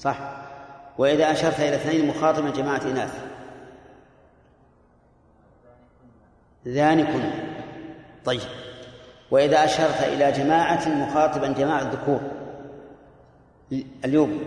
[0.00, 0.18] صح.
[0.98, 3.24] وإذا أشرت إلى اثنين مخاطبا جماعة إناث.
[6.66, 7.30] ذانكن.
[8.24, 8.40] طيب.
[9.30, 12.20] وإذا أشرت إلى جماعة مخاطبا جماعة الذكور.
[14.04, 14.40] اليوم.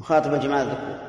[0.00, 1.07] مخاطبا جماعة الذكور.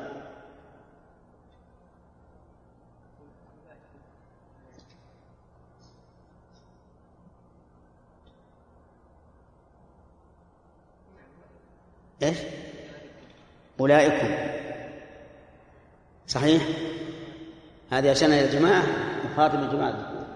[12.22, 12.38] إيش؟
[13.80, 14.34] أولئكم.
[16.26, 16.62] صحيح؟
[17.90, 18.82] هذه أشرنا إلى جماعة
[19.24, 20.26] مخاطبا جماعة الذكور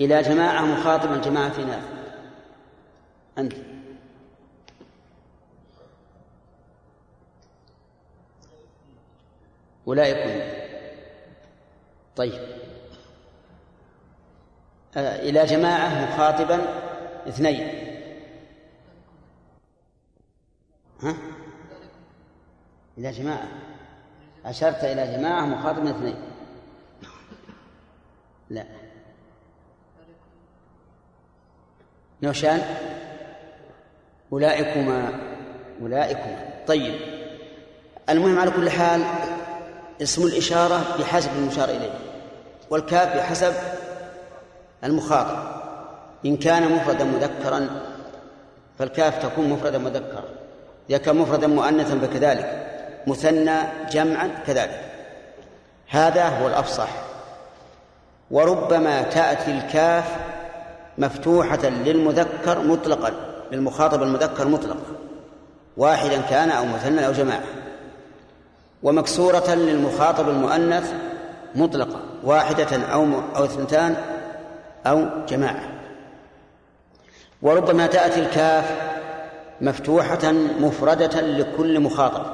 [0.00, 1.84] إلى جماعة مخاطبا جماعة إناث
[3.38, 3.52] أنت.
[9.86, 10.44] أولئك
[12.16, 12.58] طيب.
[14.96, 16.60] آه، إلى جماعة مخاطبا
[17.28, 17.87] اثنين.
[21.02, 21.14] ها؟
[22.98, 23.48] إلى جماعة.
[24.44, 26.16] أشرت إلى جماعة مخاطبا اثنين.
[28.50, 28.64] لا.
[32.22, 32.62] نوشان؟
[34.32, 35.12] أولئكما
[35.82, 36.64] أولئكما.
[36.66, 36.94] طيب.
[38.08, 39.04] المهم على كل حال
[40.02, 41.98] اسم الإشارة بحسب المشار إليه
[42.70, 43.54] والكاف بحسب
[44.84, 45.58] المخاطب.
[46.26, 47.68] إن كان مفردا مذكرا
[48.78, 50.37] فالكاف تكون مفردا مذكرا.
[50.96, 52.66] كان مفردا مؤنثا فكذلك
[53.06, 53.58] مثنى
[53.90, 54.80] جمعا كذلك.
[55.88, 56.88] هذا هو الأفصح.
[58.30, 60.04] وربما تأتي الكاف
[60.98, 63.12] مفتوحة للمذكر مطلقا
[63.52, 64.76] للمخاطب المذكر مطلق
[65.76, 67.42] واحدا كان أو مثنى أو جماعة.
[68.82, 70.92] ومكسورة للمخاطب المؤنث
[71.54, 73.96] مطلقة واحدة أو أو اثنتان
[74.86, 75.68] أو جماعة.
[77.42, 78.97] وربما تأتي الكاف
[79.60, 82.26] مفتوحة مفردة لكل مخاطب.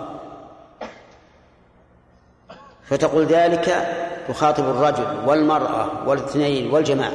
[2.85, 3.89] فتقول ذلك
[4.29, 7.13] تخاطب الرجل والمرأة والاثنين والجماعة.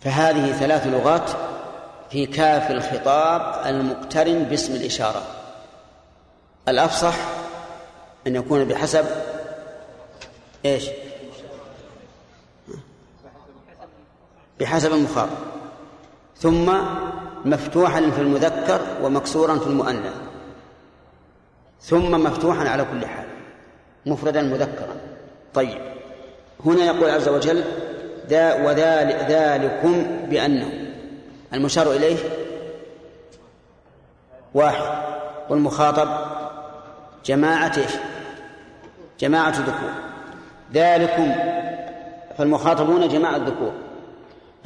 [0.00, 1.30] فهذه ثلاث لغات
[2.10, 5.22] في كاف الخطاب المقترن باسم الإشارة.
[6.68, 7.14] الأفصح
[8.26, 9.06] أن يكون بحسب
[10.64, 10.84] إيش؟
[14.60, 15.30] بحسب المخاطب.
[16.36, 16.72] ثم
[17.46, 20.14] مفتوحا في المذكر ومكسورا في المؤنث.
[21.80, 23.26] ثم مفتوحا على كل حال
[24.06, 24.96] مفردا مذكرا.
[25.54, 25.78] طيب
[26.66, 27.64] هنا يقول عز وجل
[28.28, 30.72] ذا وذلك ذلكم بأنه.
[31.54, 32.16] المشار إليه
[34.54, 35.02] واحد
[35.50, 36.08] والمخاطب
[37.24, 37.92] جماعة إيش؟
[39.20, 39.90] جماعة ذكور
[40.74, 41.34] ذلكم
[42.38, 43.72] فالمخاطبون جماعة ذكور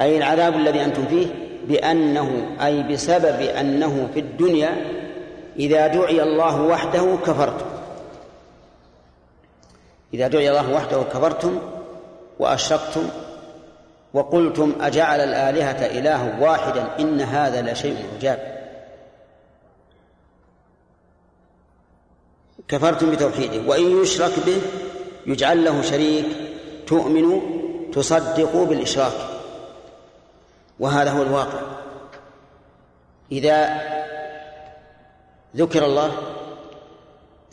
[0.01, 1.27] أي العذاب الذي أنتم فيه
[1.67, 5.01] بأنه أي بسبب أنه في الدنيا
[5.59, 7.65] إذا دعي الله وحده كفرتم.
[10.13, 11.59] إذا دعي الله وحده كفرتم
[12.39, 13.09] وأشركتم
[14.13, 18.61] وقلتم أجعل الآلهة إله واحدا إن هذا لشيء عجاب.
[22.67, 24.61] كفرتم بتوحيده وإن يشرك به
[25.27, 26.25] يجعل له شريك
[26.87, 27.41] تؤمن
[27.93, 29.30] تصدق بالإشراك.
[30.79, 31.61] وهذا هو الواقع.
[33.31, 33.81] إذا
[35.55, 36.11] ذكر الله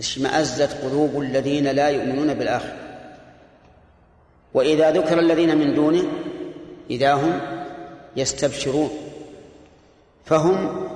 [0.01, 2.77] اشمأزت قلوب الذين لا يؤمنون بالآخرة.
[4.55, 6.03] وإذا ذكر الذين من دونه
[6.91, 7.41] إذا هم
[8.17, 8.91] يستبشرون.
[10.25, 10.89] فهم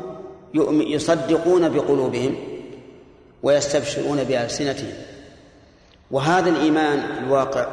[0.87, 2.37] يصدقون بقلوبهم
[3.43, 4.93] ويستبشرون بألسنتهم.
[6.11, 7.67] وهذا الإيمان الواقع.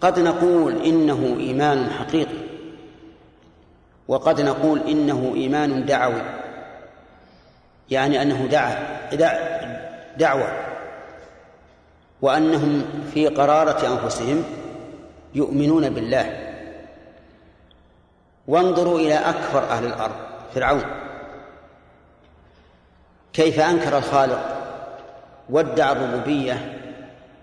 [0.00, 2.45] قد نقول إنه إيمان حقيقي.
[4.08, 6.22] وقد نقول إنه إيمان دعوي.
[7.90, 9.00] يعني أنه دعا
[10.16, 10.52] دعوة.
[12.22, 12.84] وأنهم
[13.14, 14.44] في قرارة أنفسهم
[15.34, 16.52] يؤمنون بالله.
[18.48, 20.14] وانظروا إلى أكبر أهل الأرض
[20.54, 20.84] فرعون.
[23.32, 24.56] كيف أنكر الخالق
[25.50, 26.82] وادعى الربوبية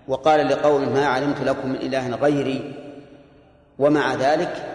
[0.08, 2.74] وقال لقوم ما علمت لكم من إله غيري
[3.78, 4.73] ومع ذلك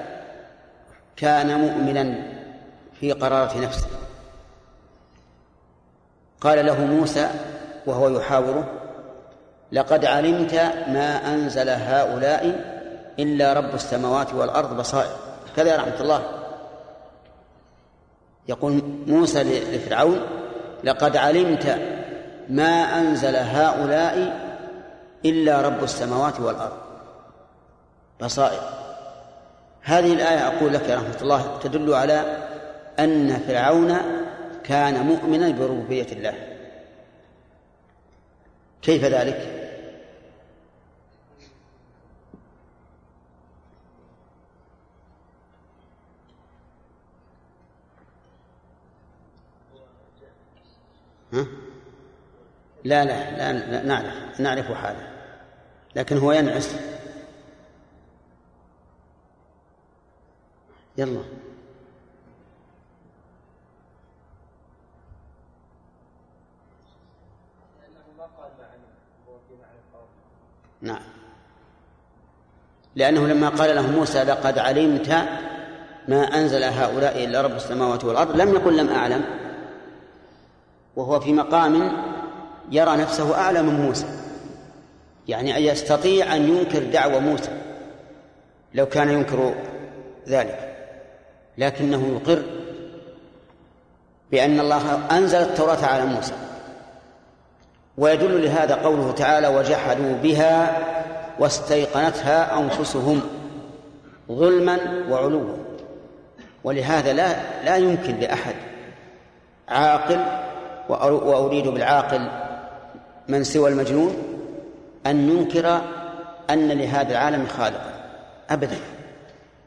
[1.20, 2.16] كان مؤمنا
[3.00, 3.88] في قرارة نفسه.
[6.42, 7.30] قال له موسى
[7.86, 8.68] وهو يحاوره
[9.72, 10.54] لقد علمت
[10.88, 12.46] ما أنزل هؤلاء
[13.20, 15.16] إلا رب السماوات والأرض بصائر.
[15.56, 16.22] كذا رحمة الله.
[18.48, 20.22] يقول موسى لفرعون
[20.84, 21.80] لقد علمت
[22.50, 24.40] ما أنزل هؤلاء
[25.26, 26.78] إلا رب السماوات والأرض
[28.22, 28.79] بصائر.
[29.82, 32.48] هذه الآية أقول لك يا رحمة الله تدل على
[33.00, 33.98] أن فرعون
[34.64, 36.34] كان مؤمنا بربوبية الله
[38.82, 39.60] كيف ذلك؟
[51.34, 51.46] ها؟
[52.84, 55.08] لا لا لا, نعرف نعرف حاله
[55.96, 56.76] لكن هو ينعس
[61.00, 61.22] يلا.
[70.82, 71.02] نعم.
[72.96, 75.10] لأنه لما قال له موسى لقد علمت
[76.08, 79.26] ما أنزل هؤلاء إلا رب السماوات والأرض لم يقل لم أعلم.
[80.96, 81.92] وهو في مقام
[82.72, 84.08] يرى نفسه أعلى من موسى.
[85.28, 87.62] يعني أن يستطيع أن ينكر دعوة موسى
[88.74, 89.54] لو كان ينكر
[90.28, 90.69] ذلك.
[91.60, 92.44] لكنه يقر
[94.32, 96.34] بأن الله أنزل التوراة على موسى.
[97.98, 100.78] ويدل لهذا قوله تعالى وجحدوا بها
[101.40, 103.22] واستيقنتها أنفسهم
[104.32, 104.78] ظلما
[105.10, 105.58] وعلوا.
[106.64, 107.36] ولهذا لا
[107.66, 108.56] لا يمكن لأحد
[109.70, 110.20] عاقل
[110.90, 112.28] وأريد بالعاقل
[113.28, 114.16] من سوى المجنون
[115.06, 115.82] أن ينكر
[116.50, 117.94] أن لهذا العالم خالقا.
[118.50, 118.78] أبدا.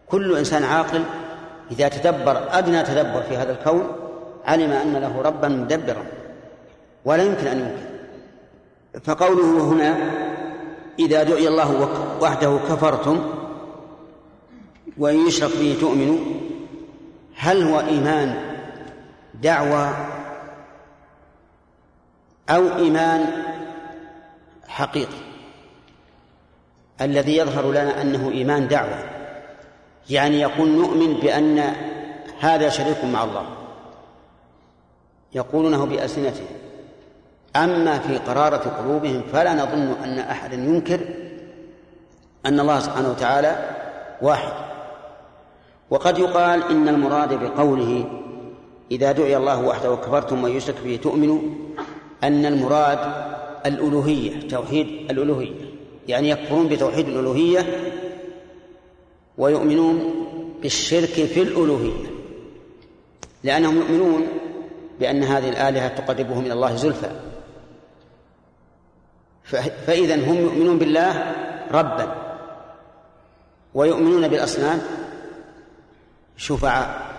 [0.06, 1.02] كل إنسان عاقل
[1.72, 3.86] إذا تدبر أدنى تدبر في هذا الكون
[4.44, 6.04] علم أن له ربا مدبرا
[7.04, 7.92] ولا يمكن أن ينكر.
[9.04, 9.96] فقوله هنا
[10.98, 11.88] إذا دعي الله
[12.20, 13.20] وحده كفرتم
[14.98, 16.18] وإن يشرك به تؤمنوا
[17.36, 18.34] هل هو إيمان
[19.42, 19.96] دعوة
[22.50, 23.26] أو إيمان
[24.68, 25.22] حقيقي؟
[27.00, 29.11] الذي يظهر لنا أنه إيمان دعوة.
[30.10, 31.74] يعني يقول نؤمن بأن
[32.40, 33.46] هذا شريك مع الله.
[35.34, 36.46] يقولونه بألسنتهم.
[37.56, 41.00] أما في قرارة قلوبهم فلا نظن أن أحدا ينكر
[42.46, 43.70] أن الله سبحانه وتعالى
[44.22, 44.52] واحد.
[45.90, 48.04] وقد يقال إن المراد بقوله
[48.90, 51.40] إذا دعي الله وحده وكفرتم ويشرك به تؤمنوا
[52.24, 52.98] أن المراد
[53.66, 55.54] الألوهية توحيد الألوهية.
[56.08, 57.91] يعني يكفرون بتوحيد الألوهية
[59.42, 60.14] ويؤمنون
[60.62, 62.06] بالشرك في الألوهية
[63.44, 64.26] لأنهم يؤمنون
[65.00, 67.10] بأن هذه الآلهة تقربهم إلى الله زلفى.
[69.86, 71.34] فإذا هم يؤمنون بالله
[71.72, 72.14] ربا
[73.74, 74.80] ويؤمنون بالأصنام
[76.36, 77.12] شفعاء.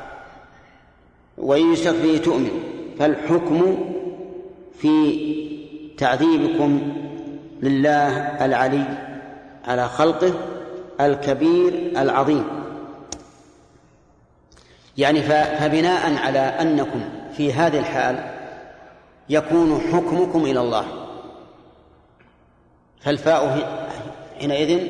[1.37, 2.63] وإن يشرك به تؤمن
[2.99, 3.77] فالحكم
[4.79, 4.95] في
[5.97, 6.81] تعذيبكم
[7.61, 8.85] لله العلي
[9.65, 10.52] على خلقه
[11.01, 12.47] الكبير العظيم.
[14.97, 17.01] يعني فبناء على أنكم
[17.37, 18.33] في هذه الحال
[19.29, 20.85] يكون حكمكم إلى الله.
[23.01, 23.67] فالفاء
[24.39, 24.87] حينئذ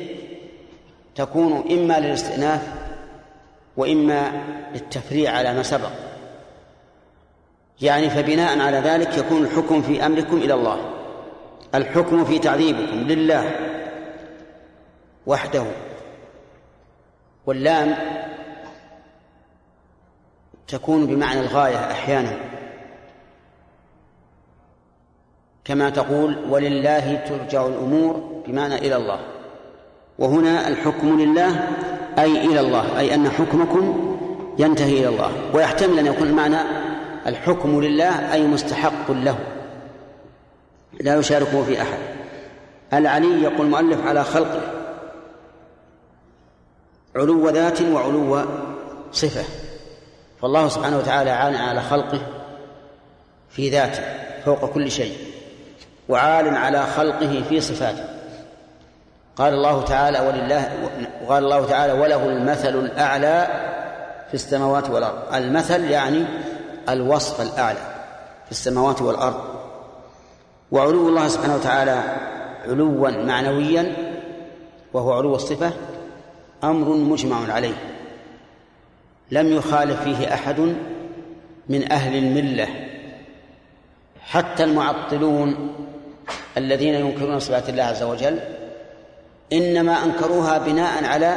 [1.14, 2.62] تكون إما للاستئناف
[3.76, 4.32] وإما
[4.74, 5.90] للتفريع على ما سبق.
[7.80, 10.90] يعني فبناء على ذلك يكون الحكم في أمركم إلى الله.
[11.74, 13.50] الحكم في تعذيبكم لله
[15.26, 15.64] وحده.
[17.46, 17.94] واللام
[20.68, 22.36] تكون بمعنى الغاية أحيانا.
[25.64, 29.20] كما تقول ولله ترجع الأمور بمعنى إلى الله.
[30.18, 31.68] وهنا الحكم لله
[32.18, 34.16] أي إلى الله أي أن حكمكم
[34.58, 35.32] ينتهي إلى الله.
[35.54, 36.58] ويحتمل أن يكون المعنى
[37.26, 39.38] الحكم لله أي مستحق له.
[41.00, 41.98] لا يشاركه في أحد.
[42.92, 44.83] العلي يقول المؤلف على خلقه.
[47.16, 48.44] علو ذات وعلو
[49.12, 49.44] صفة.
[50.42, 52.20] فالله سبحانه وتعالى عال على خلقه
[53.50, 54.02] في ذاته
[54.44, 55.16] فوق كل شيء
[56.08, 58.04] وعال على خلقه في صفاته.
[59.36, 60.70] قال الله تعالى ولله
[61.24, 63.46] وقال الله تعالى وله المثل الأعلى
[64.28, 65.34] في السماوات والأرض.
[65.34, 66.24] المثل يعني
[66.88, 67.78] الوصف الأعلى
[68.44, 69.40] في السماوات والأرض.
[70.72, 72.02] وعلو الله سبحانه وتعالى
[72.68, 73.92] علوا معنويا
[74.92, 75.72] وهو علو الصفة
[76.70, 77.74] أمر مجمع عليه.
[79.30, 80.60] لم يخالف فيه أحد
[81.68, 82.68] من أهل الملة
[84.20, 85.74] حتى المعطلون
[86.56, 88.38] الذين ينكرون صفات الله عز وجل
[89.52, 91.36] إنما أنكروها بناء على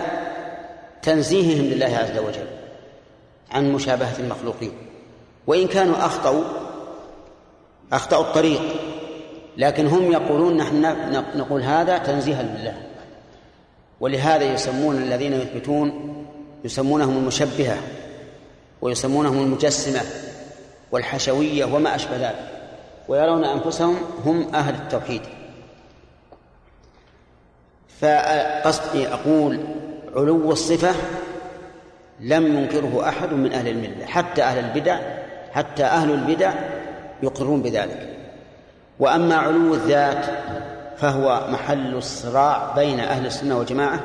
[1.01, 2.47] تنزيههم لله عز وجل
[3.51, 4.71] عن مشابهة المخلوقين.
[5.47, 6.43] وإن كانوا أخطأوا
[7.93, 8.61] أخطأوا الطريق
[9.57, 10.81] لكن هم يقولون نحن
[11.35, 12.86] نقول هذا تنزيها لله.
[13.99, 16.15] ولهذا يسمون الذين يثبتون
[16.63, 17.77] يسمونهم المشبهة
[18.81, 20.01] ويسمونهم المجسمة
[20.91, 22.51] والحشوية وما أشبه ذلك
[23.07, 25.21] ويرون أنفسهم هم أهل التوحيد.
[28.01, 29.59] فقصدي أقول
[30.15, 30.95] علو الصفة
[32.19, 34.99] لم ينكره أحد من أهل الملة حتى أهل البدع
[35.51, 36.53] حتى أهل البدع
[37.23, 38.17] يقرون بذلك.
[38.99, 40.25] وأما علو الذات
[40.97, 44.03] فهو محل الصراع بين أهل السنة والجماعة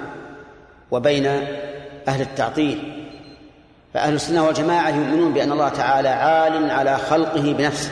[0.90, 1.26] وبين
[2.08, 3.08] أهل التعطيل.
[3.94, 7.90] فأهل السنة والجماعة يؤمنون بأن الله تعالى عال على خلقه بنفسه.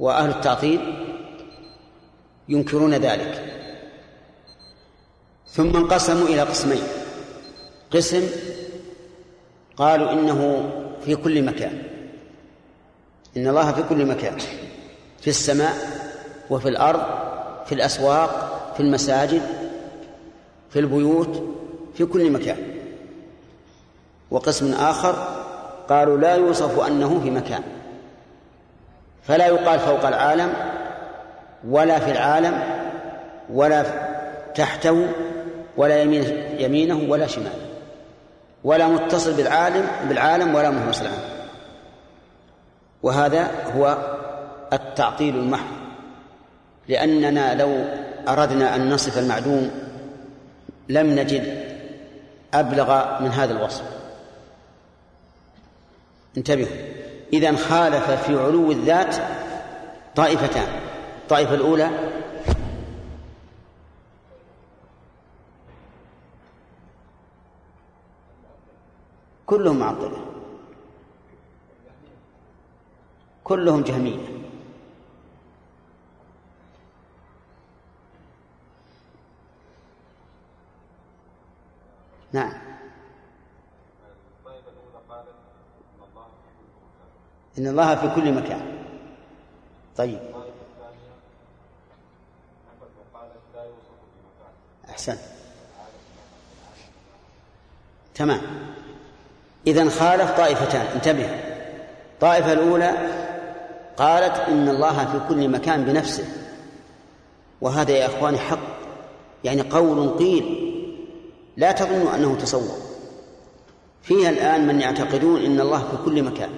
[0.00, 0.80] وأهل التعطيل
[2.48, 3.60] ينكرون ذلك.
[5.46, 6.82] ثم انقسموا إلى قسمين.
[7.90, 8.28] قسم
[9.76, 10.70] قالوا إنه
[11.04, 11.82] في كل مكان.
[13.36, 14.38] إن الله في كل مكان.
[15.24, 15.74] في السماء
[16.50, 17.02] وفي الأرض
[17.66, 19.42] في الأسواق في المساجد
[20.70, 21.42] في البيوت
[21.94, 22.56] في كل مكان.
[24.30, 25.14] وقسم آخر
[25.88, 27.62] قالوا لا يوصف أنه في مكان.
[29.22, 30.52] فلا يقال فوق العالم
[31.68, 32.62] ولا في العالم
[33.52, 33.84] ولا
[34.54, 35.08] تحته
[35.76, 36.24] ولا يمين
[36.58, 37.68] يمينه ولا شماله.
[38.64, 41.24] ولا متصل بالعالم بالعالم ولا منفصل عنه.
[43.02, 44.13] وهذا هو
[44.74, 45.74] التعطيل المحض.
[46.88, 47.84] لأننا لو
[48.28, 49.70] أردنا أن نصف المعدوم
[50.88, 51.74] لم نجد
[52.54, 53.84] أبلغ من هذا الوصف.
[56.36, 56.76] انتبهوا.
[57.32, 59.16] إذا خالف في علو الذات
[60.16, 60.68] طائفتان.
[61.22, 61.90] الطائفة الأولى
[69.46, 70.24] كلهم معطلة.
[73.44, 74.33] كلهم جهمية.
[82.34, 82.52] نعم.
[87.58, 88.60] إن الله في كل مكان.
[89.96, 90.18] طيب.
[94.90, 95.16] أحسن.
[98.14, 98.40] تمام.
[99.66, 100.86] إذا خالف طائفتان.
[100.86, 101.26] انتبه.
[102.14, 102.92] الطائفة الأولى
[103.96, 106.26] قالت إن الله في كل مكان بنفسه.
[107.60, 108.58] وهذا يا إخواني حق.
[109.44, 110.73] يعني قول قيل.
[111.56, 112.78] لا تظنوا أنه تصور.
[114.02, 116.50] فيها الآن من يعتقدون إن الله في كل مكان.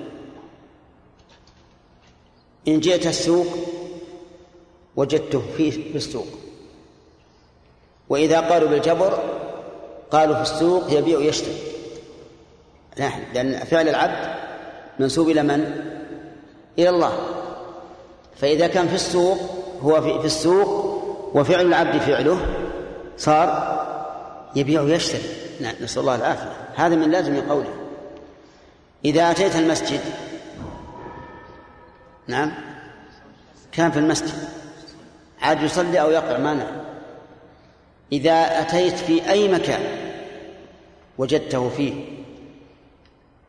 [2.69, 3.47] إن جئت السوق
[4.97, 6.27] وجدته في في السوق.
[8.09, 9.19] وإذا قالوا بالجبر
[10.11, 11.59] قالوا في السوق يبيع ويشتري.
[13.35, 14.35] لأن فعل العبد
[14.99, 15.83] منسوب إلى من؟
[16.79, 17.19] إلى الله.
[18.37, 19.39] فإذا كان في السوق
[19.83, 20.97] هو في السوق
[21.35, 22.39] وفعل العبد فعله
[23.17, 23.76] صار
[24.57, 25.23] يبيع ويشتري.
[25.81, 26.53] نسأل الله العافية.
[26.77, 27.75] هذا من لازم قوله.
[29.05, 30.01] إذا أتيت المسجد
[32.27, 32.53] نعم
[33.73, 34.35] كان في المسجد.
[35.43, 36.77] عاد يصلي أو يقرأ ما نعم
[38.13, 39.81] إذا أتيت في أي مكان
[41.19, 41.93] وجدته فيه.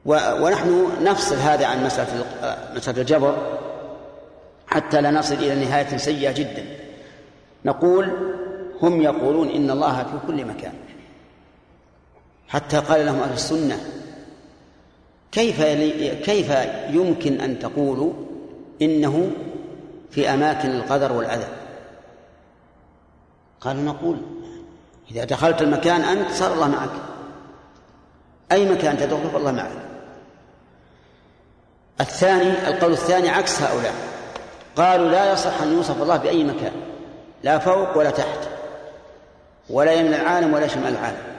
[0.06, 2.26] ونحن نفصل هذا عن مسألة
[2.76, 3.60] مسألة الجبر
[4.68, 6.66] حتى لا نصل إلى نهاية سيئة جدا.
[7.66, 8.12] نقول
[8.82, 10.74] هم يقولون إن الله في كل مكان.
[12.48, 13.80] حتى قال لهم أهل السنة
[15.32, 15.62] كيف
[16.25, 16.51] كيف
[16.89, 18.13] يمكن أن تقولوا
[18.82, 19.32] إنه
[20.12, 21.48] في أماكن القدر والأذى
[23.62, 24.18] قالوا نقول
[25.12, 26.89] إذا دخلت المكان أنت صار الله معك.
[28.51, 29.72] أي مكان تدخل فالله معك.
[32.01, 33.94] الثاني القول الثاني عكس هؤلاء.
[34.75, 36.72] قالوا لا يصح أن يوصف الله بأي مكان
[37.44, 38.39] لا فوق ولا تحت
[39.70, 41.37] ولا يمن العالم ولا شمال العالم.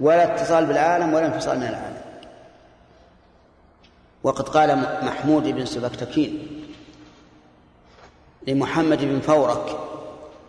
[0.00, 1.96] ولا اتصال بالعالم ولا انفصال من العالم.
[4.22, 6.46] وقد قال محمود بن سبكتكين
[8.46, 9.78] لمحمد بن فورك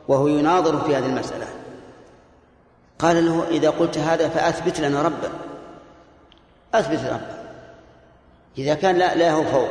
[0.07, 1.47] وهو يناظر في هذه المسألة.
[2.99, 5.29] قال له إذا قلت هذا فأثبت لنا ربا
[6.73, 7.37] أثبت ربا
[8.57, 9.69] إذا كان لا, لا هو فوق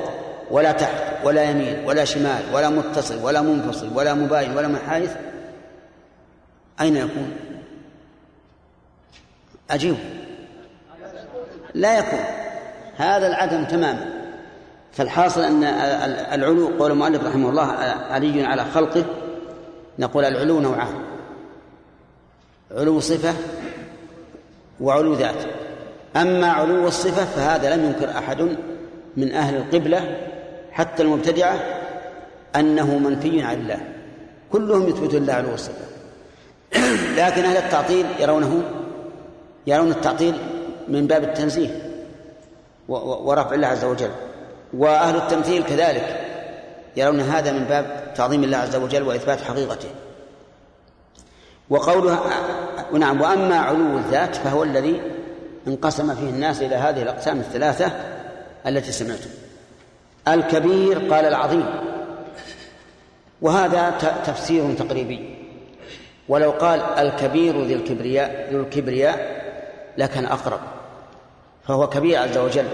[0.51, 5.13] ولا تحت ولا يمين ولا شمال ولا متصل ولا منفصل ولا مباين ولا محايث
[6.81, 7.37] أين يكون؟
[9.71, 9.97] أجيب
[11.75, 12.19] لا يكون.
[12.97, 14.07] هذا العدم تماما.
[14.93, 15.65] فالحاصل أن
[16.33, 17.73] العلو قول المؤلف رحمه الله
[18.11, 19.05] علي على خلقه
[19.99, 20.95] نقول العلو نوعان.
[22.71, 23.35] علو صفة
[24.81, 25.45] وعلو ذات.
[26.17, 28.57] أما علو الصفة فهذا لم ينكر أحد
[29.17, 30.17] من أهل القبلة
[30.73, 31.59] حتى المبتدعة
[32.57, 33.79] أنه منفي عن الله.
[34.53, 35.85] كلهم يثبتون الله علو الصفة.
[37.19, 38.63] لكن أهل التعطيل يرونه
[39.67, 40.35] يرون التعطيل
[40.89, 41.83] من باب التنزيه
[42.89, 44.11] ورفع الله عز وجل.
[44.75, 46.21] وأهل التمثيل كذلك
[46.97, 49.89] يرون هذا من باب تعظيم الله عز وجل وإثبات حقيقته.
[51.71, 52.21] وقولها
[52.93, 55.01] نعم وأما علو الذات فهو الذي
[55.67, 57.93] انقسم فيه الناس إلى هذه الأقسام الثلاثة
[58.67, 59.31] التي سمعتم.
[60.29, 61.67] الكبير قال العظيم.
[63.43, 63.91] وهذا
[64.27, 65.37] تفسير تقريبي.
[66.29, 69.46] ولو قال الكبير ذي الكبرياء ذو الكبرياء
[69.99, 70.61] لكان أقرب
[71.67, 72.67] فهو كبير عز وجل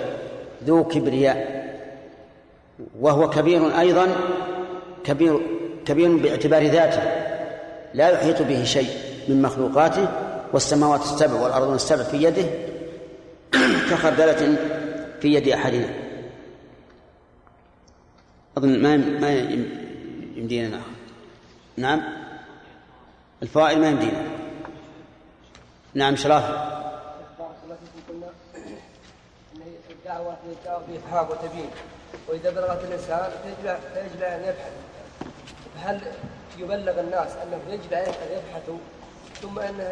[0.64, 1.62] ذو كبرياء
[3.00, 4.08] وهو كبير أيضا
[5.04, 5.40] كبير
[5.84, 7.02] كبير باعتبار ذاته
[7.94, 8.90] لا يحيط به شيء
[9.28, 10.08] من مخلوقاته
[10.52, 12.44] والسماوات السبع والأرض السبع في يده
[13.90, 14.56] كخردلة
[15.20, 15.88] في يد أحدنا.
[18.56, 19.32] أظن ما ما
[20.36, 20.90] يمدينا نأخذ.
[21.76, 22.02] نعم؟
[23.42, 24.22] الفوائد ما يمدينا.
[25.94, 26.81] نعم شراف.
[30.30, 31.70] الدعوة بإفهام وتبيين.
[32.28, 34.72] وإذا بلغت الإنسان فيجب فيجب أن يبحث.
[35.84, 36.00] هل
[36.58, 38.78] يبلغ الناس أنه يجب أن يبحثوا؟
[39.42, 39.88] ثم أن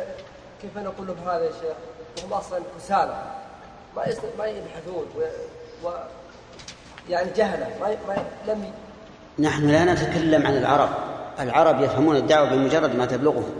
[0.62, 1.76] كيف نقول لهم هذا يا شيخ؟
[2.24, 3.22] وهم أصلا كسالى.
[3.96, 4.04] ما
[4.38, 5.20] ما يبحثون و,
[5.86, 5.90] و
[7.08, 7.68] يعني جهلة.
[7.80, 8.72] ما, ما لم ي...
[9.42, 10.88] نحن لا نتكلم عن العرب.
[11.40, 13.54] العرب يفهمون الدعوة بمجرد ما تبلغهم.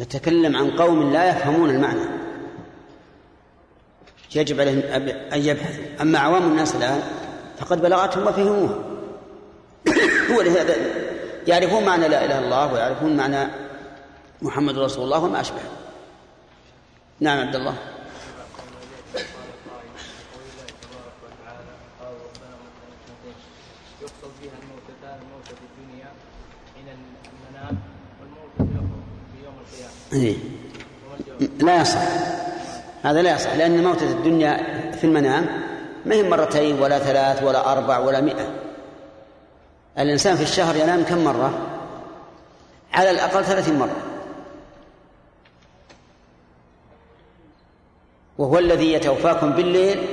[0.00, 2.22] نتكلم عن قوم لا يفهمون المعنى.
[4.34, 4.82] يجب عليهم
[5.32, 5.84] أن يبحثوا.
[6.00, 7.02] أما عوام الناس الآن
[7.58, 8.78] فقد بلغتهم وفهموها.
[10.32, 10.74] هو لهذا
[11.46, 13.50] يعرفون معنى لا إله إلا الله ويعرفون معنى
[14.42, 15.60] محمد رسول الله وما أشبه
[17.20, 17.74] نعم عبد الله.
[30.12, 30.36] إيه.
[31.60, 32.41] لا يصح.
[33.02, 34.56] هذا لا يصح لأن موتة الدنيا
[34.92, 35.46] في المنام
[36.06, 38.50] ما هي مرتين ولا ثلاث ولا أربع ولا مئة.
[39.98, 41.58] الإنسان في الشهر ينام كم مرة؟
[42.92, 43.96] على الأقل ثلاثين مرة.
[48.38, 50.06] وهو الذي يتوفاكم بالليل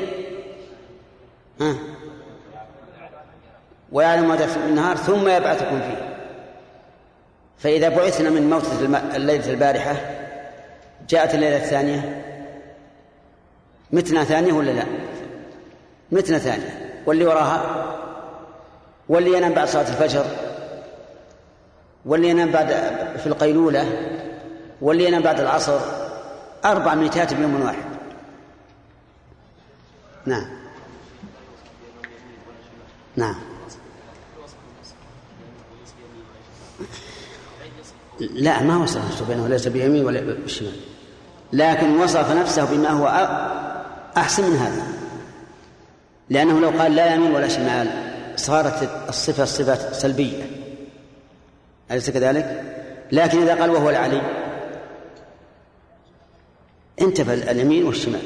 [1.61, 1.75] ها؟
[3.91, 6.15] ويعلم ماذا في النهار ثم يبعثكم فيه.
[7.57, 9.95] فإذا بعثنا من موتة الليلة البارحة
[11.09, 12.28] جاءت الليلة الثانية
[13.91, 14.85] متنا ثانية ولا لا؟
[16.11, 17.01] متنا ثانية.
[17.05, 17.85] واللي وراها؟
[19.09, 20.25] واللي ينام بعد صلاة الفجر؟
[22.05, 22.67] واللي ينام بعد
[23.17, 23.85] في القيلولة؟
[24.81, 25.79] واللي ينام بعد العصر؟
[26.65, 27.89] أربع ميتات بيوم واحد.
[30.25, 30.45] نعم.
[33.15, 33.35] نعم.
[38.19, 40.75] لا ما وصف نفسه بينه ليس بيمين ولا بالشمال
[41.53, 43.07] لكن وصف نفسه بما هو
[44.19, 44.83] أحسن من هذا.
[46.29, 47.89] لأنه لو قال لا يمين ولا شمال
[48.35, 50.43] صارت الصفة صفة سلبية.
[51.91, 52.63] أليس كذلك؟
[53.11, 54.21] لكن إذا قال وهو العلي
[57.01, 58.21] انتفى اليمين والشمال.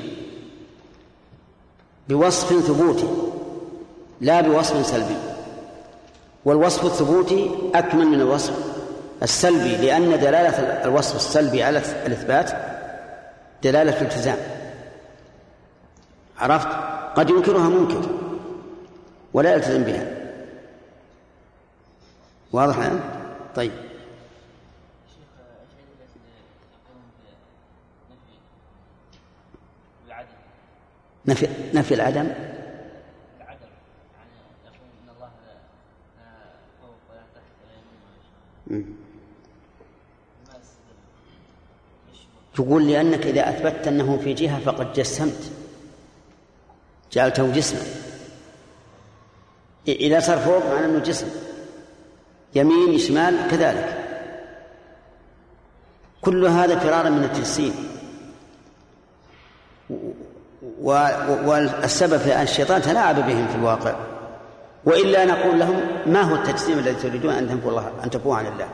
[2.10, 3.08] بوصف ثبوتي
[4.22, 5.16] لا بوصف سلبي.
[6.46, 8.54] والوصف الثبوتي أكمل من الوصف
[9.24, 12.52] السلبي لأن دلالة الوصف السلبي على الإثبات
[13.64, 14.38] دلالة التزام
[16.44, 16.68] عرفت؟
[17.16, 18.10] قد ينكرها منكر.
[19.34, 20.34] ولا يلتزم بها.
[22.52, 23.00] واضح الآن؟
[23.56, 23.72] طيب.
[31.26, 32.30] نفي نفي العدم.
[42.60, 45.63] يقول لأنك إذا أثبتت أنه في جهة فقد جسمت.
[47.14, 47.82] جعلته جسما.
[49.88, 51.28] إذا صار فوق معناه أنه جسم.
[52.56, 54.00] يمين شمال كذلك.
[56.22, 57.74] كل هذا فرارا من التجسيم.
[60.82, 63.96] والسبب في أن الشيطان تلاعب بهم في الواقع.
[64.86, 68.70] وإلا نقول لهم ما هو التجسيم الذي تريدون أن تنفوا الله أن تنفوه عن الله؟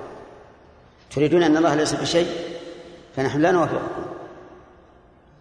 [1.15, 2.28] تريدون أن الله ليس بشيء؟
[3.15, 4.06] فنحن لا نوافقكم.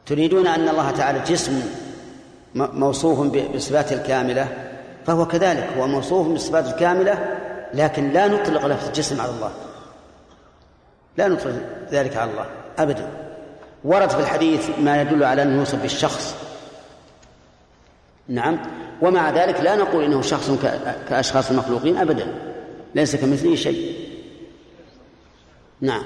[0.07, 1.63] تريدون أن الله تعالى جسم
[2.55, 4.49] موصوف بالصفات الكاملة
[5.07, 7.39] فهو كذلك هو موصوف بالصفات الكاملة
[7.75, 9.53] لكن لا نطلق لفظ الجسم على الله.
[11.17, 11.53] لا نطلق
[11.91, 12.47] ذلك على الله
[12.79, 13.09] أبدا.
[13.85, 16.37] ورد في الحديث ما يدل على أنه يوصف بالشخص.
[18.29, 18.59] نعم.
[19.03, 20.51] ومع ذلك لا نقول إنه شخص
[21.09, 22.35] كأشخاص المخلوقين أبدا.
[22.95, 23.97] ليس كمثله شيء.
[25.81, 26.03] نعم.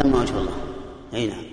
[0.00, 0.52] فتم وجه الله.
[1.14, 1.44] أي نعم.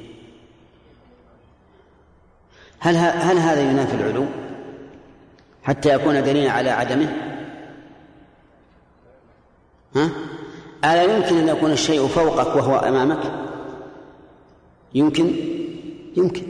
[2.79, 4.25] هل هل هذا ينافي العلو؟
[5.63, 7.15] حتى يكون دليلا على عدمه؟
[9.95, 10.09] ها؟
[10.83, 13.31] ألا يمكن أن يكون الشيء فوقك وهو أمامك؟
[14.93, 15.31] يمكن؟
[16.17, 16.43] يمكن.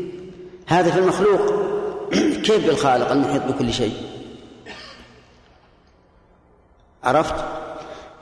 [0.68, 1.42] هذا في المخلوق.
[2.46, 3.94] كيف بالخالق المحيط بكل شيء؟
[7.04, 7.36] عرفت؟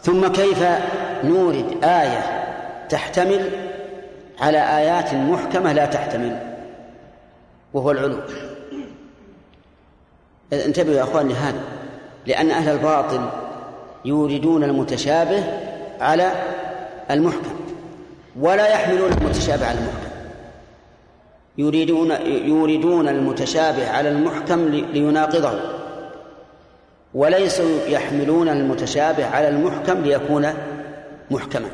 [0.01, 0.63] ثم كيف
[1.23, 2.45] نورد آية
[2.89, 3.64] تحتمل
[4.41, 6.39] على آيات محكمة لا تحتمل
[7.74, 8.19] وهو العلو.
[10.54, 11.62] انتبهوا يا أخواني هذا
[12.28, 13.30] لأن أهل الباطل
[14.06, 15.43] يوردون المتشابه
[16.02, 16.32] على
[17.12, 17.56] المحكم
[18.39, 20.06] ولا يحملون المتشابه على المحكم.
[21.58, 25.60] يريدون يوردون المتشابه على المحكم ليناقضه
[27.13, 30.48] وليسوا يحملون المتشابه على المحكم ليكون
[31.32, 31.69] محكما.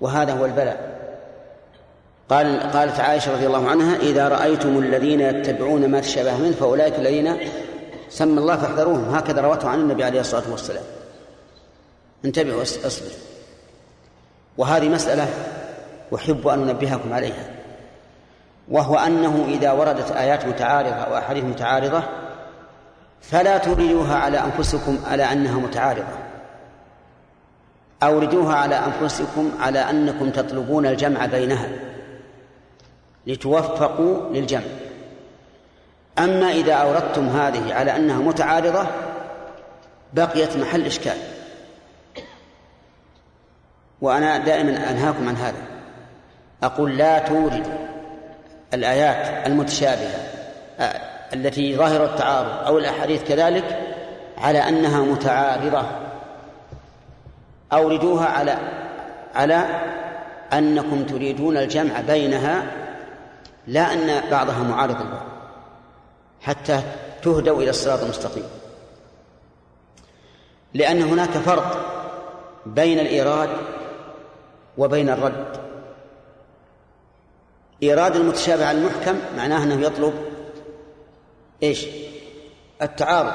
[0.00, 0.87] وهذا هو البلاء.
[2.28, 7.36] قال قالت عائشة رضي الله عنها إذا رأيتم الذين يتبعون ما تشابه منه فأولئك الذين
[8.08, 9.14] سمى الله فاحذروهم.
[9.14, 10.84] هكذا روته عن النبي عليه الصلاة والسلام.
[12.24, 13.10] انتبهوا أصبر.
[14.58, 15.28] وهذه مسألة
[16.14, 17.44] أحب أن أنبهكم عليها.
[18.68, 22.02] وهو أنه إذا وردت آيات متعارضة أو أحاديث متعارضة
[23.20, 26.18] فلا تريدوها على أنفسكم على أنها متعارضة.
[28.02, 31.87] أوردوها على أنفسكم على أنكم تطلبون الجمع بينها.
[33.28, 34.62] لتوفقوا للجمع.
[36.18, 38.86] أما إذا أوردتم هذه على أنها متعارضة
[40.12, 41.16] بقيت محل إشكال.
[44.00, 45.62] وأنا دائما أنهاكم عن هذا.
[46.62, 47.74] أقول لا توردوا
[48.74, 50.20] الآيات المتشابهة
[50.80, 51.00] آه،
[51.34, 53.78] التي ظاهر التعارض أو الأحاديث كذلك
[54.38, 55.86] على أنها متعارضة.
[57.72, 58.58] أوردوها على
[59.34, 59.64] على
[60.52, 62.87] أنكم تريدون الجمع بينها
[63.68, 65.26] لا أن بعضها معارض البعض
[66.40, 66.82] حتى
[67.22, 68.44] تهدوا إلى الصراط المستقيم.
[70.74, 71.94] لأن هناك فرق
[72.66, 73.48] بين الإيراد
[74.78, 75.60] وبين الرد.
[77.82, 80.14] إيراد المتشابه المحكم معناه أنه يطلب
[81.62, 81.86] إيش؟
[82.82, 83.32] التعارض.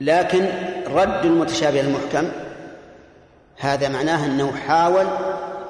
[0.00, 0.48] لكن
[0.86, 2.28] رد المتشابه المحكم
[3.56, 5.06] هذا معناه أنه حاول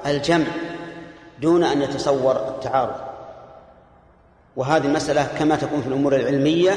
[0.05, 0.45] الجمع
[1.43, 2.95] دون أن يتصور التعارض.
[4.55, 6.71] وهذه المسألة كما تكون في الأمور العلمية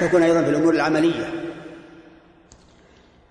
[0.00, 1.30] تكون أيضا في الأمور العملية.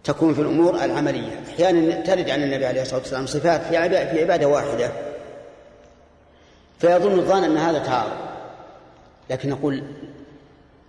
[0.03, 1.41] تكون في الأمور العملية.
[1.49, 4.91] أحيانا ترد عن النبي عليه الصلاة والسلام صفات في عبادة, في عبادة واحدة.
[6.79, 8.17] فيظن الظان أن هذا تعارض.
[9.29, 9.83] لكن نقول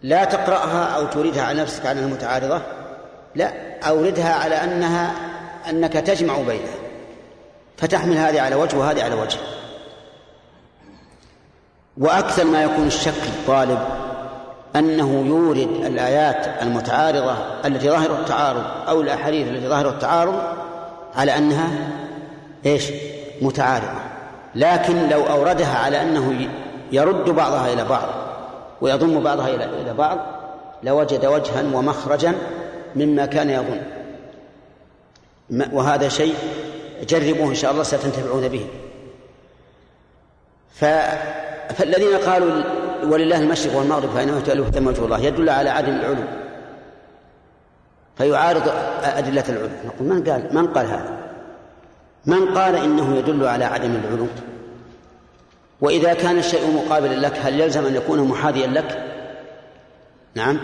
[0.02, 2.62] لا تقرأها أو تريدها على نفسك على أنها متعارضة
[3.34, 5.14] لا أوردها على أنها
[5.70, 6.81] أنك تجمع بينها.
[7.76, 9.38] فتحمل هذه على وجه وهذه على وجه.
[11.98, 13.78] وأكثر ما يكون الشك الطالب
[14.76, 20.42] أنه يورد الآيات المتعارضة التي ظاهر التعارض أو الأحاديث التي ظاهر التعارض
[21.14, 21.70] على أنها
[22.66, 22.92] إيش؟
[23.42, 24.00] متعارضة.
[24.54, 26.48] لكن لو أوردها على أنه
[26.92, 28.08] يرد بعضها إلى بعض
[28.80, 30.18] ويضم بعضها إلى بعض
[30.82, 32.34] لوجد وجها ومخرجا
[32.96, 33.80] مما كان يظن.
[35.72, 36.34] وهذا شيء
[37.08, 38.66] جربوه إن شاء الله ستنتفعون به.
[40.74, 42.62] فالذين قالوا
[43.04, 46.24] ولله المشرق والمغرب فإنما تؤلف ثم وجه الله يدل على عدم العلو.
[48.16, 48.68] فيعارض
[49.02, 49.68] أدلة العلو.
[49.86, 51.18] نقول من قال من قال هذا؟
[52.26, 54.26] من قال إنه يدل على عدم العلو؟
[55.80, 59.04] وإذا كان الشيء مقابلا لك هل يلزم أن يكون محاذيا لك؟
[60.34, 60.58] نعم.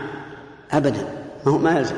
[0.72, 1.02] أبدا.
[1.46, 1.96] ما هو ما يلزم.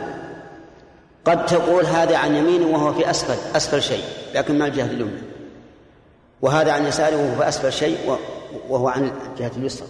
[1.25, 4.05] قد تقول هذا عن يمينه وهو في أسفل أسفل شيء
[4.35, 5.23] لكن ما الجهة اليمنى.
[6.43, 8.19] وهذا عن يساره وهو في أسفل شيء
[8.69, 9.89] وهو عن الجهة اليسرى.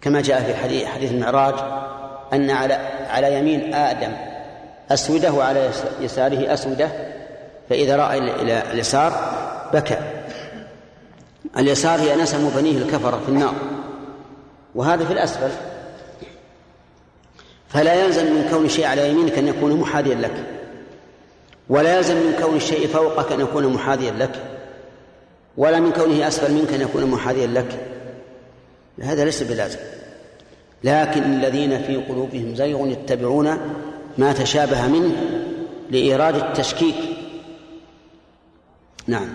[0.00, 1.54] كما جاء في حديث حديث المعراج
[2.32, 2.74] أن على
[3.10, 4.12] على يمين آدم
[4.90, 5.70] أسودة وعلى
[6.00, 6.88] يساره أسودة
[7.68, 9.12] فإذا رأى إلى اليسار
[9.74, 9.98] بكى.
[11.56, 13.54] اليسار هي نسم بنيه الكفرة في النار.
[14.74, 15.50] وهذا في الأسفل.
[17.68, 20.44] فلا يلزم من كون الشيء على يمينك أن يكون محاذيا لك.
[21.68, 24.42] ولا يلزم من كون الشيء فوقك أن يكون محاذيا لك.
[25.56, 27.86] ولا من كونه أسفل منك أن يكون محاذيا لك.
[29.02, 29.78] هذا ليس بلازم.
[30.84, 33.58] لكن الذين في قلوبهم زيغ يتبعون
[34.18, 35.12] ما تشابه منه
[35.90, 36.96] لإيراد التشكيك.
[39.06, 39.28] نعم.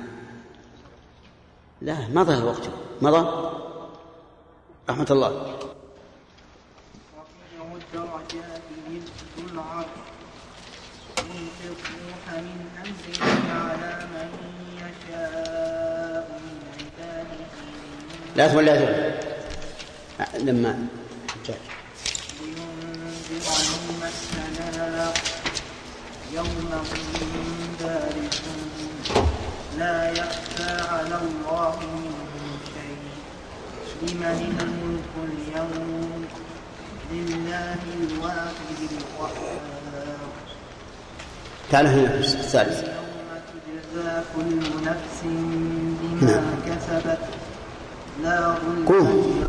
[1.81, 2.69] لا مضى الوقت
[3.01, 3.49] مضى؟
[4.89, 5.29] رحمة الله
[7.17, 8.61] رفيع الدرجات
[9.37, 9.85] ذو العرش
[11.19, 13.19] يلقي الروح من أمره
[13.53, 14.29] على من
[14.77, 17.53] يشاء من عباده
[18.35, 19.13] لا تولى
[20.39, 20.87] لما
[21.47, 21.57] جاء
[22.41, 23.43] لينذر
[26.33, 26.83] يوم هم
[27.79, 28.71] بارزون
[29.79, 32.97] لا يخفى على الله منهم شيء
[34.01, 36.25] لمن الملك اليوم
[37.11, 39.61] لله الواحد القهار
[41.71, 42.83] تعال هنا الثالث.
[42.83, 42.93] يوم
[43.93, 47.19] تجزى كل نفس بما كسبت
[48.87, 49.43] قوم.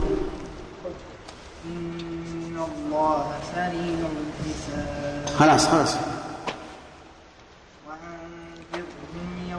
[1.64, 5.37] إن الله سريع الحساب.
[5.38, 5.96] خلاص خلاص.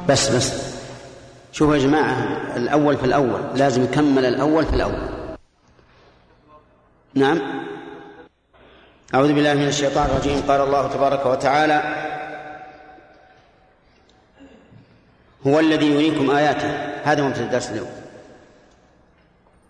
[0.07, 0.75] بس بس.
[1.51, 2.13] شوفوا يا جماعة
[2.55, 3.41] الأول في الأول.
[3.55, 5.09] لازم يكمل الأول في الأول.
[7.13, 7.41] نعم.
[9.13, 10.41] أعوذ بالله من الشيطان الرجيم.
[10.47, 11.83] قال الله تبارك وتعالى
[15.47, 16.69] هو الذي يريكم آياته.
[17.03, 17.94] هذا مبتدأ الدرس اليوم.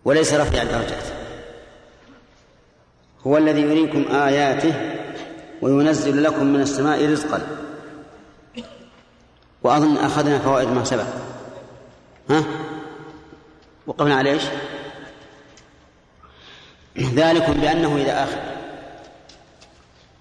[0.05, 1.03] وليس رفيع الدرجات
[3.27, 4.73] هو الذي يريكم آياته
[5.61, 7.41] وينزل لكم من السماء رزقا.
[9.63, 11.05] وأظن أخذنا فوائد ما سبق.
[12.29, 12.43] ها؟
[13.87, 14.43] وقفنا على إيش؟
[16.97, 18.39] ذلكم بأنه إذا آخر.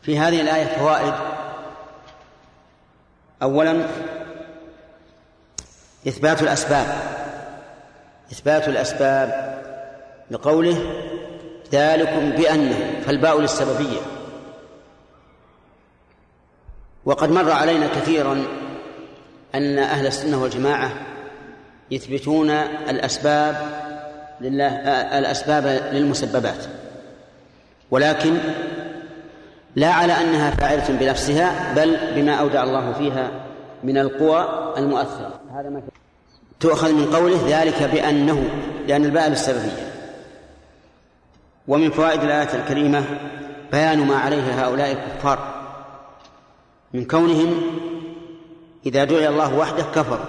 [0.03, 1.15] في هذه الآية فوائد.
[3.43, 3.87] أولا
[6.09, 6.87] إثبات الأسباب.
[8.33, 9.55] إثبات الأسباب
[10.31, 10.77] لقوله
[11.73, 14.01] ذلكم بأنه فالباء للسببية.
[17.05, 18.45] وقد مر علينا كثيرا
[19.55, 20.93] أن أهل السنة والجماعة
[21.91, 22.51] يثبتون
[22.91, 23.57] الأسباب
[24.41, 24.69] لله
[25.19, 26.65] الأسباب للمسببات.
[27.91, 28.39] ولكن
[29.77, 33.31] لا على أنها فاعلة بنفسها بل بما أودع الله فيها
[33.85, 35.41] من القوى المؤثرة.
[35.55, 35.83] هذا ما
[36.61, 38.51] تؤخذ من قوله ذلك بأنه
[38.89, 39.94] لأن الباء للسببية.
[41.69, 43.05] ومن فوائد الآية الكريمة
[43.73, 45.65] بيان ما عليه هؤلاء الكفار
[46.95, 47.63] من كونهم
[48.87, 50.27] إذا دعي الله وحده كفروا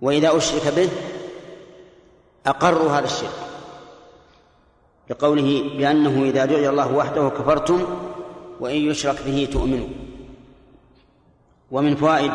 [0.00, 0.90] وإذا أشرك به
[2.46, 3.48] أقروا هذا الشرك
[5.10, 7.84] لقوله بأنه إذا دعي الله وحده كفرتم
[8.60, 9.88] وإن يشرك به تؤمنوا.
[11.70, 12.32] ومن فوائد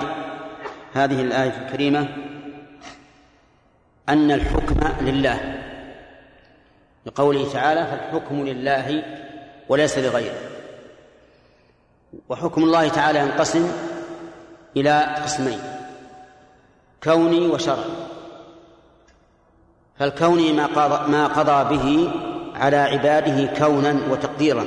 [0.93, 2.22] هذه الآية الكريمة
[4.09, 5.59] أن الحكم لله.
[7.05, 9.03] لقوله تعالى فالحكم لله
[9.69, 10.37] وليس لغيره.
[12.29, 13.71] وحكم الله تعالى ينقسم
[14.77, 15.59] إلى قسمين
[17.03, 17.93] كوني وشرعي.
[19.99, 22.11] فالكوني ما قضى, ما قضى به
[22.55, 24.65] على عباده كونا وتقديرا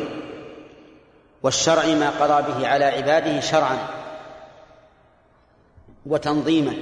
[1.42, 3.78] والشرعي ما قضى به على عباده شرعا
[6.06, 6.74] وتنظيما.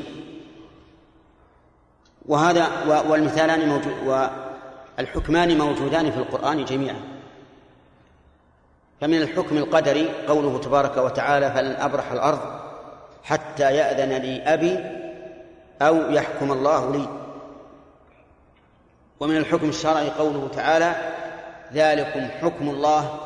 [2.27, 2.69] وهذا
[3.09, 3.95] والمثالان موجود
[4.99, 7.01] والحكمان موجودان في القرآن جميعا.
[9.01, 12.41] فمن الحكم القدري قوله تبارك وتعالى فلن أبرح الأرض
[13.25, 14.79] حتى يأذن لي أبي
[15.83, 17.09] أو يحكم الله لي.
[19.21, 21.13] ومن الحكم الشرعي قوله تعالى
[21.73, 23.21] ذلكم حكم الله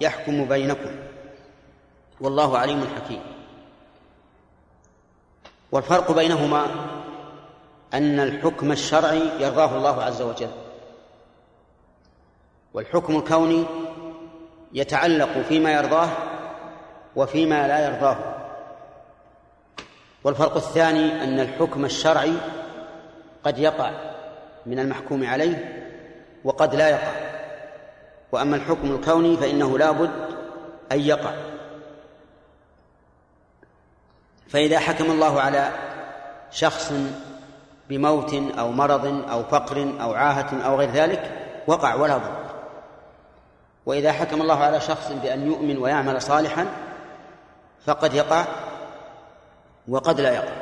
[0.00, 0.90] يحكم بينكم.
[2.20, 3.20] والله عليم حكيم.
[5.72, 6.66] والفرق بينهما
[7.94, 10.50] أن الحكم الشرعي يرضاه الله عز وجل.
[12.74, 13.64] والحكم الكوني
[14.72, 16.08] يتعلق فيما يرضاه
[17.16, 18.16] وفيما لا يرضاه.
[20.24, 22.32] والفرق الثاني أن الحكم الشرعي
[23.44, 23.90] قد يقع
[24.66, 25.82] من المحكوم عليه
[26.44, 27.12] وقد لا يقع.
[28.32, 30.10] وأما الحكم الكوني فإنه لا بد
[30.92, 31.34] أن يقع.
[34.48, 35.70] فإذا حكم الله على
[36.50, 36.92] شخص
[37.88, 41.32] بموت أو مرض أو فقر أو عاهة أو غير ذلك
[41.66, 42.46] وقع ولا بد
[43.86, 46.66] وإذا حكم الله على شخص بأن يؤمن ويعمل صالحا
[47.86, 48.44] فقد يقع
[49.88, 50.52] وقد لا يقع.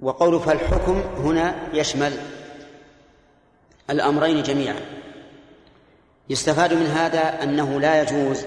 [0.00, 2.12] وقول فالحكم هنا يشمل
[3.90, 4.80] الأمرين جميعا.
[6.30, 8.44] يستفاد من هذا أنه لا يجوز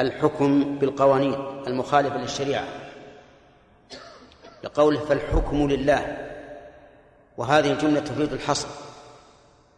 [0.00, 1.34] الحكم بالقوانين
[1.66, 2.64] المخالفة للشريعة.
[4.64, 6.28] لقوله فالحكم لله.
[7.36, 8.68] وهذه الجملة تفيد الحصر.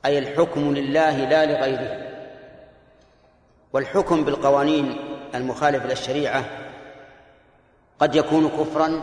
[0.04, 2.10] أي الحكم لله لا لغيره.
[3.72, 4.96] والحكم بالقوانين
[5.34, 6.44] المخالف للشريعة
[7.98, 9.02] قد يكون كفرا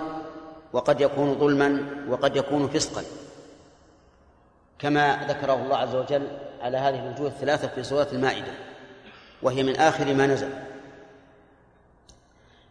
[0.73, 3.03] وقد يكون ظلما وقد يكون فسقا.
[4.79, 6.27] كما ذكره الله عز وجل
[6.61, 8.51] على هذه الوجوه الثلاثة في سورة المائدة.
[9.41, 10.49] وهي من آخر ما نزل.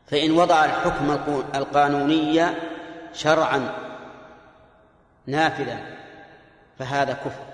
[0.07, 1.19] فإن وضع الحكم
[1.55, 2.47] القانوني
[3.17, 3.73] شرعا
[5.27, 5.79] نافذا
[6.79, 7.45] فهذا كفر.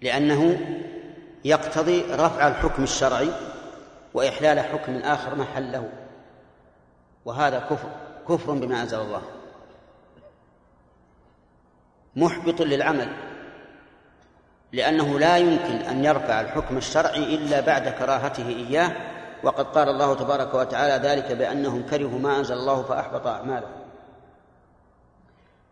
[0.00, 0.60] لأنه
[1.44, 3.30] يقتضي رفع الحكم الشرعي
[4.14, 5.90] وإحلال حكم آخر محله
[7.24, 7.88] وهذا كفر
[8.28, 9.22] كفر بما أنزل الله.
[12.16, 13.12] محبط للعمل
[14.72, 19.11] لأنه لا يمكن أن يرفع الحكم الشرعي إلا بعد كراهته إياه
[19.42, 23.82] وقد قال الله تبارك وتعالى ذلك بأنهم كرهوا ما أنزل الله فأحبط أعمالهم.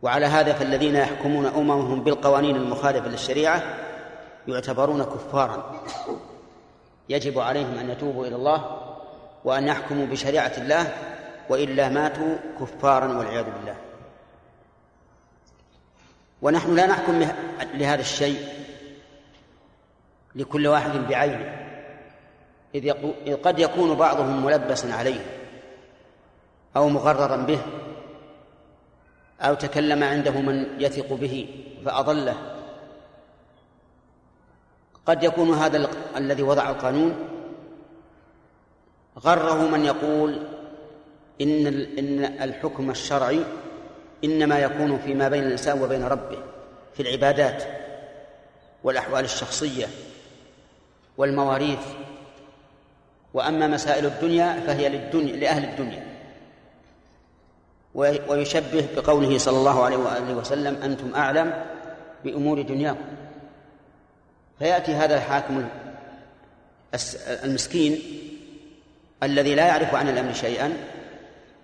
[0.03, 3.63] وعلى هذا فالذين يحكمون أممهم بالقوانين المخالفة للشريعة
[4.49, 5.83] يعتبرون كفارا.
[7.09, 8.81] يجب عليهم أن يتوبوا إلى الله
[9.45, 10.95] وأن يحكموا بشريعة الله
[11.49, 13.77] وإلا ماتوا كفارا والعياذ بالله.
[16.43, 17.27] ونحن لا نحكم
[17.75, 18.49] لهذا الشيء
[20.35, 21.70] لكل واحد بعينه.
[22.75, 25.27] إذ قد يكون بعضهم ملبسا عليه
[26.77, 27.59] أو مغررا به
[29.41, 31.49] أو تكلم عنده من يثق به
[31.85, 32.37] فأضله.
[35.07, 37.15] قد يكون هذا الذي وضع القانون.
[39.19, 40.43] غره من يقول
[41.41, 41.67] إن
[41.99, 43.45] إن الحكم الشرعي
[44.25, 46.39] إنما يكون فيما بين الإنسان وبين ربه
[46.95, 47.65] في العبادات
[48.85, 49.87] والأحوال الشخصية
[51.17, 51.87] والمواريث
[53.35, 56.07] وأما مسائل الدنيا فهي للدنيا لأهل الدنيا.
[58.29, 61.65] ويشبه بقوله صلى الله عليه وآله وسلم أنتم أعلم
[62.25, 63.05] بأمور دنياكم.
[64.59, 65.69] فيأتي هذا الحاكم
[67.45, 67.99] المسكين
[69.23, 70.77] الذي لا يعرف عن الأمر شيئا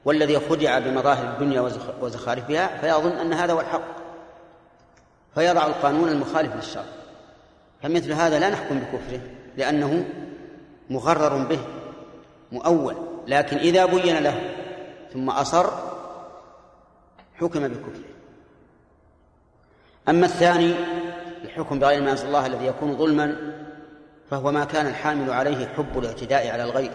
[0.05, 1.61] والذي خدع بمظاهر الدنيا
[2.00, 3.96] وزخارفها فيظن أن هذا هو الحق.
[5.35, 6.85] فيضع القانون المخالف للشرع.
[7.83, 9.20] فمثل هذا لا نحكم بكفره
[9.57, 10.05] لأنه
[10.90, 11.59] مغرر به
[12.53, 12.96] مؤول
[13.27, 14.55] لكن إذا بين له
[15.12, 15.70] ثم أصر
[17.40, 18.05] حكم بكفره.
[20.09, 20.75] أما الثاني
[21.44, 23.37] الحكم بغير ما أنزل الله الذي يكون ظلما
[24.31, 26.92] فهو ما كان الحامل عليه حب الاعتداء على الغير.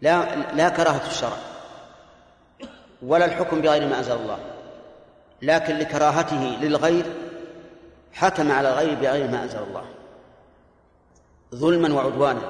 [0.00, 1.36] لا لا كراهة الشرع
[3.02, 4.38] ولا الحكم بغير ما أنزل الله.
[5.42, 7.04] لكن لكراهته للغير
[8.12, 9.84] حكم على الغير بغير ما أنزل الله.
[11.54, 12.40] ظلما وعدوانا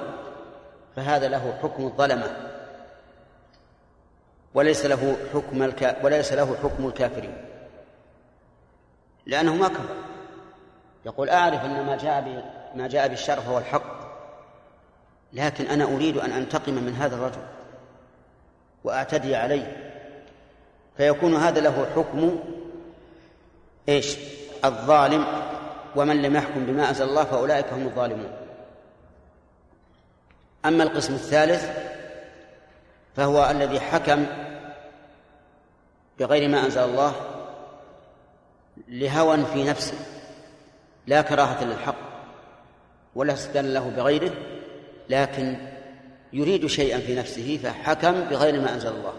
[0.95, 2.49] فهذا له حكم الظلمة.
[4.53, 5.97] وليس له حكم الك...
[6.03, 7.37] وليس له حكم الكافرين.
[9.25, 9.95] لأنه ما كفر.
[11.05, 12.43] يقول أعرف أن ما جاء ب...
[12.77, 13.99] ما جاء بالشرع هو الحق
[15.33, 17.41] لكن أنا أريد أن أنتقم من هذا الرجل
[18.83, 19.95] وأعتدي عليه.
[20.97, 22.39] فيكون هذا له حكم
[23.89, 24.17] إيش؟
[24.65, 25.25] الظالم
[25.95, 28.48] ومن لم يحكم بما أنزل الله فأولئك هم الظالمون.
[30.65, 31.69] أما القسم الثالث
[33.15, 34.25] فهو الذي حكم
[36.19, 37.13] بغير ما أنزل الله
[38.87, 39.97] لهوى في نفسه
[41.07, 41.95] لا كراهة للحق
[43.15, 44.31] ولا استدلال له بغيره
[45.09, 45.57] لكن
[46.33, 49.13] يريد شيئا في نفسه فحكم بغير ما أنزل الله.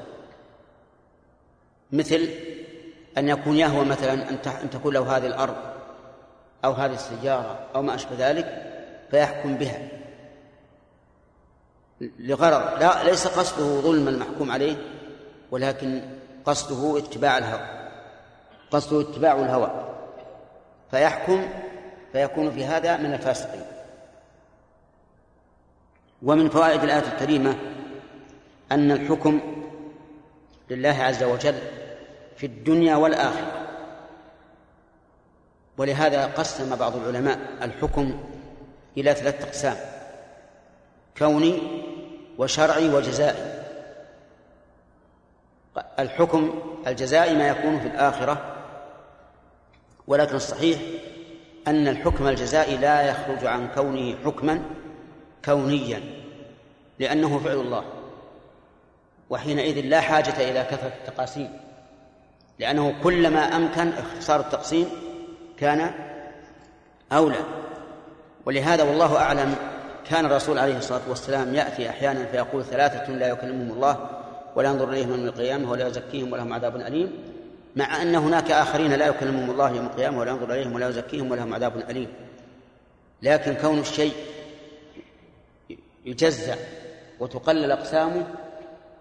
[1.92, 2.29] مثل
[3.18, 4.31] أن يكون يهوى مثلا
[4.62, 5.57] أن تكون له هذه الأرض
[6.64, 8.72] أو هذه السيارة أو ما أشبه ذلك
[9.11, 9.99] فيحكم بها.
[12.00, 14.76] لغرض لا ليس قصده ظلم المحكوم عليه
[15.50, 16.02] ولكن
[16.44, 17.80] قصده اتباع الهوى
[18.70, 19.96] قصده اتباع الهوى.
[20.90, 21.48] فيحكم
[22.12, 23.64] فيكون في هذا من الفاسقين.
[26.22, 27.56] ومن فوائد الآية الكريمة
[28.72, 29.40] أن الحكم
[30.70, 31.58] لله عز وجل
[32.36, 33.66] في الدنيا والآخرة.
[35.78, 38.20] ولهذا قسم بعض العلماء الحكم
[38.96, 39.76] إلى ثلاثة أقسام
[41.18, 41.61] كوني
[42.41, 43.61] وشرعي وجزائي.
[45.99, 48.57] الحكم الجزائي ما يكون في الآخرة
[50.07, 50.80] ولكن الصحيح
[51.68, 54.62] أن الحكم الجزائي لا يخرج عن كونه حكما
[55.45, 56.03] كونيا
[56.99, 57.84] لأنه فعل الله
[59.30, 61.61] وحينئذ لا حاجة إلى كثرة التقاسيم
[62.59, 64.88] لأنه كلما أمكن اختصار التقسيم
[65.59, 65.93] كان
[67.12, 67.45] أولى.
[68.47, 69.70] ولهذا والله أعلم
[70.11, 74.11] كان الرسول عليه الصلاة والسلام يأتي أحيانا فيقول ثلاثة لا يكلمهم الله
[74.56, 77.12] ولا ينظر إليهم يوم القيامة ولا يزكيهم ولهم عذاب أليم
[77.76, 81.54] مع أن هناك آخرين لا يكلمهم الله يوم القيامة ولا ينظر إليهم ولا يزكيهم ولهم
[81.54, 82.12] عذاب أليم.
[83.22, 84.12] لكن كون الشيء
[86.04, 86.56] يجزأ
[87.20, 88.26] وتقلل أقسامه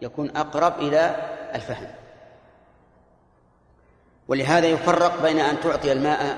[0.01, 1.16] يكون أقرب إلى
[1.55, 1.88] الفهم.
[4.28, 6.38] ولهذا يفرق بين أن تعطي الماء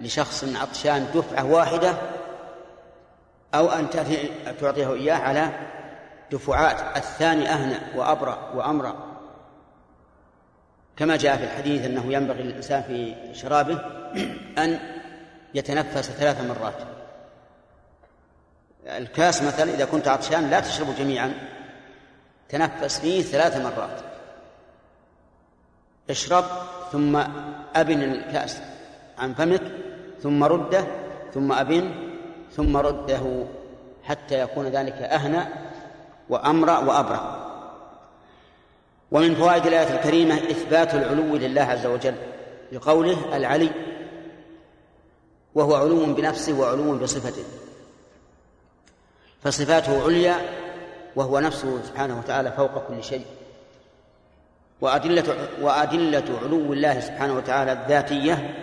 [0.00, 1.94] لشخص عطشان دفعة واحدة
[3.54, 3.90] أو أن
[4.60, 5.48] تعطيه إياه على
[6.32, 8.96] دفعات الثاني أهنأ وأبرأ وأمرأ.
[10.96, 13.80] كما جاء في الحديث أنه ينبغي للإنسان في شرابه
[14.58, 14.78] أن
[15.54, 16.78] يتنفس ثلاث مرات.
[18.86, 21.34] الكاس مثلا إذا كنت عطشان لا تشربه جميعا
[22.48, 24.00] تنفس فيه ثلاث مرات.
[26.10, 26.44] اشرب
[26.92, 27.16] ثم
[27.74, 28.60] أبن الكأس
[29.18, 29.62] عن فمك
[30.22, 30.84] ثم رده
[31.34, 32.05] ثم أبن
[32.56, 33.44] ثم رده
[34.04, 35.48] حتى يكون ذلك أهنأ
[36.28, 37.46] وأمرأ وأبرأ.
[39.10, 42.14] ومن فوائد الآية الكريمة إثبات العلو لله عز وجل
[42.72, 43.70] لقوله العلي
[45.54, 47.44] وهو علو بنفسه وعلو بصفته.
[49.42, 50.36] فصفاته عليا
[51.16, 53.24] وهو نفسه سبحانه وتعالى فوق كل شيء.
[54.80, 58.54] وأدلة وأدلة علو الله سبحانه وتعالى الذاتية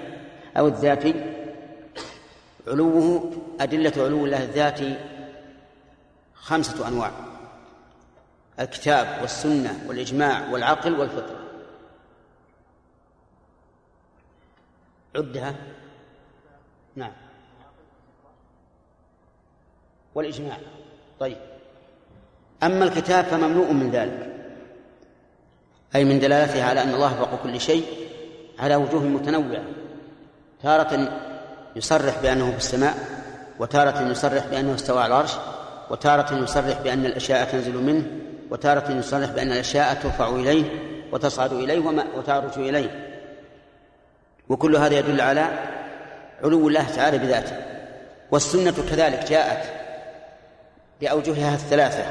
[0.57, 1.33] أو الذاتي
[2.67, 4.95] علوه أدلة علو الله الذاتي
[6.33, 7.11] خمسة أنواع.
[8.59, 11.39] الكتاب والسنة والإجماع والعقل والفطرة.
[15.15, 15.55] عدها.
[16.95, 17.11] نعم.
[20.15, 20.57] والإجماع.
[21.19, 21.37] طيب.
[22.63, 24.33] أما الكتاب فمملوء من ذلك.
[25.95, 27.85] أي من دلالته على أن الله فوق كل شيء
[28.59, 29.63] على وجوه متنوعة.
[30.63, 31.21] تارة
[31.75, 33.12] يصرح بأنه في السماء.
[33.59, 35.31] وتارة يصرح بأنه استوى على العرش
[35.89, 38.05] وتارة يصرح بأن الأشياء تنزل منه
[38.49, 40.65] وتارة يصرح بأن الأشياء ترفع إليه
[41.11, 43.19] وتصعد إليه وتعرج إليه.
[44.49, 45.49] وكل هذا يدل على
[46.43, 47.55] علو الله تعالى بذاته.
[48.31, 49.69] والسنة كذلك جاءت
[51.01, 52.03] بأوجهها الثلاثة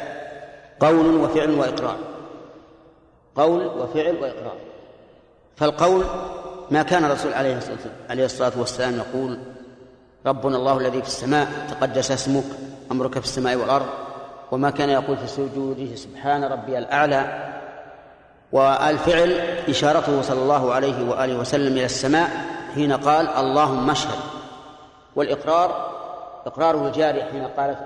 [0.80, 1.99] قول وفعل وإقرار.
[3.36, 4.57] قول وفعل وإقرار.
[5.57, 6.05] فالقول
[6.70, 7.34] ما كان الرسول
[8.11, 9.38] عليه الصلاة والسلام يقول
[10.26, 12.44] ربنا الله الذي في السماء تقدس اسمك
[12.92, 13.86] أمرك في السماء والأرض
[14.52, 17.52] وما كان يقول في سجوده سبحان ربي الأعلى
[18.52, 19.30] والفعل
[19.68, 22.30] إشارته صلى الله عليه وآله وسلم إلى السماء
[22.74, 24.18] حين قال اللهم اشهد.
[25.16, 25.92] والإقرار
[26.46, 27.78] إقراره الجاري حين قالت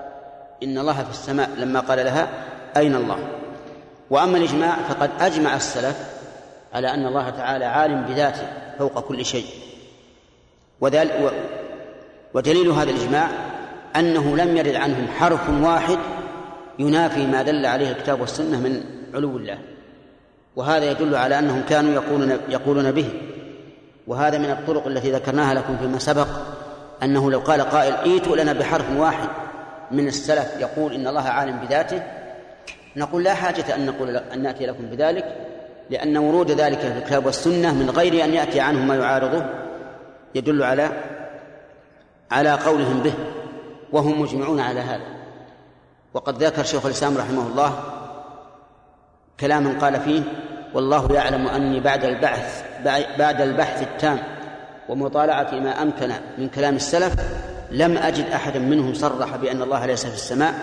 [0.63, 2.27] إن الله في السماء لما قال لها
[2.77, 3.17] أين الله؟
[4.09, 5.97] وأما الإجماع فقد أجمع السلف
[6.73, 8.47] على أن الله تعالى عالم بذاته
[8.79, 9.45] فوق كل شيء.
[10.81, 11.33] وذلك
[12.33, 13.29] ودليل هذا الإجماع
[13.95, 15.97] أنه لم يرد عنهم حرف واحد
[16.79, 19.57] ينافي ما دل عليه الكتاب والسنة من علو الله.
[20.55, 23.09] وهذا يدل على أنهم كانوا يقولون يقولون به.
[24.07, 26.27] وهذا من الطرق التي ذكرناها لكم فيما سبق
[27.03, 29.29] أنه لو قال قائل ائتوا لنا بحرف واحد
[29.91, 32.03] من السلف يقول إن الله عالم بذاته
[32.95, 35.35] نقول لا حاجة أن نقول أن نأتي لكم بذلك
[35.89, 39.45] لأن ورود ذلك في الكتاب والسنة من غير أن يأتي عنه ما يعارضه
[40.35, 40.89] يدل على
[42.31, 43.13] على قولهم به
[43.91, 45.17] وهم مجمعون على هذا.
[46.13, 47.83] وقد ذكر شيخ الإسلام رحمه الله
[49.39, 50.23] كلاما قال فيه
[50.73, 52.63] والله يعلم أني بعد البحث
[53.17, 54.19] بعد البحث التام
[54.89, 57.13] ومطالعة ما أمكن من كلام السلف
[57.71, 60.53] لم أجد أحدا منهم صرح بأن الله ليس في السماء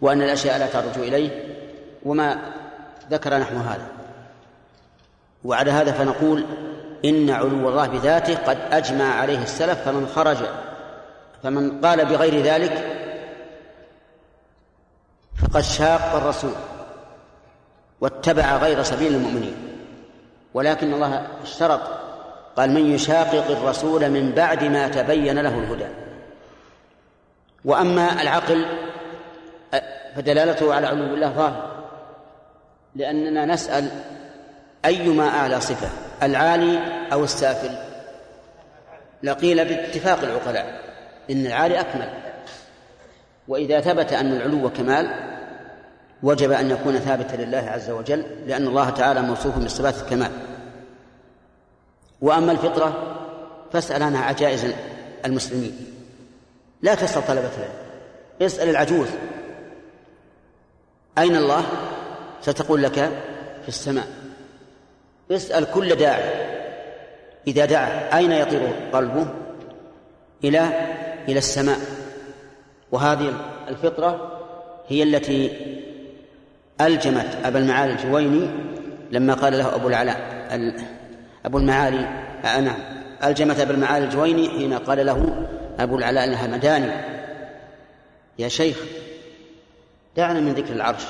[0.00, 1.44] وأن الأشياء لا ترجو إليه
[2.04, 2.38] وما
[3.10, 3.86] ذكر نحو هذا.
[5.44, 6.44] وعلى هذا فنقول
[7.04, 10.36] إن علو الله بذاته قد أجمع عليه السلف فمن خرج
[11.42, 12.96] فمن قال بغير ذلك
[15.42, 16.54] فقد شاق الرسول
[18.00, 19.56] واتبع غير سبيل المؤمنين.
[20.54, 21.80] ولكن الله اشترط
[22.56, 25.86] قال من يشاقق الرسول من بعد ما تبين له الهدى
[27.64, 28.66] وأما العقل
[30.16, 31.84] فدلالته على علو الله ظاهر
[32.94, 33.90] لأننا نسأل
[34.84, 36.07] أيما أعلى صفة.
[36.22, 36.78] العالي
[37.12, 37.70] أو السافل.
[39.22, 40.80] لقيل باتفاق العقلاء
[41.30, 42.10] إن العالي أكمل.
[43.48, 45.10] وإذا ثبت أن العلو كمال
[46.22, 50.30] وجب أن يكون ثابتا لله عز وجل لأن الله تعالى موصوف بصفات الكمال.
[52.20, 53.16] وأما الفطرة
[53.72, 54.74] فاسأل عنها عجائز
[55.24, 55.94] المسلمين.
[56.82, 57.72] لا تسأل طلبة العلم.
[58.42, 59.08] اسأل العجوز.
[61.18, 61.64] أين الله؟
[62.42, 62.94] ستقول لك
[63.62, 64.06] في السماء.
[65.36, 66.48] اسأل كل داعي
[67.46, 68.60] إذا دعا أين يطير
[68.92, 69.26] قلبه؟
[70.44, 70.68] إلى
[71.28, 71.78] إلى السماء.
[72.92, 73.34] وهذه
[73.68, 74.40] الفطرة
[74.88, 75.50] هي التي
[76.80, 78.50] ألجمت أبا المعالي الجويني
[79.10, 80.18] لما قال له أبو العلاء
[81.44, 82.08] أبو المعالي
[82.44, 82.78] آه نعم
[83.24, 85.46] ألجمة أبو المعالي الجويني حين قال له
[85.78, 86.92] أبو العلاء الهمداني
[88.38, 88.76] يا شيخ
[90.16, 91.04] دعنا من ذكر العرش.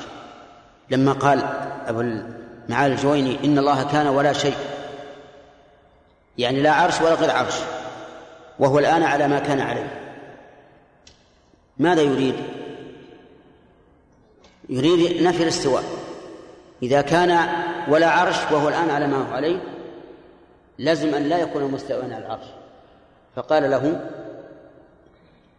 [0.91, 1.43] لما قال
[1.87, 2.01] أبو
[2.69, 4.57] المعالي الجويني إن الله كان ولا شيء.
[6.39, 7.55] يعني لا عرش ولا غير عرش.
[8.59, 10.15] وهو الآن على ما كان عليه.
[11.79, 12.35] ماذا يريد؟
[14.69, 15.85] يريد نفي الاستواء.
[16.83, 17.49] إذا كان
[17.89, 19.61] ولا عرش وهو الآن على ما هو عليه
[20.79, 22.47] لازم أن لا يكون مستوى على العرش.
[23.37, 24.11] فقال له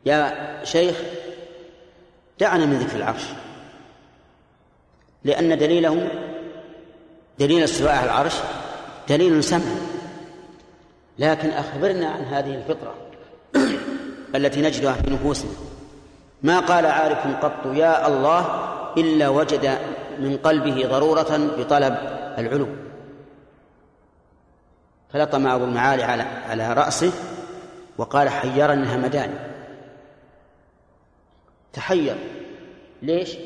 [0.06, 0.96] يا شيخ
[2.40, 3.24] دعنا من ذكر العرش.
[5.24, 6.12] لأن دليله
[7.40, 8.36] دليل استواء على العرش
[9.10, 9.76] دليل سمع
[11.20, 12.96] لكن أخبرنا عن هذه الفطرة
[14.36, 15.52] التي نجدها في نفوسنا.
[16.44, 18.40] ما قال عارف قط يا الله
[18.98, 19.78] إلا وجد
[20.20, 21.98] من قلبه ضرورة بطلب
[22.38, 22.68] العلو.
[25.14, 27.12] فلطم أبو المعالي على على رأسه
[27.98, 29.40] وقال حيرني همداني
[31.74, 32.18] تحير.
[33.02, 33.38] ليش؟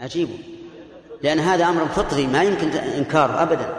[0.00, 0.28] عجيب
[1.22, 3.74] لأن هذا أمر فطري ما يمكن إنكاره أبدا.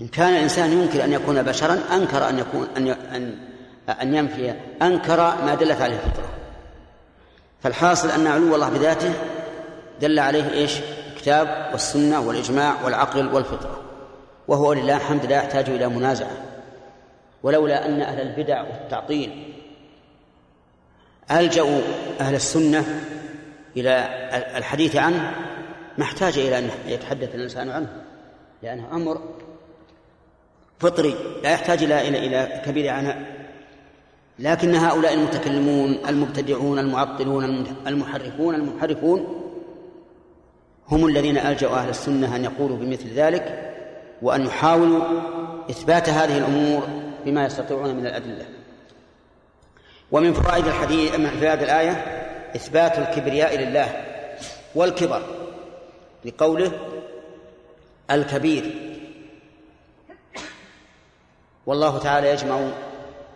[0.00, 3.38] إن كان الإنسان يمكن أن يكون بشرا أنكر أن يكون أن أن
[4.02, 6.28] أن ينفي أنكر ما دلت عليه الفطرة.
[7.62, 9.12] فالحاصل أن علو الله بذاته
[10.00, 10.78] دل عليه إيش؟
[11.12, 13.80] الكتاب والسنة والإجماع والعقل والفطرة.
[14.48, 16.36] وهو لله الحمد لا يحتاج إلى منازعة.
[17.42, 19.52] ولولا أن أهل البدع والتعطيل
[21.30, 21.80] ألجأوا
[22.20, 22.84] أهل السنة
[23.76, 24.08] إلى
[24.56, 25.34] الحديث عنه
[25.98, 28.02] ما احتاج إلى أن يتحدث الإنسان عنه
[28.62, 29.20] لأنه أمر
[30.78, 33.36] فطري لا يحتاج إلى إلى إلى كبير عناء.
[34.38, 39.42] لكن هؤلاء المتكلمون المبتدعون المعطلون المحرفون المنحرفون
[40.88, 43.74] هم الذين ألجأوا أهل السنة أن يقولوا بمثل ذلك
[44.22, 45.04] وأن يحاولوا
[45.70, 46.88] إثبات هذه الأمور
[47.24, 48.44] بما يستطيعون من الأدلة.
[50.12, 51.92] ومن فوائد الحديث من فوائد الآية
[52.56, 54.04] إثبات الكبرياء لله
[54.74, 55.22] والكبر.
[56.24, 56.72] لقوله
[58.10, 58.74] الكبير.
[61.66, 62.68] والله تعالى يجمع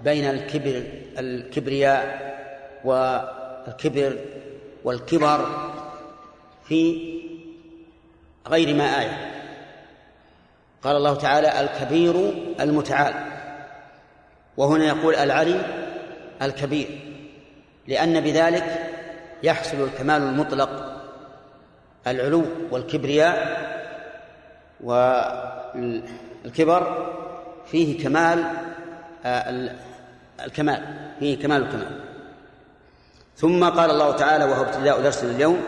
[0.04, 0.84] بين الكبر
[1.18, 2.30] الكبرياء
[2.84, 4.18] والكبر
[4.84, 5.46] والكبر
[6.64, 7.10] في
[8.48, 9.30] غير ما آية.
[10.82, 12.14] قال الله تعالى الكبير
[12.60, 13.14] المتعال.
[14.56, 15.60] وهنا يقول العلي
[16.42, 17.00] الكبير.
[17.86, 18.90] لأن بذلك
[19.42, 20.89] يحصل الكمال المطلق
[22.06, 23.60] العلو والكبرياء
[26.44, 27.06] والكبر
[27.66, 28.44] فيه كمال
[29.24, 29.70] آه،
[30.44, 30.82] الكمال
[31.20, 32.00] فيه كمال الكمال.
[33.36, 35.60] ثم قال الله تعالى وهو ابتداء درسنا اليوم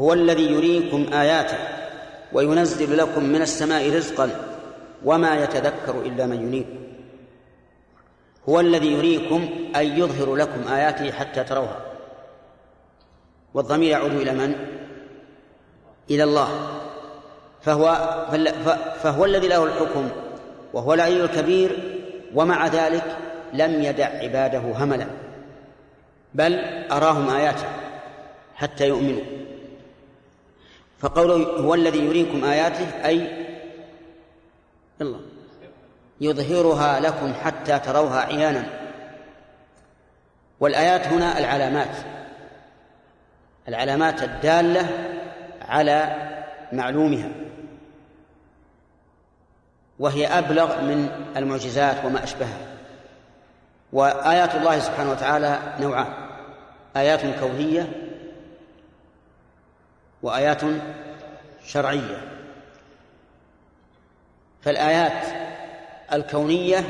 [0.00, 1.58] هو الذي يريكم آياته
[2.32, 4.30] وينزل لكم من السماء رزقا
[5.04, 6.66] وما يتذكر إلا من ينيب.
[8.48, 11.80] هو الذي يريكم أي يظهر لكم آياته حتى تروها.
[13.54, 14.77] والضمير يعود إلى من؟
[16.10, 16.48] إلى الله.
[17.62, 17.84] فهو
[19.02, 20.08] فهو الذي له الحكم
[20.72, 21.98] وهو العلي الكبير
[22.34, 23.16] ومع ذلك
[23.52, 25.06] لم يدع عباده هملا
[26.34, 26.58] بل
[26.92, 27.66] أراهم آياته
[28.54, 29.24] حتى يؤمنوا.
[30.98, 33.46] فقوله هو الذي يريكم آياته أي
[35.00, 35.20] الله
[36.20, 38.64] يظهرها لكم حتى تروها عيانا.
[40.60, 41.96] والآيات هنا العلامات
[43.68, 44.88] العلامات الدالة
[45.68, 46.28] على
[46.72, 47.28] معلومها.
[49.98, 52.58] وهي أبلغ من المعجزات وما أشبهها.
[53.92, 56.12] وآيات الله سبحانه وتعالى نوعان
[56.96, 57.92] آيات كونية
[60.22, 60.60] وآيات
[61.64, 62.28] شرعية.
[64.62, 65.26] فالآيات
[66.12, 66.84] الكونية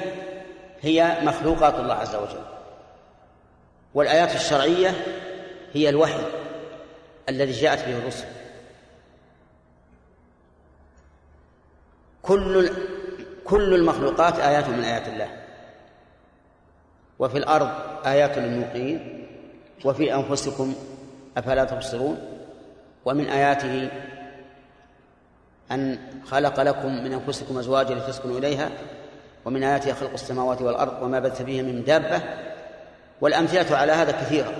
[0.80, 2.44] هي مخلوقات الله عز وجل.
[3.94, 4.94] والآيات الشرعية
[5.72, 6.22] هي الوحي
[7.28, 8.37] الذي جاءت به الرسل.
[12.28, 12.70] كل
[13.44, 15.28] كل المخلوقات آيات من آيات الله.
[17.18, 17.70] وفي الأرض
[18.06, 19.26] آيات للموقنين.
[19.84, 20.74] وفي أنفسكم
[21.36, 22.18] أفلا تبصرون.
[23.04, 23.88] ومن آياته
[25.72, 28.70] أن خلق لكم من أنفسكم أزواجا لتسكنوا إليها.
[29.44, 32.22] ومن آياته خلق السماوات والأرض وما بث فيها من دابة.
[33.20, 34.52] والأمثلة على هذا كثيرة.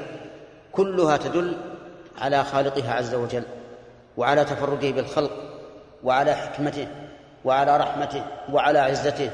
[0.73, 1.57] كلها تدل
[2.19, 3.43] على خالقها عز وجل
[4.17, 5.33] وعلى تفرده بالخلق
[6.05, 6.89] وعلى حكمته.
[7.49, 9.31] وعلى رحمته وعلى عزته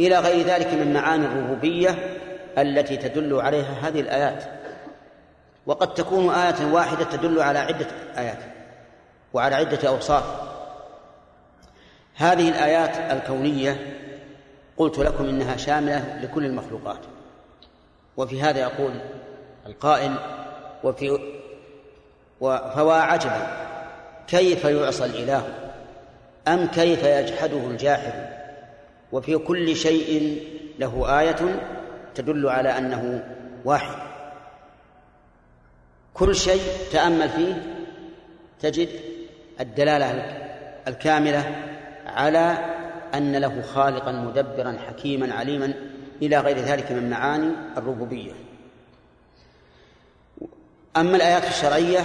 [0.00, 2.18] إلى غير ذلك من معاني الربوبية
[2.58, 4.44] التي تدل عليها هذه الآيات.
[5.66, 7.86] وقد تكون آية واحدة تدل على عدة
[8.18, 8.38] آيات
[9.32, 10.24] وعلى عدة أوصاف.
[12.14, 14.00] هذه الآيات الكونية
[14.76, 17.00] قلت لكم إنها شاملة لكل المخلوقات.
[18.16, 18.92] وفي هذا يقول
[19.66, 20.14] القائل
[20.84, 21.18] وفي
[22.74, 23.46] فوا عجبا
[24.26, 25.63] كيف يعصى الإله؟
[26.48, 28.28] أم كيف يجحده الجاحد؟
[29.12, 30.42] وفي كل شيء
[30.78, 31.60] له آية
[32.14, 33.24] تدل على أنه
[33.64, 33.96] واحد.
[36.14, 37.62] كل شيء تأمل فيه
[38.60, 38.88] تجد
[39.60, 40.10] الدلالة
[40.88, 41.54] الكاملة
[42.06, 42.58] على
[43.14, 45.74] أن له خالقا مدبرا حكيما عليما
[46.22, 48.32] إلى غير ذلك من معاني الربوبية.
[50.96, 52.00] أما الآيات الشرعية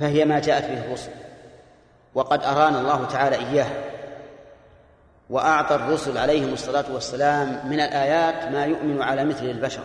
[0.00, 1.10] فهي ما جاءت به الرسل.
[2.16, 3.66] وقد أرانا الله تعالى إياه.
[5.30, 9.82] وأعطى الرسل عليهم الصلاة والسلام من الآيات ما يؤمن على مثل البشر.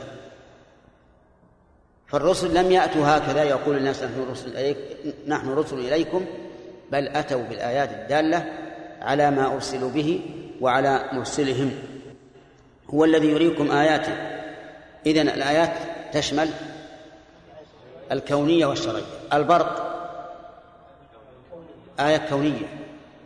[2.07, 4.77] فالرسل لم يأتوا هكذا يقول الناس نحن رسل إليك
[5.27, 6.25] نحن رسل إليكم
[6.91, 8.45] بل أتوا بالآيات الدالة
[9.01, 10.21] على ما أرسلوا به
[10.61, 11.71] وعلى مرسلهم.
[12.89, 14.13] هو الذي يريكم آياته.
[15.05, 15.73] إذن الآيات
[16.13, 16.49] تشمل
[18.11, 19.03] الكونية والشرعية.
[19.33, 19.91] البرق
[22.07, 22.67] آية كونية.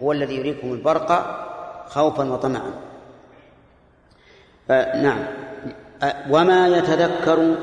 [0.03, 1.09] هو الذي يريكم البرق
[1.89, 2.71] خوفا وطمعا.
[4.95, 5.19] نعم.
[6.30, 7.55] وما يتذكر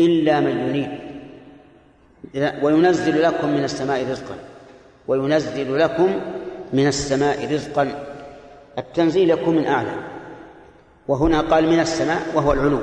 [0.00, 1.00] إلا من ينيب
[2.62, 4.34] وينزل لكم من السماء رزقا.
[5.08, 6.20] وينزل لكم
[6.72, 8.04] من السماء رزقا.
[8.78, 9.94] التنزيل يكون من أعلى.
[11.08, 12.80] وهنا قال من السماء وهو العلو.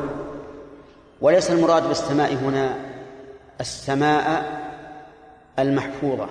[1.21, 2.75] وليس المراد بالسماء هنا
[3.61, 4.43] السماء
[5.59, 6.27] المحفوظة.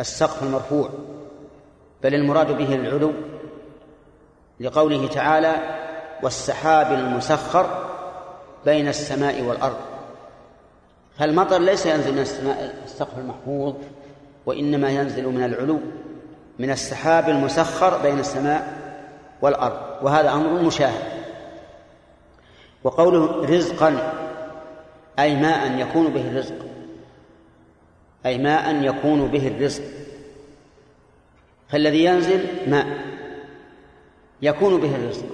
[0.00, 0.88] السقف المرفوع
[2.02, 3.12] بل المراد به العلو
[4.60, 5.54] لقوله تعالى
[6.22, 7.88] والسحاب المسخر
[8.64, 9.76] بين السماء والأرض.
[11.18, 13.74] فالمطر ليس ينزل من السماء السقف المحفوظ
[14.46, 15.80] وإنما ينزل من العلو
[16.58, 18.78] من السحاب المسخر بين السماء
[19.42, 19.78] والأرض.
[20.02, 21.24] وهذا أمر مشاهد.
[22.84, 24.12] وقوله رزقا
[25.18, 26.73] أي ماء يكون به الرزق
[28.26, 29.82] أي ماء يكون به الرزق.
[31.68, 32.86] فالذي ينزل ماء
[34.42, 35.26] يكون به الرزق.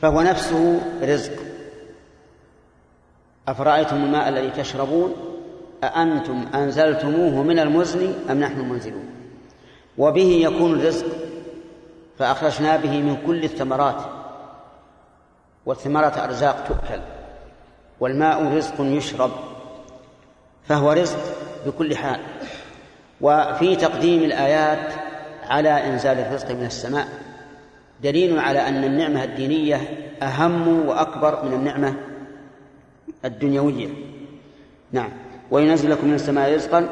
[0.00, 1.32] فهو نفسه رزق.
[3.48, 5.16] أفرأيتم الماء الذي تشربون؟
[5.84, 9.10] أأنتم أنزلتموه من المزن أم نحن المنزلون
[9.98, 11.06] وبه يكون الرزق.
[12.18, 14.02] فأخرجنا به من كل الثمرات.
[15.66, 17.00] والثمرات أرزاق تؤكل.
[18.00, 19.30] والماء رزق يشرب
[20.68, 21.18] فهو رزق
[21.66, 22.20] بكل حال.
[23.20, 24.92] وفي تقديم الآيات
[25.48, 27.08] على إنزال الرزق من السماء
[28.02, 29.80] دليل على أن النعمة الدينية
[30.22, 31.94] أهم وأكبر من النعمة
[33.24, 33.88] الدنيوية.
[34.92, 35.10] نعم.
[35.50, 36.88] وينزل لكم من السماء رزقا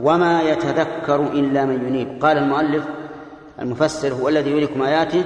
[0.00, 2.24] وما يتذكر إلا من ينيب.
[2.24, 2.84] قال المؤلف
[3.60, 5.24] المفسر هو الذي يريكم آياته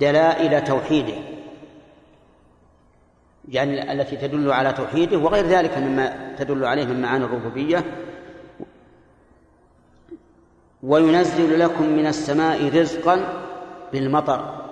[0.00, 1.14] دلائل توحيده.
[3.48, 7.84] يعني التي تدل على توحيده وغير ذلك مما تدل عليه من معاني الربوبية.
[10.82, 13.42] وينزل لكم من السماء رزقا
[13.92, 14.64] بالمطر.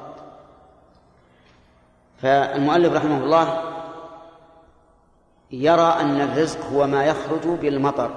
[2.23, 3.63] فالمؤلف رحمه الله
[5.51, 8.11] يرى أن الرزق هو ما يخرج بالمطر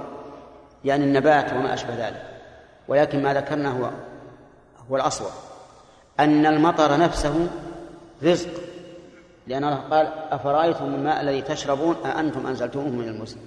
[0.85, 2.23] يعني النبات وما أشبه ذلك.
[2.87, 3.89] ولكن ما ذكرنا هو
[4.91, 5.31] هو الأصوب
[6.19, 7.47] أن المطر نفسه
[8.23, 8.68] رزق.
[9.49, 13.37] لأن الله قال أفرأيتم الماء الذي تشربون أأنتم أنزلتموه من المزن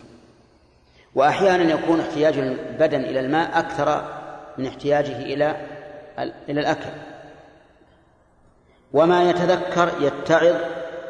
[1.14, 4.04] وأحيانا يكون احتياج البدن إلى الماء أكثر
[4.58, 5.56] من احتياجه إلى
[6.48, 6.90] إلى الأكل.
[8.92, 10.56] وما يتذكر يتعظ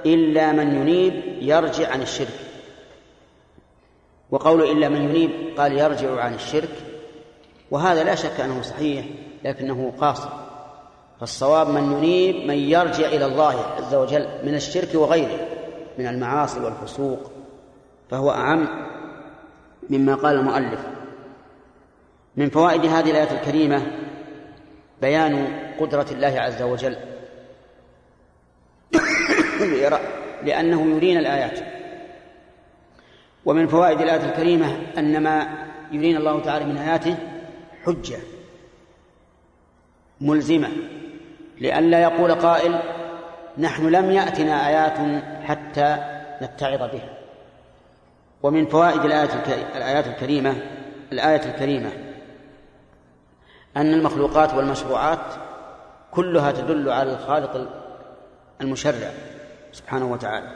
[0.07, 2.39] إلا من ينيب يرجع عن الشرك.
[4.31, 6.75] وقول إلا من ينيب قال يرجع عن الشرك.
[7.71, 9.07] وهذا لا شك أنه صحيح
[9.45, 10.42] لكنه قاصر.
[11.23, 15.49] فالصواب من ينيب من يرجع إلى الله عز وجل من الشرك وغيره
[15.99, 17.33] من المعاصي والفسوق
[18.11, 18.69] فهو أعم
[19.91, 20.81] مما قال المؤلف.
[22.37, 23.83] من فوائد هذه الآية الكريمة
[25.03, 25.47] بيان
[25.81, 26.97] قدرة الله عز وجل.
[30.47, 31.59] لأنه يرينا الآيات.
[33.45, 35.49] ومن فوائد الآية الكريمة أن ما
[35.93, 37.17] يرينا الله تعالى من آياته
[37.85, 38.19] حجة
[40.21, 40.69] ملزمة.
[41.63, 42.79] لئلا يقول قائل
[43.59, 45.97] نحن لم يأتنا آيات حتى
[46.43, 47.19] نتعظ بها.
[48.43, 49.05] ومن فوائد
[49.75, 50.55] الآيات الكريمة
[51.13, 51.91] الآية الكريمة
[53.77, 55.19] أن المخلوقات والمشروعات
[56.11, 57.69] كلها تدل على الخالق
[58.61, 59.11] المشرع
[59.73, 60.49] سبحانه وتعالى.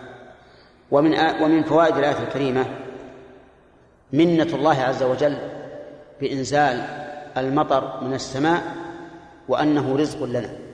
[0.90, 2.64] ومن ومن فوائد الآية الكريمة
[4.12, 5.38] منة الله عز وجل
[6.20, 6.82] بإنزال
[7.36, 8.62] المطر من السماء
[9.48, 10.65] وأنه رزق لنا.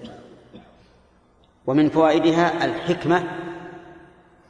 [1.66, 3.24] ومن فوائدها الحكمة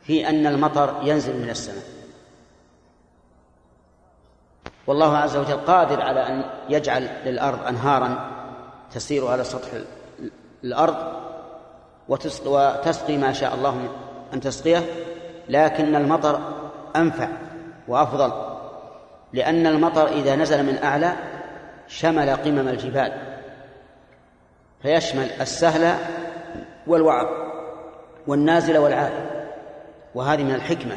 [0.00, 1.84] في أن المطر ينزل من السماء.
[4.86, 8.30] والله عز وجل قادر على أن يجعل للأرض أنهارا
[8.92, 9.68] تسير على سطح
[10.64, 10.96] الأرض
[12.08, 13.88] وتسقي ما شاء الله
[14.34, 14.82] أن تسقيه
[15.48, 16.40] لكن المطر
[16.96, 17.28] أنفع
[17.88, 18.32] وأفضل
[19.32, 21.12] لأن المطر إذا نزل من أعلى
[21.88, 23.12] شمل قمم الجبال
[24.82, 25.96] فيشمل السهل
[26.86, 27.26] والوعظ
[28.26, 29.46] والنازل والعالي
[30.14, 30.96] وهذه من الحكمة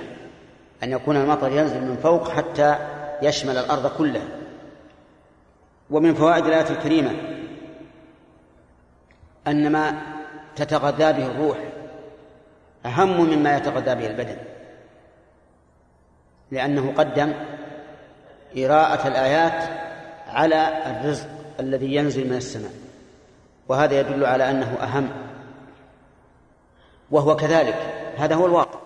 [0.84, 2.76] أن يكون المطر ينزل من فوق حتى
[3.22, 4.28] يشمل الأرض كلها.
[5.90, 7.12] ومن فوائد الآية الكريمة
[9.48, 10.02] أن ما
[10.56, 11.58] تتغذى به الروح
[12.86, 14.38] أهم مما يتغذى به البدن.
[16.52, 17.34] لأنه قدم
[18.58, 19.70] إراءة الآيات
[20.28, 21.28] على الرزق
[21.60, 22.72] الذي ينزل من السماء.
[23.68, 25.10] وهذا يدل على أنه أهم
[27.12, 27.76] وهو كذلك.
[28.18, 28.80] هذا هو الواقع.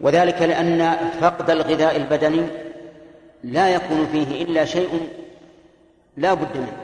[0.00, 2.46] وذلك لأن فقد الغذاء البدني
[3.44, 5.08] لا يكون فيه إلا شيء
[6.16, 6.76] لا بد منه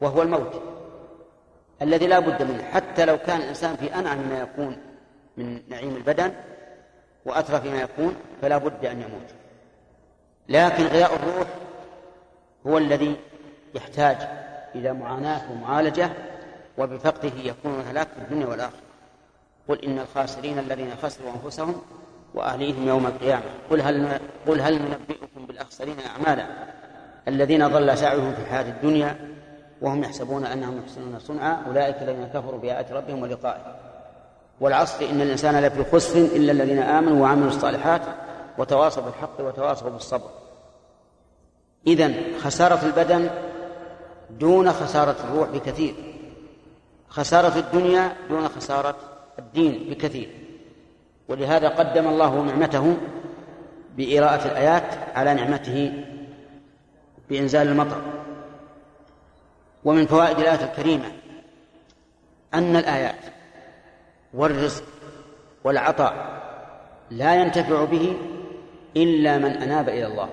[0.00, 0.62] وهو الموت
[1.82, 2.64] الذي لا بد منه.
[2.72, 4.76] حتى لو كان الإنسان في أنعم ما يكون
[5.36, 6.32] من نعيم البدن
[7.24, 9.30] وأترف ما يكون فلا بد أن يموت.
[10.48, 11.48] لكن غذاء الروح
[12.66, 13.16] هو الذي
[13.74, 14.16] يحتاج
[14.74, 16.10] إلى معاناة ومعالجة
[16.78, 18.78] وبفقده يكون الهلاك في الدنيا والآخرة.
[19.68, 21.82] قل إن الخاسرين الذين خسروا أنفسهم
[22.34, 23.44] وأهليهم يوم القيامة.
[23.70, 26.46] قل هل قل هل ننبئكم بالأخسرين أعمالا
[27.28, 29.16] الذين ضل سعيهم في الحياة الدنيا
[29.82, 33.76] وهم يحسبون أنهم يحسنون صنعا أولئك الذين كفروا بآيات ربهم ولقائه.
[34.60, 38.02] والعصر إن الإنسان لفي خسر إلا الذين آمنوا وعملوا الصالحات
[38.58, 40.30] وتواصوا بالحق وتواصوا بالصبر.
[41.86, 43.30] إذن خسارة البدن
[44.30, 46.13] دون خسارة الروح بكثير.
[47.14, 48.96] خسارة الدنيا دون خسارة
[49.38, 50.28] الدين بكثير.
[51.28, 52.96] ولهذا قدم الله نعمته
[53.96, 56.04] بإراءة الآيات على نعمته
[57.30, 58.02] بإنزال المطر.
[59.84, 61.12] ومن فوائد الآية الكريمة
[62.54, 63.20] أن الآيات
[64.34, 64.84] والرزق
[65.64, 66.42] والعطاء
[67.10, 68.16] لا ينتفع به
[68.96, 70.28] إلا من أناب إلى الله.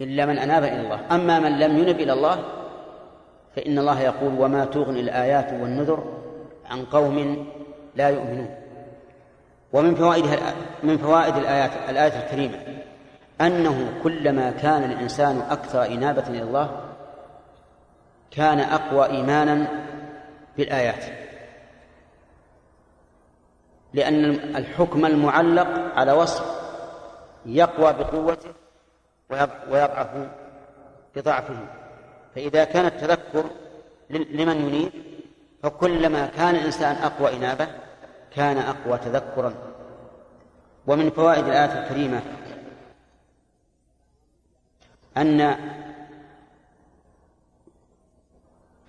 [0.00, 1.00] إلا من أناب إلى الله.
[1.10, 2.63] أما من لم ينب إلى الله
[3.56, 6.04] فإن الله يقول وما تغني الآيات والنذر
[6.70, 7.46] عن قوم
[7.94, 8.54] لا يؤمنون.
[9.72, 12.58] ومن فوائدها من فوائد الآيات الآية الكريمة
[13.40, 16.80] أنه كلما كان الإنسان أكثر إنابة إلى الله
[18.30, 19.68] كان أقوى إيمانا
[20.56, 21.04] بالآيات.
[23.92, 24.24] لأن
[24.56, 26.44] الحكم المعلق على وصف
[27.46, 28.50] يقوى بقوته
[29.70, 30.28] ويضعف
[31.16, 31.83] بضعفه.
[32.34, 33.44] فإذا كان التذكر
[34.10, 34.92] لمن ينيب
[35.62, 37.68] فكلما كان الإنسان أقوى إنابة
[38.34, 39.54] كان أقوى تذكرا.
[40.86, 42.20] ومن فوائد الآية الكريمة
[45.16, 45.40] أن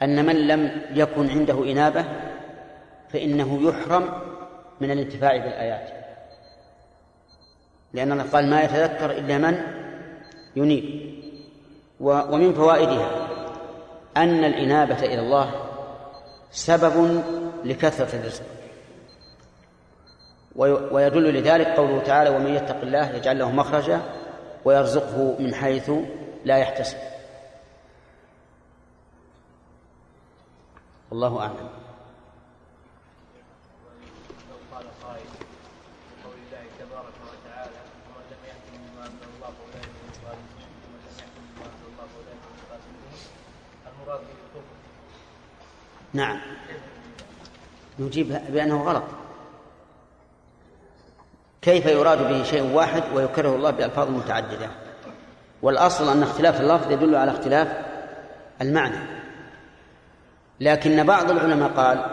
[0.01, 2.05] أن من لم يكن عنده إنابة
[3.09, 4.21] فإنه يحرم
[4.81, 6.05] من الانتفاع بالآيات.
[7.93, 9.61] لأن الله قال ما يتذكر إلا من
[10.55, 11.15] ينيب.
[11.99, 13.34] ومن فوائدها
[14.17, 15.51] أن الإنابة إلى الله
[16.51, 17.23] سبب
[17.63, 18.43] لكثرة الرزق.
[20.91, 24.01] ويدل لذلك قوله تعالى ومن يتق الله يجعل له مخرجا
[24.65, 25.91] ويرزقه من حيث
[26.45, 26.97] لا يحتسب.
[31.11, 31.69] والله أعلم.
[46.15, 46.41] نعم.
[47.99, 49.03] نجيب بأنه غلط.
[51.61, 54.69] كيف يراد به شيء واحد ويكره الله بألفاظ متعددة؟
[55.61, 57.67] والأصل أن اختلاف اللفظ يدل على اختلاف
[58.61, 58.99] المعنى.
[60.59, 62.05] لكن بعض العلماء قال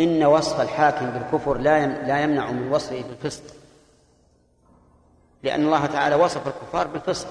[0.00, 3.42] إن وصف الحاكم بالكفر لا لا يمنع من وصفه بالفسق.
[5.42, 7.28] لأن الله تعالى وصف الكفار بالفسق.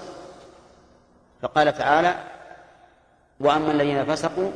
[1.41, 2.15] فقال تعالى
[3.39, 4.51] وأما الذين فسقوا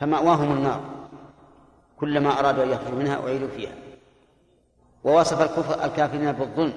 [0.00, 0.80] فمأواهم النار
[2.00, 3.72] كلما أرادوا أن يخرجوا منها أعيدوا فيها.
[5.04, 6.72] ووصف الكفر الكافرين بالظلم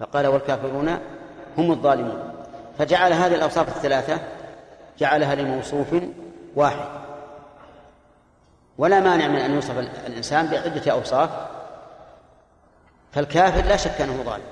[0.00, 0.98] فقال والكافرون
[1.58, 2.32] هم الظالمون.
[2.78, 4.20] فجعل هذه الأوصاف الثلاثة
[4.98, 5.96] جعلها لموصوف
[6.56, 6.86] واحد.
[8.78, 11.30] ولا مانع من أن يوصف الإنسان بعدة أوصاف.
[13.12, 14.44] فالكافر لا شك أنه ظالم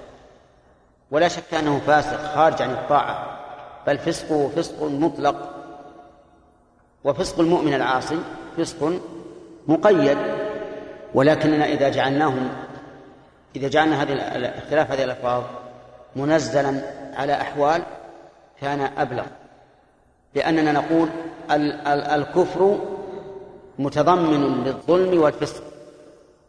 [1.10, 3.38] ولا شك أنه فاسق خارج عن الطاعة.
[3.86, 5.53] بل فسقه فسق مطلق.
[7.04, 8.18] وفسق المؤمن العاصي
[8.56, 8.92] فسق
[9.68, 10.18] مقيد
[11.14, 12.48] ولكننا إذا جعلناهم
[13.56, 14.12] إذا جعلنا هذه
[14.58, 15.42] اختلاف هذه الألفاظ
[16.16, 16.80] منزلا
[17.14, 17.82] على أحوال
[18.60, 19.24] كان أبلغ
[20.34, 21.08] لأننا نقول
[22.14, 22.78] الكفر
[23.78, 25.62] متضمن للظلم والفسق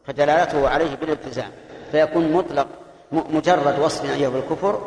[0.06, 1.51] فدلالته عليه بالالتزام
[1.91, 2.68] فيكون مطلق
[3.12, 4.80] مجرد وصف أيها بالكفر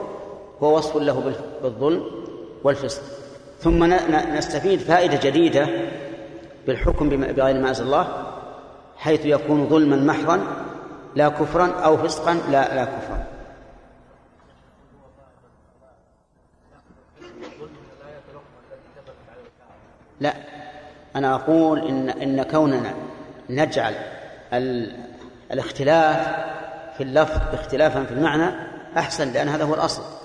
[0.63, 2.05] هو وصف له بالظلم
[2.65, 3.03] والفسق.
[3.61, 3.85] ثم
[4.35, 5.69] نستفيد فائدة جديدة
[6.67, 8.27] بالحكم بغير ما أنزل الله
[8.97, 10.41] حيث يكون ظلما محضا
[11.17, 13.27] لا كفرا أو فسقا لا لا كفرا.
[20.21, 20.35] لا
[21.17, 22.95] أنا أقول إن إن كوننا
[23.51, 23.95] نجعل
[25.53, 26.17] الاختلاف
[26.97, 28.55] في اللفظ اختلافا في المعنى
[28.97, 30.18] أحسن لأن هذا هو الأصل.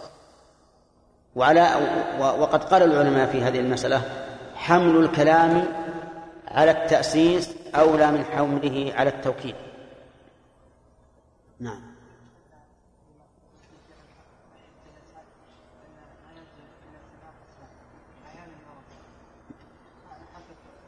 [1.36, 1.70] وعلى
[2.20, 4.02] وقد قال العلماء في هذه المسألة
[4.56, 5.66] حمل الكلام
[6.48, 9.56] على التأسيس أولى من حمله على التوكيد.
[11.60, 11.82] نعم.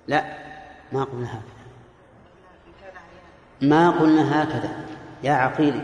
[0.08, 0.24] لا
[0.92, 1.56] ما قلنا هكذا.
[3.62, 4.70] ما قلنا هكذا.
[5.24, 5.82] يا عقيلي.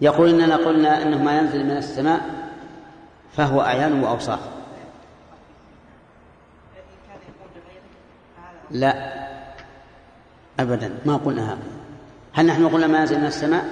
[0.00, 2.45] يقول إننا قلنا إنه ما ينزل من السماء
[3.36, 4.38] فهو أعيان وأوصاف.
[8.70, 9.16] لا.
[10.60, 10.98] ابدا.
[11.06, 11.76] ما قلنا هكذا
[12.32, 13.64] هل نحن قلنا ما ينزل من السماء؟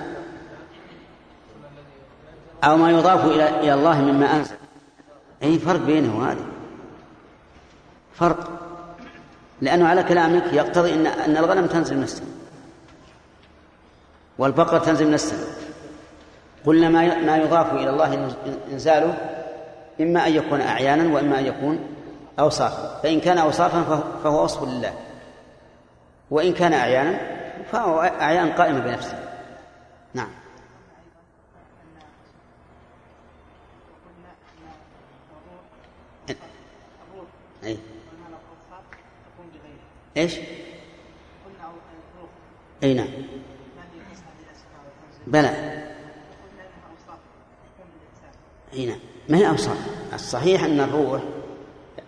[2.64, 4.56] أو ما يضاف إلى إلى الله مما أنزل.
[5.42, 6.44] أي فرق بينه وهذا
[8.14, 8.50] فرق.
[9.60, 12.30] لأنه على كلامك يقتضي أن أن الغنم تنزل من السماء.
[14.38, 15.48] والبقرة تنزل من السماء.
[16.66, 18.34] قلنا ما ما يضاف إلى الله
[18.72, 19.43] إنزاله
[20.00, 21.78] إما أن يكون أعيانا وإما أن يكون
[22.38, 23.00] أوصافا.
[23.02, 24.94] فإن كان أوصافا فهو وصف لله.
[26.30, 27.20] وإن كان أعيانا
[27.72, 29.18] فهو أعيان قائمة بنفسه.
[30.14, 30.28] نعم.
[37.64, 37.78] أي.
[40.16, 40.38] إيش؟
[42.82, 43.08] اي نعم.
[45.26, 45.48] بلى
[48.72, 48.98] اي نعم
[49.34, 49.78] ما هي اوصاف
[50.14, 51.22] الصحيح أن الروح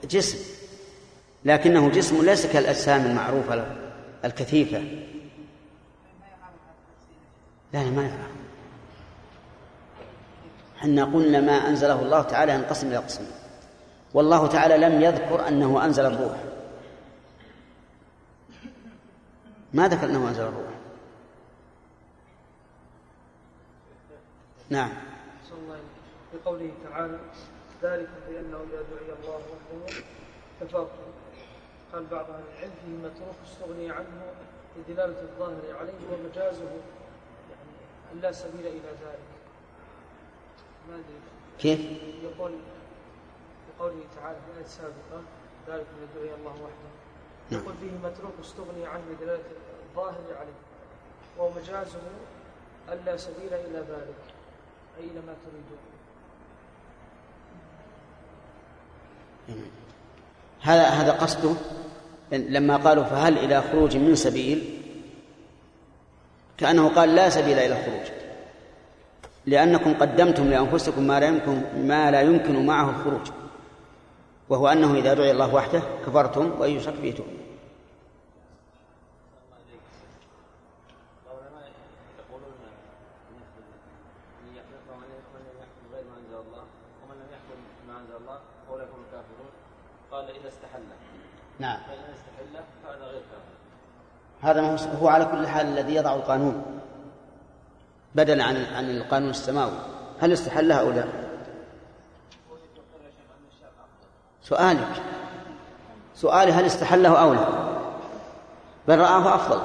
[0.04, 0.38] جسم
[1.44, 3.66] لكنه جسم ليس كالأجسام المعروفة
[4.24, 4.78] الكثيفة.
[7.72, 8.30] لا لا ما يفعل
[10.76, 13.30] حنا قلنا ما أنزله الله تعالى ينقسم إلى قسمين.
[14.14, 16.36] والله تعالى لم يذكر أنه أنزل الروح.
[19.72, 20.72] ما ذكر أنه أنزل الروح.
[24.70, 25.05] نعم.
[26.36, 27.18] في قوله تعالى
[27.82, 30.02] ذلك بأنه إذا دعي الله وحده
[30.60, 31.12] كفرتم
[31.92, 34.34] قال بعض أهل العلم فيه متروك استغني عنه
[34.76, 36.70] لدلالة الظاهر عليه ومجازه
[37.50, 39.28] يعني لا سبيل إلى ذلك.
[40.88, 41.20] ما أدري.
[41.58, 41.80] كيف؟
[42.22, 42.50] يقول
[43.66, 45.22] في قوله تعالى في الآية السابقة
[45.68, 46.90] ذلك إذا دعي الله وحده.
[47.50, 47.60] نعم.
[47.60, 49.44] يقول فيه متروك استغني عنه لدلالة
[49.90, 50.60] الظاهر عليه
[51.38, 52.00] ومجازه
[52.88, 54.20] ألا سبيل إلى ذلك
[54.98, 55.85] أي إلى ما تريدون.
[60.60, 61.54] هذا هذا قصده.
[62.32, 64.80] لما قالوا فهل إلى خروج من سبيل؟
[66.58, 68.06] كأنه قال لا سبيل إلى الخروج
[69.46, 73.30] لأنكم قدمتم لأنفسكم ما لا يمكن ما لا يمكن معه الخروج.
[74.48, 77.35] وهو أنه إذا دعي الله وحده كفرتم وأن يشرك به تؤمنون.
[91.58, 91.78] نعم.
[94.42, 96.80] فهذا غير هذا هو على كل حال الذي يضع القانون.
[98.14, 99.78] بدلا عن عن القانون السماوي.
[100.20, 101.04] هل استحلها أو لا؟
[104.42, 105.02] سؤالك.
[106.14, 107.44] سؤالي هل استحله أو لا؟
[108.88, 109.60] بل رآه أفضل.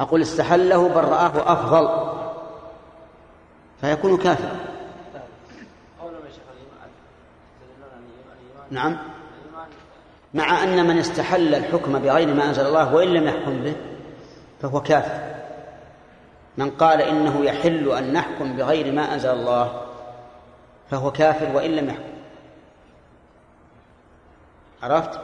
[0.00, 2.08] أقول استحله بل رآه أفضل.
[3.80, 4.56] فيكون كافرا.
[8.70, 8.98] نعم.
[10.34, 13.74] مع أن من استحل الحكم بغير ما أنزل الله وإن لم يحكم به
[14.62, 15.20] فهو كافر.
[16.56, 19.82] من قال إنه يحل أن نحكم بغير ما أنزل الله
[20.90, 22.02] فهو كافر وإن لم يحكم.
[24.82, 25.20] عرفت؟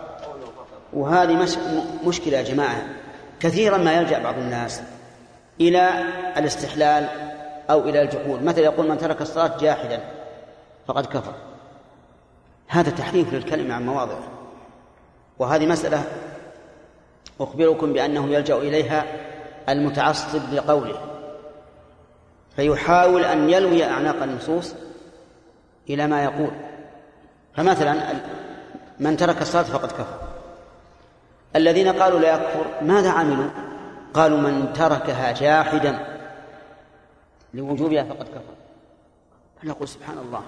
[0.93, 1.57] وهذه مش
[2.07, 2.83] مشكلة يا جماعة.
[3.41, 4.83] كثيرا ما يلجأ بعض الناس
[5.61, 5.91] إلى
[6.37, 7.09] الاستحلال
[7.71, 8.43] أو إلى الجحود.
[8.43, 10.01] مثلا يقول من ترك الصلاة جاحدا
[10.87, 11.33] فقد كفر.
[12.69, 14.34] هذا تحريف للكلمة عن مواضعه.
[15.39, 16.05] وهذه مسألة
[17.41, 19.05] أخبركم بأنه يلجأ إليها
[19.69, 21.01] المتعصب لقوله
[22.57, 24.75] فيحاول أن يلوي أعناق النصوص
[25.91, 26.51] إلى ما يقول.
[27.57, 27.95] فمثلا
[28.99, 30.19] من ترك الصلاة فقد كفر.
[31.57, 33.51] الذين قالوا لا يكفر ماذا عملوا؟
[34.15, 35.99] قالوا من تركها جاحدا
[37.55, 38.55] لوجوبها فقد كفر.
[39.63, 40.43] فنقول سبحان الله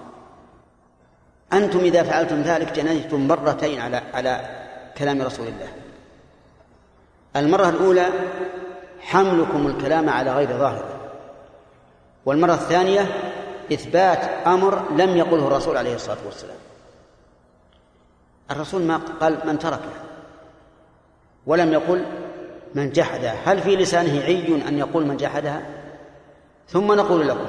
[1.52, 4.65] أنتم إذا فعلتم ذلك جنيتم مرتين على على
[4.98, 5.68] كلام رسول الله.
[7.36, 8.06] المرة الأولى
[9.00, 11.00] حملكم الكلام على غير ظاهره
[12.26, 13.00] والمرة الثانية
[13.72, 16.56] إثبات أمر لم يقله الرسول عليه الصلاة والسلام.
[18.50, 19.92] الرسول ما قال من تركه
[21.46, 22.04] ولم يقل
[22.74, 25.66] من جحدها هل في لسانه عي أن يقول من جحدها
[26.68, 27.46] ثم نقول لكم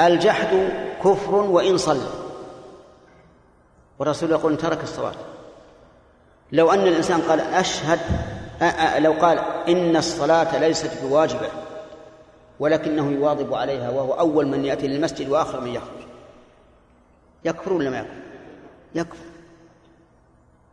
[0.00, 0.68] الجحد
[1.04, 2.08] كفر وإن صلى.
[3.98, 5.14] والرسول يقول ترك الصلاة.
[6.52, 7.98] لو أن الإنسان قال أشهد
[8.98, 9.38] لو قال
[9.68, 11.48] إن الصلاة ليست بواجبة
[12.60, 15.98] ولكنه يواظب عليها وهو أول من يأتي للمسجد وآخر من يخرج.
[17.44, 18.12] يكفر ولا ما يكفر؟
[18.94, 19.24] يكفر.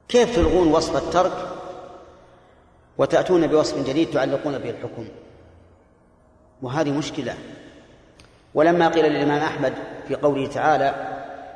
[0.07, 1.47] كيف تلغون وصف الترك
[2.97, 5.07] وتأتون بوصف جديد تعلقون به الحكم؟
[6.61, 7.35] وهذه مشكلة.
[8.53, 9.73] ولما قيل للإمام أحمد
[10.07, 11.14] في قوله تعالى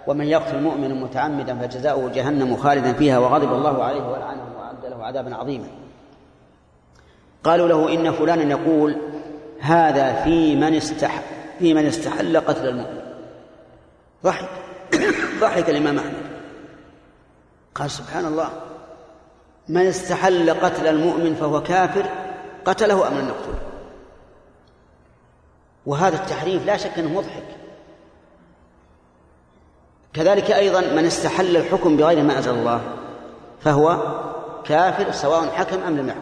[0.09, 5.35] ومن يقتل مؤمنا متعمدا فجزاؤه جهنم خالدا فيها وغضب الله عليه ولعنه وأعد له عذابا
[5.35, 5.67] عظيما.
[7.43, 8.97] قالوا له إن فلانا يقول
[9.59, 11.21] هذا في من استح
[11.59, 13.01] في من استحل قتل المؤمن.
[14.23, 14.49] ضحك.
[15.41, 16.29] ضحك الإمام أحمد.
[17.75, 18.49] قال سبحان الله.
[19.67, 22.05] من استحل قتل المؤمن فهو كافر
[22.65, 23.59] قتله أم لم يقتله؟
[25.85, 27.58] وهذا التحريف لا شك أنه مضحك.
[30.13, 32.81] كذلك أيضا من استحل الحكم بغير ما أنزل الله
[33.59, 33.97] فهو
[34.65, 36.21] كافر سواء حكم أم لم يحكم.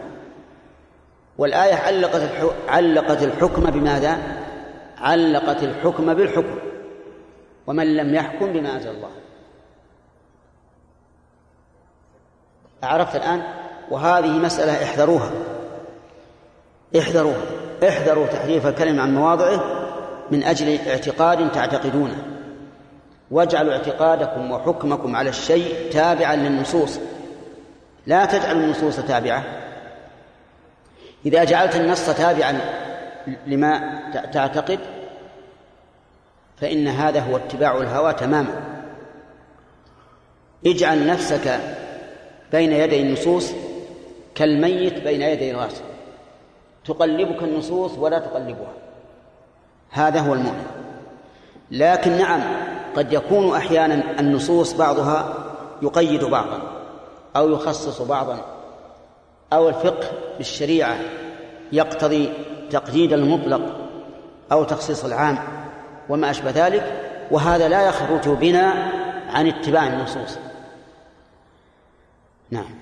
[1.37, 2.29] والآية علقت
[2.67, 4.17] علقت الحكم بماذا؟
[4.97, 6.59] علقت الحكم بالحكم.
[7.67, 9.09] ومن لم يحكم بما أنزل الله.
[12.83, 13.43] عرفت الآن؟
[13.91, 15.31] وهذه مسألة احذروها.
[16.99, 17.41] احذروها.
[17.87, 19.63] احذروا تحريف الكلم عن مواضعه
[20.31, 22.36] من أجل اعتقاد تعتقدونه.
[23.31, 26.99] واجعلوا اعتقادكم وحكمكم على الشيء تابعا للنصوص.
[28.05, 29.43] لا تجعلوا النصوص تابعة.
[31.25, 32.61] إذا جعلت النص تابعا
[33.47, 34.01] لما
[34.33, 34.79] تعتقد
[36.57, 38.61] فإن هذا هو اتباع الهوى تماما.
[40.65, 41.59] اجعل نفسك
[42.51, 43.51] بين يدي النصوص
[44.35, 45.83] كالميت بين يدي الغاسل
[46.85, 48.73] تقلبك النصوص ولا تقلبها.
[49.89, 50.65] هذا هو المؤمن.
[51.71, 52.41] لكن نعم
[52.97, 55.33] قد يكون أحيانا النصوص بعضها
[55.81, 56.61] يقيد بعضا
[57.35, 58.45] أو يخصص بعضا
[59.53, 60.97] أو الفقه بالشريعة
[61.71, 62.33] يقتضي
[62.69, 63.61] تقييد المطلق
[64.51, 65.37] أو تخصيص العام
[66.09, 68.91] وما أشبه ذلك وهذا لا يخرج بنا
[69.29, 70.37] عن اتباع النصوص.
[72.51, 72.75] نعم.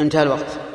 [0.00, 0.71] انتهى الوقت.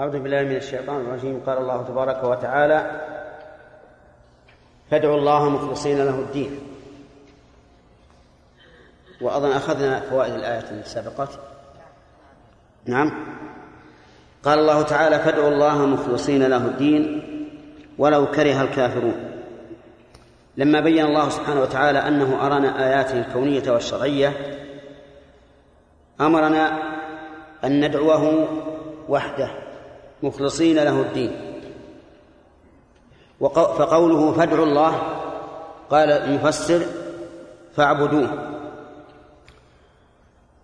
[0.00, 1.42] أعوذ بالله من الشيطان الرجيم.
[1.46, 3.00] قال الله تبارك وتعالى
[4.90, 6.60] فادعوا الله مخلصين له الدين.
[9.20, 11.28] وأظن أخذنا فوائد الآية السابقة.
[12.86, 13.10] نعم.
[14.42, 17.22] قال الله تعالى فادعوا الله مخلصين له الدين
[17.98, 19.30] ولو كره الكافرون.
[20.56, 24.32] لما بين الله سبحانه وتعالى أنه أرانا آياته الكونية والشرعية
[26.20, 26.78] أمرنا
[27.64, 28.48] أن ندعوه
[29.08, 29.69] وحده.
[30.22, 31.60] مخلصين له الدين.
[33.54, 35.02] فقوله فادعوا الله
[35.90, 36.86] قال المفسر
[37.76, 38.56] فاعبدوه.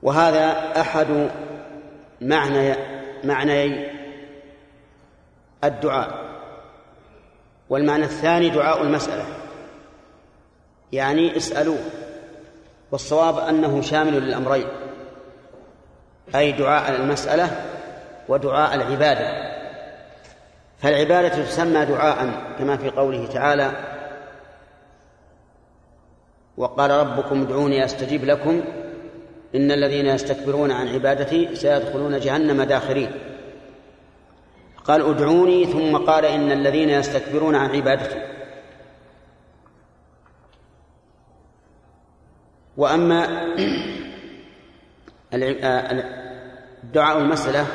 [0.03, 1.31] وهذا أحد
[2.21, 2.75] معنى
[3.25, 3.91] معنيي
[5.65, 6.27] الدعاء.
[7.71, 9.25] والمعنى الثاني دعاء المسألة.
[10.93, 11.85] يعني اسألوه.
[12.93, 14.67] والصواب أنه شامل للأمرين.
[16.35, 17.76] أي دعاء المسألة
[18.29, 19.57] ودعاء العبادة.
[20.79, 22.19] فالعبادة تسمى دعاء
[22.59, 23.71] كما في قوله تعالى
[26.57, 28.65] وقال ربكم ادعوني استجب لكم
[29.55, 33.11] إن الذين يستكبرون عن عبادتي سيدخلون جهنم داخرين.
[34.85, 38.23] قال ادعوني ثم قال إن الذين يستكبرون عن عبادتي.
[42.77, 43.27] وأما
[46.93, 47.67] دعاء المسألة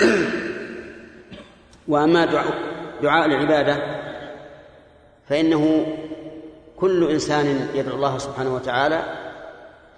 [1.88, 2.54] واما دعاء
[3.02, 3.76] دعاء العبادة
[5.28, 5.86] فإنه
[6.76, 9.02] كل إنسان يدعو الله سبحانه وتعالى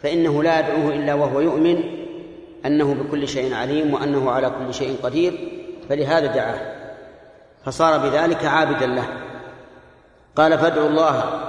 [0.03, 1.82] فإنه لا يدعوه إلا وهو يؤمن
[2.66, 5.48] أنه بكل شيء عليم وأنه على كل شيء قدير
[5.88, 6.82] فلهذا دعاه.
[7.64, 9.09] فصار بذلك عابدا له.
[10.36, 11.42] قال فادعوا الله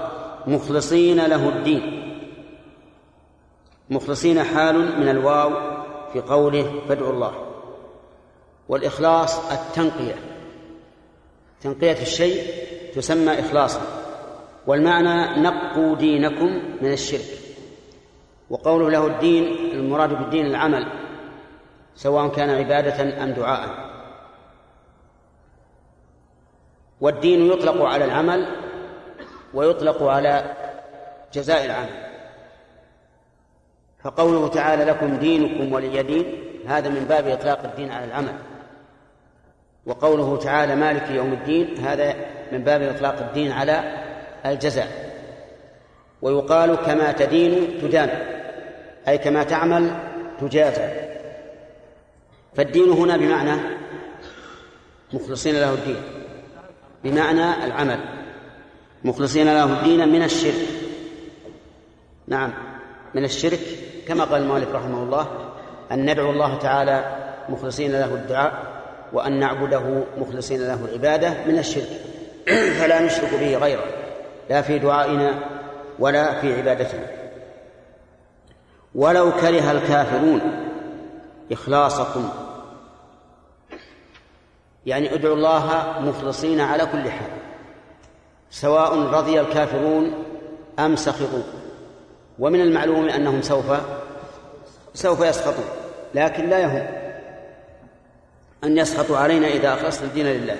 [0.47, 2.03] مخلصين له الدين.
[3.89, 5.51] مخلصين حال من الواو
[6.13, 7.52] في قوله فادعوا الله.
[8.69, 10.15] والإخلاص التنقية.
[11.61, 12.43] تنقية الشيء
[12.95, 13.81] تسمى إخلاصا.
[14.67, 17.39] والمعنى نقوا دينكم من الشرك.
[18.49, 20.87] وقوله له الدين المراد بالدين العمل
[21.95, 23.93] سواء كان عبادة أم دعاء.
[27.01, 28.55] والدين يطلق على العمل
[29.53, 30.55] ويطلق على
[31.33, 32.03] جزاء العمل.
[34.03, 38.52] فقوله تعالى لكم دينكم ولي دين هذا من باب إطلاق الدين على العمل.
[39.85, 42.15] وقوله تعالى مالك يوم الدين هذا
[42.51, 43.83] من باب إطلاق الدين على
[44.45, 44.87] الجزاء.
[46.21, 48.09] ويقال كما تدين تدان
[49.07, 49.91] أي كما تعمل
[50.41, 50.87] تجازى.
[52.55, 53.61] فالدين هنا بمعنى
[55.13, 56.01] مخلصين له الدين
[57.03, 57.99] بمعنى العمل
[59.03, 60.67] مخلصين له الدين من الشرك.
[62.27, 62.53] نعم
[63.13, 63.59] من الشرك
[64.07, 65.27] كما قال المؤلف رحمه الله
[65.91, 67.15] أن ندعو الله تعالى
[67.49, 68.72] مخلصين له الدعاء
[69.13, 72.01] وأن نعبده مخلصين له العبادة من الشرك.
[72.79, 73.83] فلا نشرك به غيره
[74.49, 75.39] لا في دعائنا
[75.99, 77.07] ولا في عبادتنا.
[78.95, 80.41] ولو كره الكافرون
[81.51, 82.29] إخلاصكم
[84.85, 87.31] يعني ادعوا الله مخلصين على كل حال
[88.51, 90.13] سواء رضي الكافرون
[90.79, 91.43] أم سخطوا.
[92.39, 93.65] ومن المعلوم أنهم سوف
[94.93, 95.65] سوف يسخطون
[96.15, 97.02] لكن لا يهم.
[98.63, 100.55] أن يسخطوا علينا إذا أخلصنا الدين لله.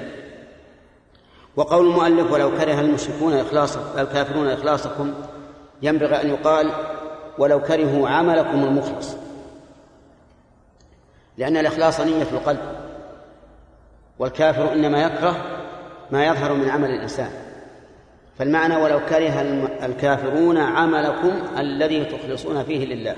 [1.56, 5.14] وقول المؤلف ولو كره المشركون إخلاص الكافرون إخلاصكم
[5.82, 6.72] ينبغي أن يقال
[7.38, 9.16] ولو كرهوا عملكم المخلص.
[11.38, 12.60] لأن الإخلاص نية القلب.
[14.20, 15.36] والكافر إنما يكره
[16.12, 17.30] ما يظهر من عمل الإنسان.
[18.40, 19.42] فالمعنى ولو كره
[19.86, 23.16] الكافرون عملكم الذي تخلصون فيه لله.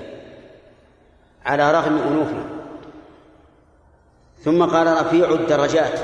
[1.44, 2.65] على رغم أنوفهم.
[4.46, 6.00] ثم قال رفيع الدرجات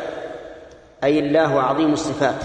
[1.05, 2.43] أي الله عظيم الصفات.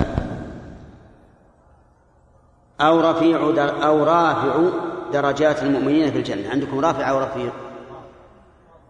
[2.81, 4.69] أو رفيع در أو رافع
[5.13, 6.49] درجات المؤمنين في الجنة.
[6.49, 7.51] عندكم رافع أو رفيع؟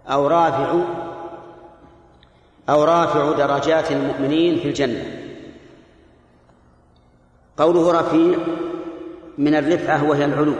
[0.07, 0.75] أو رافع
[2.69, 5.05] أو رافع درجات المؤمنين في الجنة.
[7.57, 8.37] قوله رفيع
[9.37, 10.53] من الرفعة وهي العلو.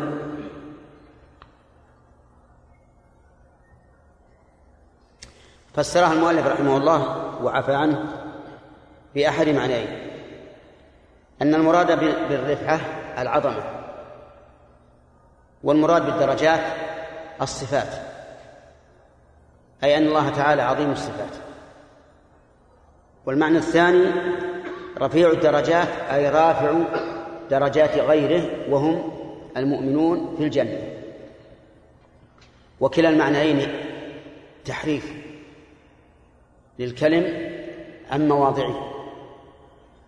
[5.78, 8.06] فسرها المؤلف رحمه الله وعفى عنه
[9.16, 9.88] بأحد معنيين
[11.42, 12.00] أن المراد
[12.30, 12.80] بالرفعة
[13.18, 13.64] العظمة
[15.64, 16.60] والمراد بالدرجات
[17.42, 17.88] الصفات
[19.84, 21.36] أي أن الله تعالى عظيم الصفات.
[23.26, 24.06] والمعنى الثاني
[24.98, 26.74] رفيع الدرجات أي رافع
[27.50, 29.12] درجات غيره وهم
[29.58, 30.80] المؤمنون في الجنة.
[32.80, 33.68] وكلا المعنيين
[34.66, 35.27] تحريف.
[36.80, 37.52] للكلم
[38.12, 38.94] عن مواضعه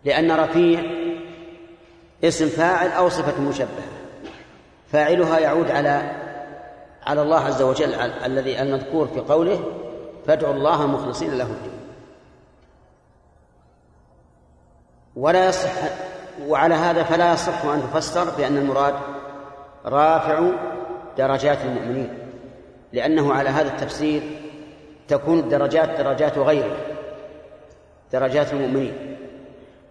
[0.06, 0.84] لأن رفيع
[2.24, 3.90] اسم فاعل أو صفة مشبهة
[4.92, 6.12] فاعلها يعود على
[7.04, 7.94] على الله عز وجل
[8.26, 9.64] الذي المذكور في قوله
[10.28, 11.80] فادعوا الله مخلصين له الدين.
[15.16, 15.72] ولا يصح
[16.48, 18.94] وعلى هذا فلا يصح أن تفسر بأن المراد
[19.86, 20.52] رافع
[21.18, 22.18] درجات المؤمنين
[22.94, 24.22] لأنه على هذا التفسير
[25.10, 26.78] تكون الدرجات درجات غيره
[28.12, 29.18] درجات المؤمنين.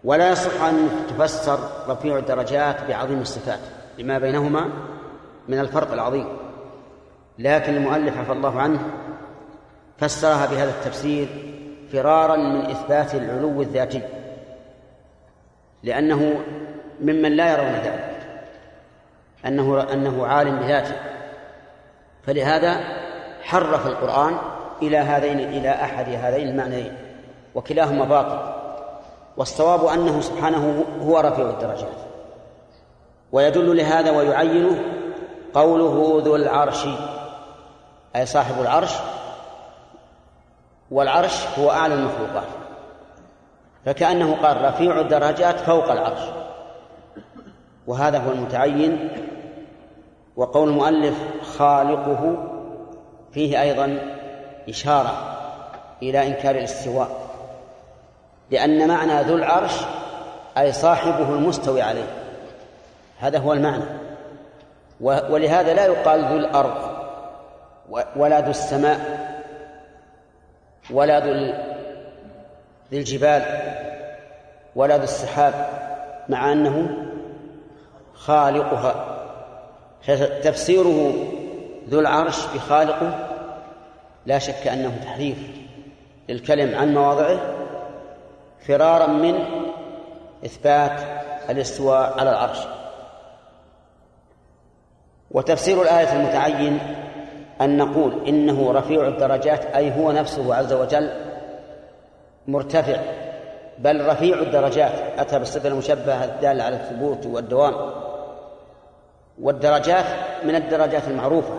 [0.04, 1.58] ولا يصح أن تفسر
[1.88, 3.58] رفيع الدرجات بعظيم الصفات
[3.98, 4.70] لما بينهما
[5.48, 6.28] من الفرق العظيم.
[7.38, 8.80] لكن المؤلف عفى الله عنه
[9.98, 11.28] فسرها بهذا التفسير
[11.92, 14.02] فرارا من إثبات العلو الذاتي
[15.82, 16.44] لأنه
[17.00, 18.18] ممن لا يرون ذلك
[19.46, 20.94] أنه أنه عالم بذاته.
[22.22, 22.80] فلهذا
[23.42, 24.38] حرف القرآن
[24.82, 26.96] إلى هذين إلى أحد هذين المعنيين
[27.54, 28.58] وكلاهما باطل
[29.36, 31.98] والصواب أنه سبحانه هو رفيع الدرجات.
[33.32, 34.78] ويدل لهذا ويعينه
[35.54, 36.86] قوله ذو العرش
[38.16, 38.94] أي صاحب العرش
[40.90, 42.48] والعرش هو أعلى المخلوقات.
[43.84, 46.22] فكأنه قال رفيع الدرجات فوق العرش.
[47.86, 49.10] وهذا هو المتعين
[50.36, 51.18] وقول المؤلف
[51.56, 52.48] خالقه
[53.32, 54.17] فيه أيضا
[54.68, 55.38] إشارة
[56.02, 57.08] إلى إنكار الاستواء
[58.50, 59.72] لأن معنى ذو العرش
[60.58, 62.06] أي صاحبه المستوي عليه
[63.18, 63.84] هذا هو المعنى.
[65.00, 66.98] ولهذا لا يقال ذو الأرض
[68.16, 69.28] ولا ذو السماء
[70.90, 71.54] ولا ذو
[72.92, 73.42] الجبال
[74.76, 75.54] ولا ذو السحاب
[76.28, 76.88] مع أنه
[78.14, 79.18] خالقها
[80.02, 81.12] فتفسيره
[81.88, 83.27] ذو العرش بخالقه
[84.28, 85.38] لا شك أنه تحريف
[86.28, 87.40] للكلم عن مواضعه
[88.66, 89.34] فرارا من
[90.44, 91.00] إثبات
[91.50, 92.58] الاستواء على العرش.
[95.30, 96.78] وتفسير الآية المتعين
[97.60, 101.10] أن نقول إنه رفيع الدرجات أي هو نفسه عز وجل
[102.48, 103.00] مرتفع
[103.78, 104.92] بل رفيع الدرجات.
[105.18, 107.74] أتى بالصفة المشبهة الدالة على الثبوت والدوام.
[109.40, 110.06] والدرجات
[110.44, 111.54] من الدرجات المعروفة.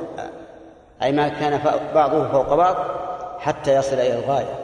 [1.04, 1.60] أي ما كان
[1.96, 2.76] بعضه فوق بعض
[3.40, 4.56] حتى يصل إلى الغاية.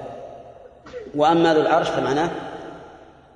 [1.16, 2.30] وأما ذو العرش فمعناه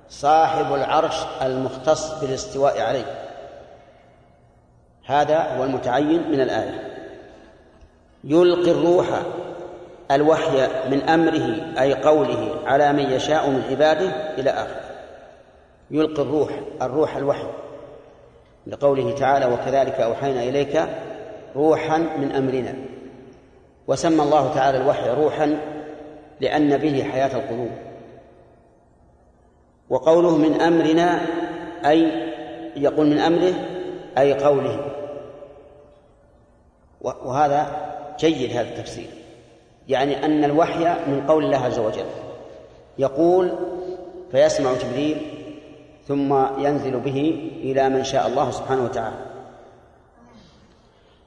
[0.08, 3.04] صاحب العرش المختص بالاستواء عليه.
[5.06, 6.90] هذا هو المتعين من الآية.
[8.24, 9.06] يلقي الروح
[10.10, 14.90] الوحي من أمره أي قوله على من يشاء من عباده إلى آخره.
[15.90, 16.50] يلقي الروح
[16.82, 17.46] الروح الوحي.
[18.66, 20.88] لقوله تعالى وكذلك أوحينا إليك
[21.56, 22.74] روحا من أمرنا.
[23.86, 25.58] وسمى الله تعالى الوحي روحا
[26.40, 27.70] لأن به حياة القلوب.
[29.90, 31.20] وقوله من أمرنا
[31.86, 32.30] أي
[32.76, 33.54] يقول من أمره
[34.18, 34.90] أي قوله.
[37.00, 39.08] وهذا جيد هذا التفسير.
[39.88, 42.04] يعني أن الوحي من قول الله عز وجل.
[42.98, 43.52] يقول
[44.32, 45.16] فيسمع جبريل
[46.08, 49.26] ثم ينزل به إلى من شاء الله سبحانه وتعالى.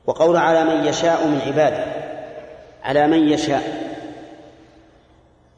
[0.06, 2.03] وقول على من يشاء من عباده.
[2.84, 3.64] على من يشاء.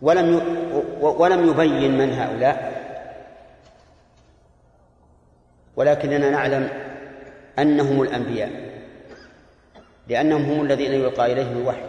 [0.02, 0.42] ولم
[1.02, 2.76] ولم يبين من هؤلاء.
[5.76, 6.70] ولكننا نعلم
[7.60, 8.50] أنهم الأنبياء
[10.08, 11.86] لأنهم هم الذين يلقى إليهم الوحي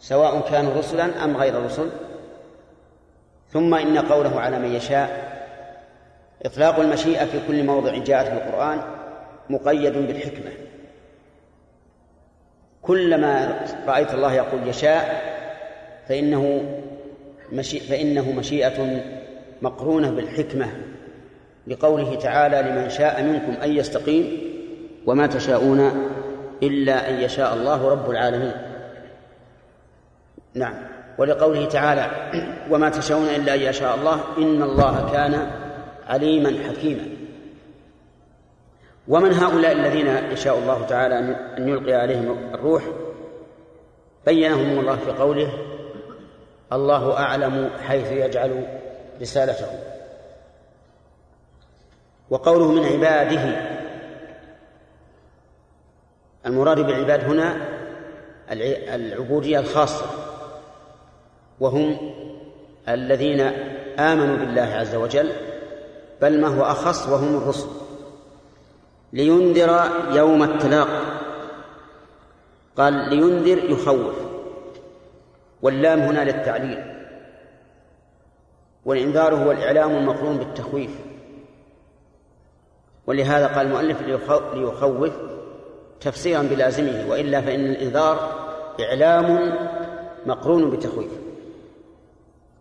[0.00, 1.90] سواء كانوا رسلا أم غير رسل.
[3.52, 5.34] ثم إن قوله على من يشاء
[6.46, 8.80] إطلاق المشيئة في كل موضع جاءت في القرآن
[9.50, 10.50] مقيد بالحكمة.
[12.86, 15.22] كلما رأيت الله يقول يشاء
[16.08, 16.64] فإنه
[17.52, 19.02] مشي فإنه مشيئة
[19.62, 20.66] مقرونة بالحكمة
[21.66, 24.38] لقوله تعالى لمن شاء منكم أن يستقيم
[25.06, 26.10] وما تشاءون
[26.62, 28.52] إلا أن يشاء الله رب العالمين.
[30.54, 30.74] نعم.
[31.18, 32.06] ولقوله تعالى
[32.70, 35.50] وما تشاءون إلا أن يشاء الله إن الله كان
[36.08, 37.13] عليما حكيما.
[39.08, 41.18] ومن هؤلاء الذين يشاء الله تعالى
[41.58, 42.82] أن يلقي عليهم الروح
[44.26, 45.52] بينهم الله في قوله
[46.72, 48.80] الله أعلم حيث يجعل
[49.20, 49.66] رسالته.
[52.30, 53.74] وقوله من عباده
[56.46, 57.56] المراد بالعباد هنا
[58.94, 60.06] العبودية الخاصة
[61.60, 62.14] وهم
[62.88, 63.40] الذين
[63.98, 65.32] آمنوا بالله عز وجل
[66.22, 67.83] بل ما هو أخص وهم الرسل.
[69.14, 70.88] لينذر يوم التلاق.
[72.76, 74.14] قال لينذر يخوف.
[75.62, 76.78] واللام هنا للتعليل.
[78.84, 80.90] والإنذار هو الإعلام المقرون بالتخويف.
[83.06, 84.02] ولهذا قال المؤلف
[84.54, 85.12] ليخوف
[86.00, 88.44] تفسيرا بلازمه وإلا فإن الإنذار
[88.80, 89.54] إعلام
[90.26, 91.10] مقرون بتخويف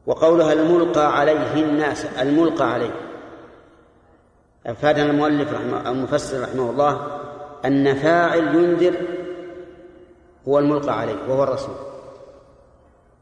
[0.05, 2.91] وقولها الملقى عليه الناس الملقى عليه.
[4.65, 7.07] افادنا المؤلف رحمه المفسر رحمه الله
[7.65, 8.95] أن فاعل ينذر
[10.47, 11.75] هو الملقى عليه وهو الرسول.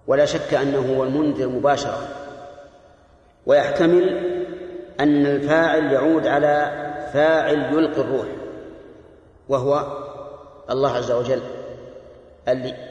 [0.08, 2.08] ولا شك أنه هو المنذر مباشرة.
[3.46, 4.10] ويحتمل
[5.00, 6.72] أن الفاعل يعود على
[7.14, 8.28] فاعل يلقي الروح
[9.50, 9.86] وهو
[10.70, 11.42] الله عز وجل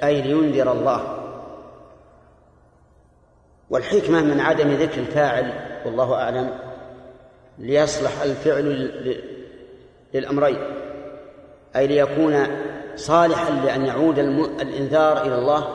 [0.05, 1.17] أي لينذر الله.
[3.71, 5.53] والحكمة من عدم ذكر الفاعل
[5.87, 6.70] والله أعلم.
[7.61, 8.91] ليصلح الفعل
[10.15, 10.59] للأمرين
[11.77, 12.47] أي ليكون
[12.97, 14.19] صالحا لأن يعود
[14.61, 15.69] الإنذار إلى الله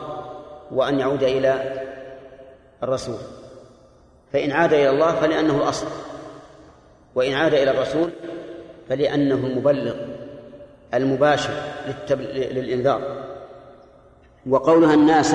[0.72, 1.82] وأن يعود إلى
[2.82, 3.18] الرسول
[4.32, 5.86] فإن عاد إلى الله فلأنه الأصل
[7.14, 8.10] وإن عاد إلى الرسول
[8.88, 9.94] فلأنه المبلغ
[10.94, 11.52] المباشر.
[12.30, 13.26] للإنذار
[14.48, 15.34] وقولها الناس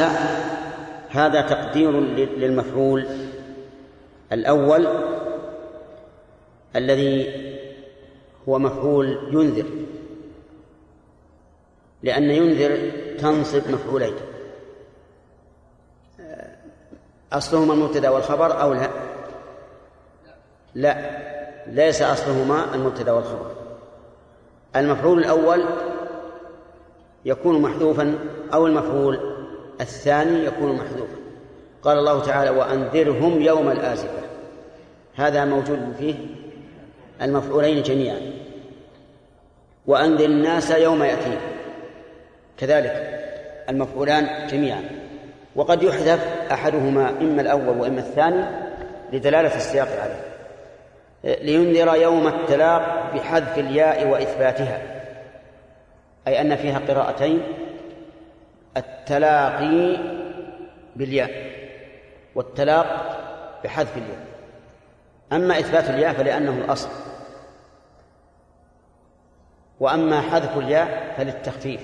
[1.10, 1.92] هذا تقدير
[2.38, 3.06] للمفعول
[4.32, 4.88] الأول
[6.76, 7.34] الذي
[8.50, 9.66] هو مفعول ينذر
[12.04, 14.14] لأن ينذر تنصب مفعولين.
[17.34, 18.90] أصلهما المبتدأ والخبر أو لا؟
[20.76, 21.22] لا
[21.68, 23.52] ليس أصلهما المبتدأ والخبر.
[24.76, 25.66] المفعول الأول
[27.26, 28.20] يكون محذوفا
[28.54, 29.20] أو المفعول
[29.82, 31.16] الثاني يكون محذوفا.
[31.84, 34.22] قال الله تعالى وأنذرهم يوم الآزفة.
[35.16, 36.16] هذا موجود فيه
[37.22, 38.22] المفعولين جميعا.
[39.88, 41.40] وأنذر الناس يوم يأتيه
[42.58, 43.20] كذلك
[43.70, 44.84] المفعولان جميعا.
[45.56, 48.46] وقد يحذف أحدهما إما الأول وإما الثاني
[49.14, 50.32] لدلالة السياق عليه.
[51.42, 54.82] لينذر يوم التلاق بحذف الياء وإثباتها.
[56.28, 57.42] أي أن فيها قراءتين.
[58.78, 59.98] التلاقي
[60.96, 61.30] بالياء
[62.36, 63.18] والتلاق
[63.64, 64.26] بحذف الياء.
[65.32, 66.90] أما إثبات الياء فلأنه الأصل.
[69.82, 71.82] وأما حذف الياء فللتخفيف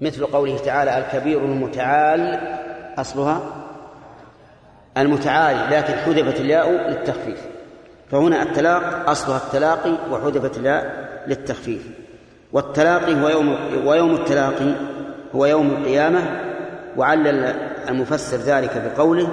[0.00, 2.40] مثل قوله تعالى الكبير المتعال
[2.98, 3.40] أصلها
[4.96, 7.46] المتعالي لكن حذفت الياء للتخفيف.
[8.10, 11.88] فهنا التلاق أصلها التلاقي وحذفت الياء للتخفيف.
[12.52, 13.56] والتلاقي هو يوم
[13.86, 14.72] ويوم التلاقي
[15.34, 16.20] هو يوم القيامة
[16.96, 17.44] وعلل
[17.88, 19.28] المفسر ذلك بقوله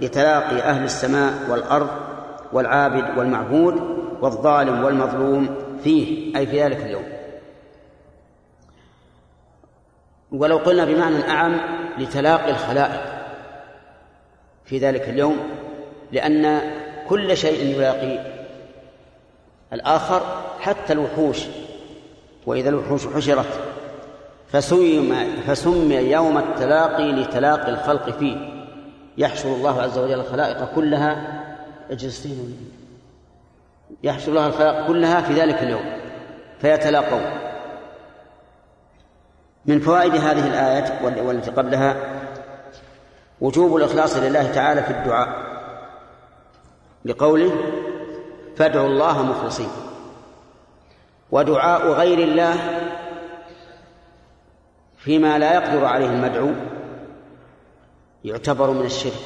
[0.00, 1.88] لتلاقي أهل السماء والأرض
[2.52, 3.74] والعابد والمعبود
[4.20, 7.04] والظالم والمظلوم فيه أي في ذلك اليوم.
[10.32, 11.60] ولو قلنا بمعنى أعم
[11.98, 13.02] لتلاقي الخلائق
[14.64, 15.38] في ذلك اليوم
[16.12, 16.60] لأن
[17.08, 18.18] كل شيء يلاقي
[19.72, 20.22] الآخر
[20.60, 21.38] حتى الوحوش
[22.46, 23.60] وإذا الوحوش حشرت
[24.52, 28.36] فسمي فسمي يوم التلاقي لتلاقي الخلق فيه.
[29.18, 31.42] يحشر الله عز وجل الخلائق كلها.
[31.90, 32.79] اجلسين
[34.02, 35.84] يحشر الله الخلائق كلها في ذلك اليوم
[36.60, 37.22] فيتلاقون
[39.66, 41.96] من فوائد هذه الآية والتي قبلها
[43.40, 45.28] وجوب الإخلاص لله تعالى في الدعاء
[47.04, 47.52] لقوله
[48.56, 49.68] فادعوا الله مخلصين
[51.30, 52.54] ودعاء غير الله
[54.96, 56.50] فيما لا يقدر عليه المدعو
[58.24, 59.20] يعتبر من الشرك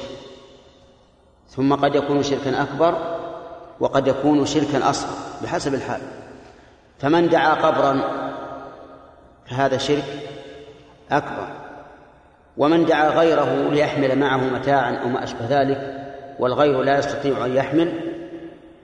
[1.49, 3.14] ثم قد يكون شركا أكبر
[3.79, 6.01] وقد يكون شركا أصغر بحسب الحال.
[6.99, 8.01] فمن دعا قبرا
[9.49, 10.05] فهذا شرك
[11.11, 11.47] أكبر.
[12.57, 16.05] ومن دعا غيره ليحمل معه متاعا أو ما أشبه ذلك
[16.39, 17.93] والغير لا يستطيع أن يحمل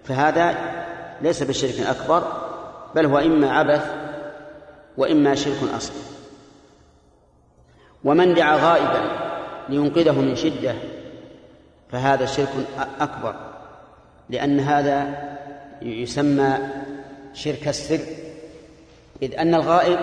[0.04, 0.56] فهذا
[1.22, 2.24] ليس بشرك أكبر
[2.96, 3.92] بل هو إما عبث
[4.98, 5.96] وإما شرك أصغر.
[8.04, 9.02] ومن دعا غائبا
[9.70, 10.76] لينقذه من شدة
[11.92, 12.50] فهذا شرك
[13.00, 13.51] أكبر.
[14.32, 15.08] لأن هذا
[15.82, 16.58] يسمى
[17.34, 18.00] شرك السر
[19.22, 20.00] إذ أن الغائب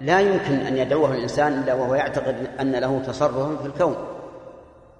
[0.00, 3.96] لا يمكن أن يدعوه الإنسان إلا وهو يعتقد أن له تصرفا في الكون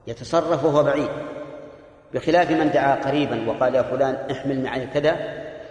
[0.06, 1.08] يتصرف وهو بعيد.
[2.14, 5.16] بخلاف من دعا قريبا وقال يا فلان احمل معي كذا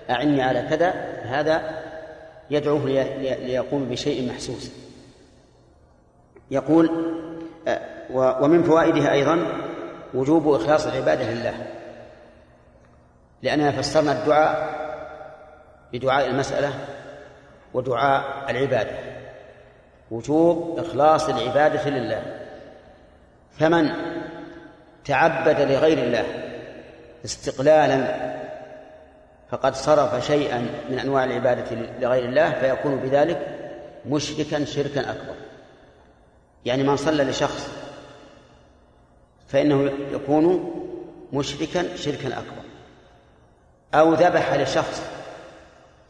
[0.10, 0.90] أعني على كذا
[1.23, 1.80] هذا
[2.52, 2.85] يدعوه
[3.19, 4.72] ليقوم بشيء محسوس.
[6.52, 6.90] يقول
[7.68, 7.80] آه،
[8.41, 9.40] ومن فوائدها أيضا
[10.14, 11.53] وجوب إخلاص العبادة لله.
[13.44, 14.84] لأننا فسرنا الدعاء
[15.94, 16.74] بدعاء المسألة
[17.74, 18.98] ودعاء العبادة.
[20.11, 22.24] وجوب إخلاص العبادة لله.
[23.52, 23.90] فمن
[25.06, 26.26] تعبد لغير الله
[27.26, 28.34] استقلالا
[29.49, 33.60] فقد صرف شيئا من أنواع العبادة لغير الله فيكون بذلك
[34.06, 35.36] مشركا شركا أكبر.
[36.65, 37.70] يعني من صلى لشخص
[39.48, 40.74] فإنه يكون
[41.34, 42.62] مشركا شركا أكبر.
[43.94, 45.02] أو ذبح لشخص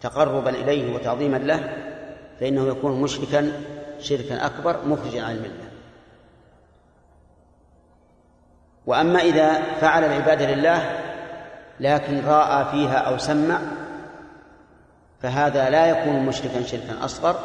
[0.01, 1.77] تقربا إليه وتعظيما له
[2.39, 3.51] فإنه يكون مشركا
[3.99, 5.69] شركا أكبر مخرجا عن الملة.
[8.85, 10.99] وأما إذا فعل العبادة لله
[11.79, 13.59] لكن رأى فيها أو سمع
[15.21, 17.35] فهذا لا يكون مشركا شركا أصغر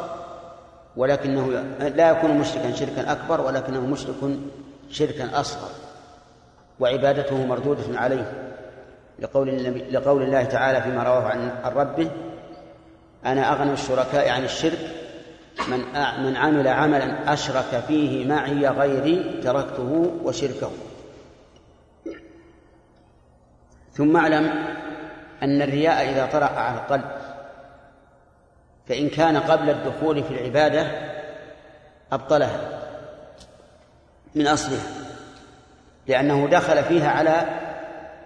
[0.97, 1.49] ولكنه
[1.79, 4.15] لا يكون مشركا شركا أكبر ولكنه مشرك
[4.89, 5.69] شركا أصغر
[6.79, 8.48] وعبادته مردودة عليه.
[9.21, 12.11] لقول لقول الله تعالى فيما رواه عن ربه
[13.25, 14.79] أنا أغنى الشركاء عن الشرك
[15.67, 15.79] من
[16.23, 20.71] من عمل عملا أشرك فيه معي غيري تركته وشركه.
[23.93, 24.65] ثم اعلم
[25.43, 27.11] أن الرياء إذا طرأ على القلب
[28.87, 30.87] فإن كان قبل الدخول في العبادة
[32.11, 32.79] أبطلها
[34.35, 34.83] من أصلها
[36.07, 37.45] لأنه دخل فيها على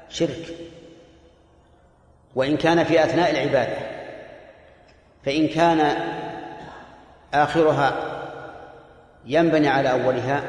[0.10, 0.56] شرك.
[2.36, 3.78] وإن كان في أثناء العبادة
[5.26, 5.96] فإن كان
[7.34, 7.94] آخرها
[9.26, 10.44] ينبني على أولها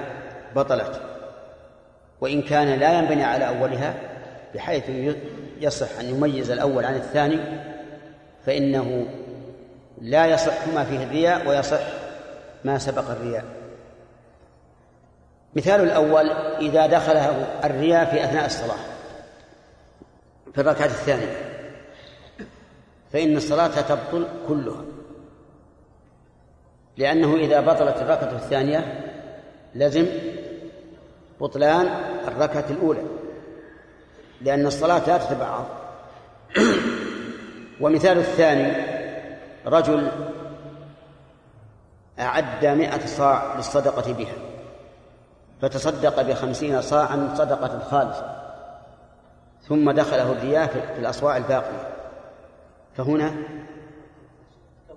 [0.57, 1.01] بطلت
[2.21, 3.95] وإن كان لا ينبني على أولها
[4.55, 4.91] بحيث
[5.61, 7.41] يصح أن يميز الأول عن الثاني
[8.47, 9.07] فإنه
[10.01, 11.81] لا يصح ما فيه الرياء ويصح
[12.65, 13.45] ما سبق الرياء.
[15.57, 16.31] مثال الأول
[16.61, 17.17] إذا دخل
[17.65, 18.79] الرياء في أثناء الصلاة
[20.55, 21.54] في الركعة الثانية.
[23.15, 24.83] فإن الصلاة تبطل كلها.
[26.97, 29.11] لأنه إذا بطلت الركعة الثانية
[29.75, 30.07] لزم
[31.41, 31.87] بطلان
[32.29, 33.03] الركعة الأولى.
[34.41, 35.65] لأن الصلاة لا تتبعض
[37.81, 38.73] ومثال الثاني
[39.67, 40.11] رجل
[42.21, 44.35] أعد مئة صاع للصدقة بها
[45.63, 48.37] فتصدق بخمسين صاعا صدقة خالصة
[49.69, 51.94] ثم دخله الرياء في الأصواع الباقية.
[52.97, 53.35] فهنا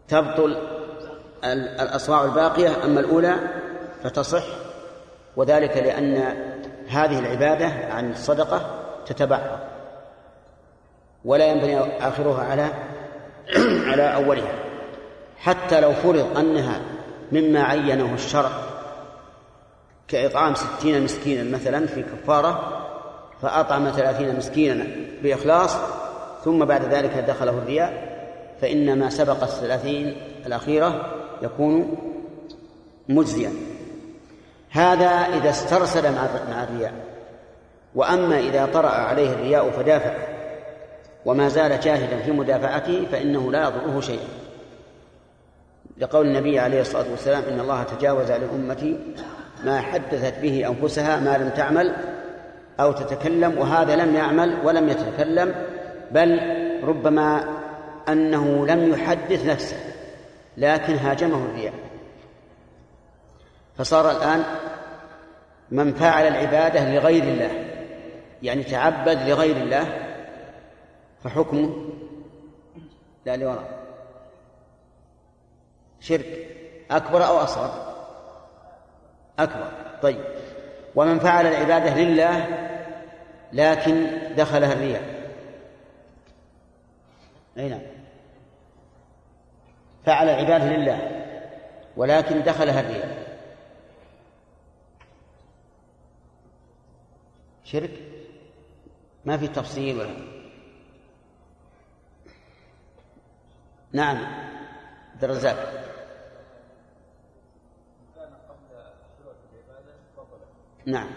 [0.08, 0.58] تبطل
[1.44, 3.36] الأصواع الباقية أما الأولى
[4.04, 4.44] فتصح
[5.36, 6.34] وذلك لأن
[6.88, 9.60] هذه العبادة عن الصدقة تتبعض
[11.26, 12.70] ولا ينبني آخرها على
[13.92, 14.54] على أولها
[15.38, 16.82] حتى لو فرض أنها
[17.32, 18.52] مما عينه الشرع
[20.08, 22.84] كإطعام ستين مسكينا مثلا في كفارة
[23.42, 24.86] فأطعم ثلاثين مسكينا
[25.24, 25.78] بإخلاص
[26.48, 28.18] ثم بعد ذلك دخله الرياء
[28.62, 30.16] فإن ما سبق الثلاثين
[30.46, 31.06] الأخيرة
[31.42, 31.98] يكون
[33.10, 33.52] مجزيا.
[34.70, 36.94] هذا إذا استرسل مع الرياء.
[37.96, 40.14] وأما إذا طرأ عليه الرياء فدافع.
[41.26, 44.28] وما زال جاهدا في مدافعته فإنه لا يضره شيئا.
[45.98, 49.00] لقول النبي عليه الصلاة والسلام إن الله تجاوز لأمتي
[49.66, 51.96] ما حدثت به أنفسها ما لم تعمل
[52.80, 55.56] أو تتكلم وهذا لم يعمل ولم يتكلم
[56.12, 56.40] بل
[56.84, 57.58] ربما
[58.10, 59.78] أنه لم يحدث نفسه
[60.58, 61.74] لكن هاجمه الرياء
[63.78, 64.44] فصار الآن
[65.72, 67.52] من فعل العبادة لغير الله
[68.44, 69.86] يعني تعبد لغير الله
[71.24, 71.86] فحكمه
[73.26, 73.78] لا لوراء.
[76.00, 76.48] شرك
[76.92, 77.96] أكبر أو أصغر؟
[79.40, 79.72] أكبر.
[80.02, 80.24] طيب.
[80.96, 82.48] ومن فعل العبادة لله
[83.54, 84.08] لكن
[84.38, 85.17] دخلها الرياء
[87.58, 87.82] أي نعم.
[90.06, 91.24] فعل العبادة لله
[91.98, 93.28] ولكن دخلها الرياء
[97.64, 97.92] شرك؟
[99.26, 100.38] ما في تفصيل ولا
[103.92, 104.18] نعم
[105.14, 105.88] عبد الرزاق
[110.86, 111.10] نعم.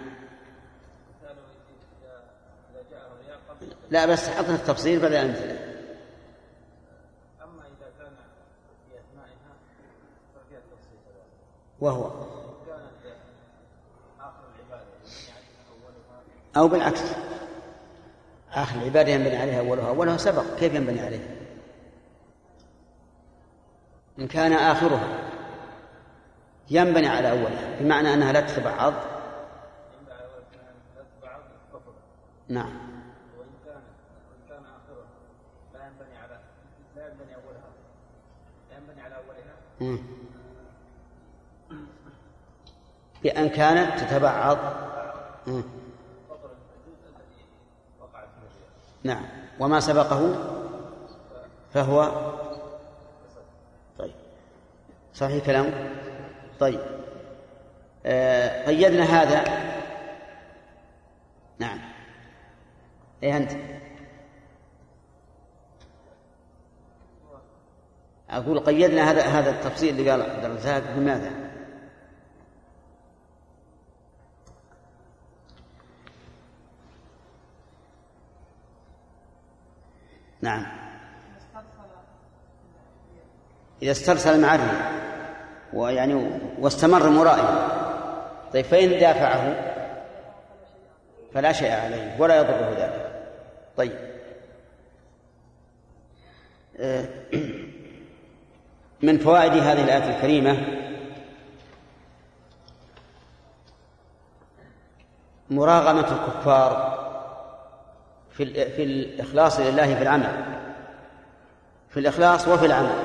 [3.90, 5.58] لا بس حطنا التفصيل بدل أمثلة
[7.42, 8.16] أما إذا كان
[8.88, 9.52] في أثنائها
[10.34, 10.98] ففيها التفصيل
[11.80, 12.10] وهو
[16.56, 17.02] أو بالعكس.
[18.52, 20.44] آخر العبادة ينبني عليها أولها أولها سبق.
[20.58, 21.36] كيف ينبني عليها؟
[24.18, 25.30] إن كان آخرها
[26.70, 28.94] ينبني على أولها بمعنى أنها لا تبعض
[31.72, 31.92] بطل
[32.48, 32.72] نعم.
[33.38, 33.82] وإن كان
[34.30, 35.06] وإن كان آخرها
[35.74, 36.40] لا ينبني على
[36.96, 37.70] لا ينبني أولها
[38.70, 40.00] لا ينبني على أولها
[43.22, 44.58] بأن كانت تتبعض.
[49.04, 49.26] نعم.
[49.60, 50.34] وما سبقه
[51.74, 52.12] فهو
[53.98, 54.14] طيب.
[55.14, 55.94] صحيح كلام
[56.60, 56.80] طيب.
[58.06, 59.44] آه قيدنا هذا.
[61.58, 61.78] نعم.
[63.22, 63.52] إيه أنت؟
[68.30, 71.49] أقول قيدنا هذا هذا التفصيل اللي قال عبد الرزاق بماذا؟
[80.42, 80.66] نعم.
[83.82, 84.92] إذا استرسل مع الرياء
[85.72, 87.68] ويعني واستمر مرائيا
[88.52, 89.70] طيب فإن دافعه
[91.34, 93.26] فلا شيء عليه ولا يضره ذلك.
[93.76, 93.92] طيب.
[96.80, 97.08] آه،
[99.02, 100.80] من فوائد هذه الآية الكريمة
[105.50, 106.89] مراغمة الكفار
[108.32, 110.44] في في الإخلاص لله في العمل.
[111.88, 113.02] في الإخلاص وفي العمل.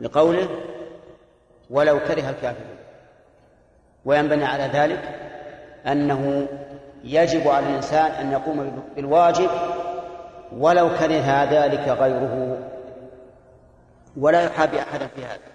[0.00, 0.48] لقوله
[1.70, 2.76] ولو كره الكافرون.
[4.04, 5.18] وينبني على ذلك
[5.86, 6.48] أنه
[7.04, 9.50] يجب على الإنسان أن يقوم بالواجب
[10.52, 12.58] ولو كره ذلك غيره.
[14.16, 15.52] ولا يحابي أحدا في هذا.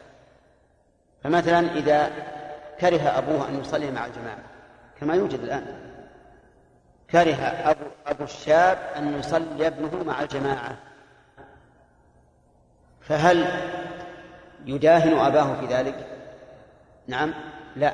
[1.24, 2.10] فمثلا إذا
[2.80, 4.44] كره أبوه أن يصلي مع الجماعة
[5.00, 5.87] كما يوجد الآن.
[7.12, 10.78] كره أبو, أبو الشاب أن يصلي ابنه مع الجماعة.
[13.02, 13.46] فهل
[14.66, 16.08] يداهن أباه في ذلك؟
[17.08, 17.34] نعم
[17.76, 17.94] لا.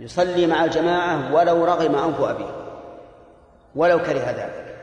[0.00, 2.50] يصلي مع الجماعة ولو رغم أنف أبيه
[3.74, 4.76] ولو كره ذلك.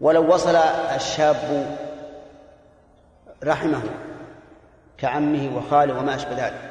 [0.00, 0.56] ولو وصل
[0.94, 1.76] الشاب
[3.44, 3.82] رحمه
[4.98, 6.70] كعمه وخاله وما أشبه ذلك.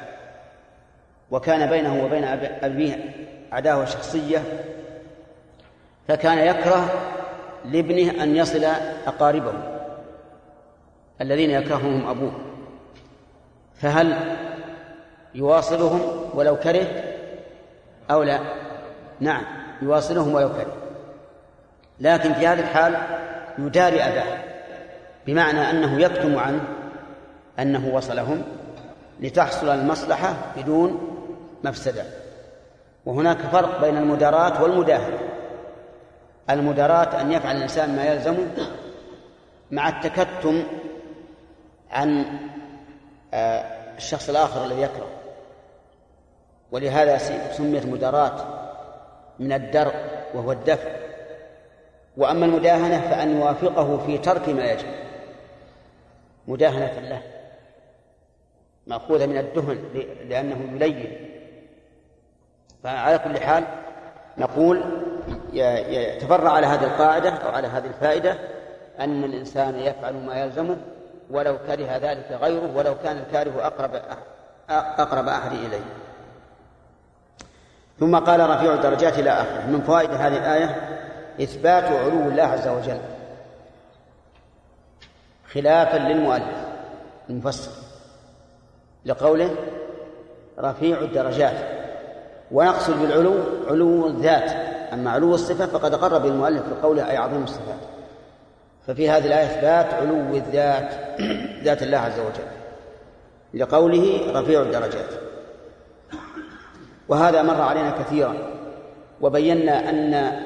[1.30, 2.24] وكان بينه وبين
[2.62, 3.14] أبيه
[3.52, 4.42] عداوة شخصية
[6.10, 6.88] فكان يكره
[7.64, 8.64] لابنه أن يصل
[9.06, 9.52] أقاربه
[11.20, 12.32] الذين يكرههم أبوه.
[13.74, 14.36] فهل
[15.34, 16.00] يواصلهم
[16.34, 16.86] ولو كره؟
[18.10, 18.40] أو لا؟
[19.20, 19.42] نعم
[19.82, 20.76] يواصلهم ولو كره.
[22.00, 22.96] لكن في هذه الحال
[23.58, 24.38] يداري أباه
[25.26, 26.64] بمعنى أنه يكتم عنه
[27.58, 28.42] أنه وصلهم
[29.20, 31.00] لتحصل المصلحة بدون
[31.64, 32.04] مفسدة.
[33.06, 35.29] وهناك فرق بين المداراة والمداهنة.
[36.52, 38.46] المداراة أن يفعل الإنسان ما يلزمه
[39.70, 40.62] مع التكتم
[41.90, 42.24] عن
[43.34, 43.64] آه،
[43.96, 45.08] الشخص الآخر الذي يكره.
[46.72, 47.18] ولهذا
[47.52, 48.46] سميت مداراة
[49.38, 49.94] من الدرء
[50.34, 50.90] وهو الدفع.
[52.16, 54.88] وأما المداهنة فأن يوافقه في ترك ما يجب.
[56.48, 57.22] مداهنة له.
[58.86, 59.78] مأخوذة من الدهن
[60.28, 61.30] لأنه يلين.
[62.82, 63.64] فعلى كل حال
[64.38, 64.82] نقول
[65.52, 68.38] يتفرع على هذه القاعدة أو على هذه الفائدة
[69.00, 70.76] أن الإنسان يفعل ما يلزمه
[71.30, 73.90] ولو كره ذلك غيره ولو كان الكاره أقرب
[74.70, 75.84] أقرب أحد إليه.
[78.00, 79.66] ثم قال رفيع الدرجات إلى آخره.
[79.66, 80.98] من فوائد هذه الآية
[81.42, 83.00] إثبات علو الله عز وجل
[85.52, 86.44] خلافا للمؤلف
[87.30, 87.70] المفسر
[89.04, 89.54] لقوله
[90.58, 91.56] رفيع الدرجات.
[92.50, 93.34] ونقصد بالعلو
[93.68, 94.69] علو الذات.
[94.92, 97.80] أما علو الصفة فقد أقر بالمؤلف بقوله أي عظيم الصفات.
[98.86, 100.94] ففي هذه الآية إثبات علو الذات
[101.64, 102.50] ذات الله عز وجل
[103.54, 105.08] لقوله رفيع الدرجات.
[107.08, 108.34] وهذا مر علينا كثيرا
[109.20, 110.40] وبينا أن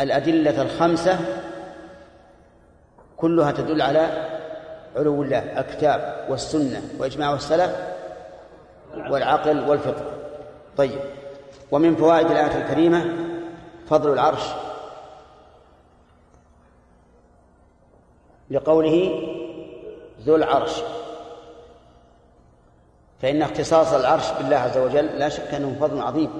[0.00, 1.18] الأدلة الخمسة
[3.16, 4.28] كلها تدل على
[4.96, 7.76] علو الله الكتاب والسنة وإجماع السلف
[9.10, 10.04] والعقل والفطر
[10.76, 11.00] طيب.
[11.72, 13.16] ومن فوائد الآية الكريمة
[13.88, 14.42] فضل العرش.
[18.50, 19.26] لقوله
[20.20, 20.82] ذو العرش.
[23.22, 26.30] فإن اختصاص العرش بالله عز وجل لا شك أنه فضل عظيم.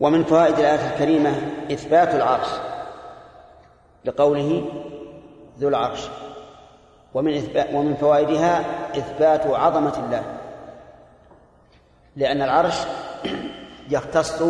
[0.00, 1.30] ومن فوائد الآية الكريمة
[1.72, 2.48] إثبات العرش
[4.04, 4.64] لقوله
[5.58, 6.08] ذو العرش.
[7.14, 8.60] ومن إثبات ومن فوائدها
[8.98, 10.38] إثبات عظمة الله.
[12.16, 12.74] لأن العرش
[13.90, 14.42] يختص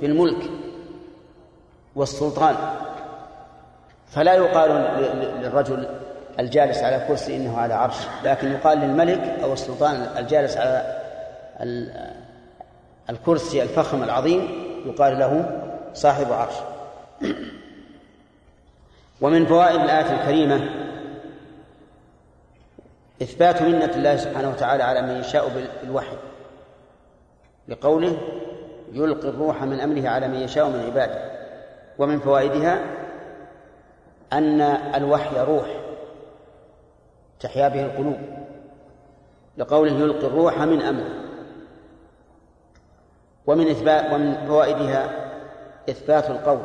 [0.00, 0.50] بالملك
[1.96, 2.56] والسلطان.
[4.06, 4.70] فلا يقال
[5.42, 5.88] للرجل
[6.40, 11.02] الجالس على كرسي إنه على عرش لكن يقال للملك أو السلطان الجالس على
[13.10, 14.48] الكرسي الفخم العظيم
[14.86, 15.62] يقال له
[15.94, 16.54] صاحب عرش.
[19.20, 20.70] ومن فوائد الآية الكريمة
[23.22, 26.16] إثبات منة الله سبحانه وتعالى على من يشاء بالوحي
[27.68, 28.18] لقوله
[28.92, 31.30] يلقي الروح من أمره على من يشاء من عباده.
[31.98, 32.80] ومن فوائدها
[34.32, 34.60] أن
[34.94, 35.66] الوحي روح.
[37.40, 38.18] تحيا به القلوب.
[39.56, 41.10] لقوله يلقي الروح من أمره.
[43.46, 45.10] ومن إثبات ومن فوائدها
[45.90, 46.60] إثبات القول.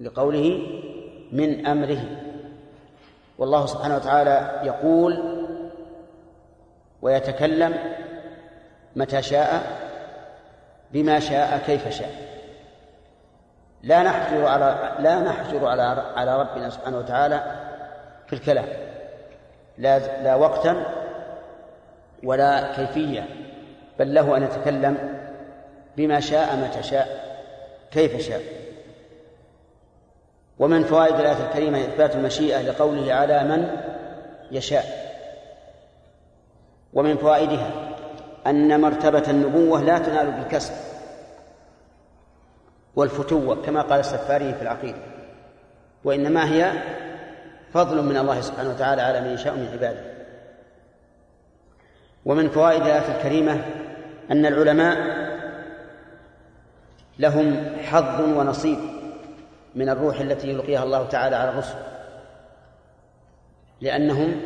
[0.00, 0.66] لقوله
[1.32, 2.00] من أمره.
[3.38, 5.22] والله سبحانه وتعالى يقول
[7.02, 7.74] ويتكلم
[8.96, 9.83] متى شاء
[10.92, 12.10] بما شاء كيف شاء.
[13.82, 15.82] لا نحجر على لا نحجر على
[16.16, 17.42] على ربنا سبحانه وتعالى
[18.26, 18.64] في الكلام.
[19.78, 20.84] لا لا وقتا
[22.24, 23.28] ولا كيفية.
[23.98, 25.18] بل له أن يتكلم
[25.96, 27.08] بما شاء متى شاء
[27.90, 28.40] كيف شاء.
[30.58, 33.76] ومن فوائد الآية الكريمة إثبات المشيئة لقوله على من
[34.50, 34.84] يشاء.
[36.94, 37.93] ومن فوائدها
[38.46, 40.72] أن مرتبة النبوة لا تنال بالكسب
[42.96, 44.98] والفتوة كما قال السفاري في العقيدة.
[46.04, 46.72] وإنما هي
[47.72, 50.14] فضل من الله سبحانه وتعالى على من يشاء من عباده.
[52.24, 53.64] ومن فوائد الآية الكريمة
[54.30, 55.24] أن العلماء
[57.18, 58.78] لهم حظ ونصيب
[59.74, 61.74] من الروح التي يلقيها الله تعالى على الرسل
[63.80, 64.40] لأنهم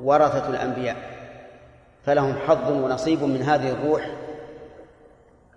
[0.00, 1.21] ورثة الأنبياء.
[2.06, 4.10] فلهم حظ ونصيب من هذه الروح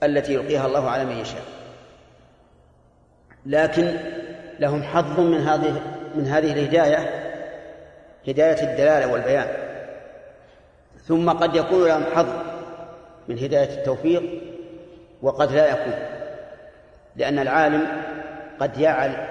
[0.04, 1.44] التي يلقيها الله على من يشاء.
[3.46, 3.98] لكن
[4.60, 5.82] لهم حظ من هذه
[6.16, 7.10] من هذه الهداية
[8.28, 9.48] هداية الدلالة والبيان.
[11.08, 12.28] ثم قد يكون لهم حظ
[13.28, 14.24] من هداية التوفيق
[15.22, 15.94] وقد لا يكون
[17.16, 17.88] لأن العالم
[18.60, 18.86] قد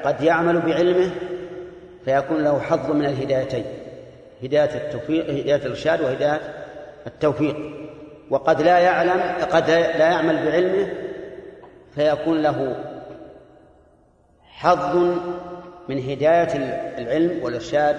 [0.04, 1.10] قد يعمل بعلمه
[2.04, 3.64] فيكون له حظ من الهدايتين
[4.42, 6.40] هداية التوفيق هداية الإرشاد وهداية
[7.06, 7.56] التوفيق.
[8.30, 9.20] وقد لا يعلم
[9.52, 10.92] قد لا يعمل بعلمه
[11.94, 12.84] فيكون له
[14.42, 14.96] حظ
[15.88, 16.56] من هداية
[16.98, 17.96] العلم والإرشاد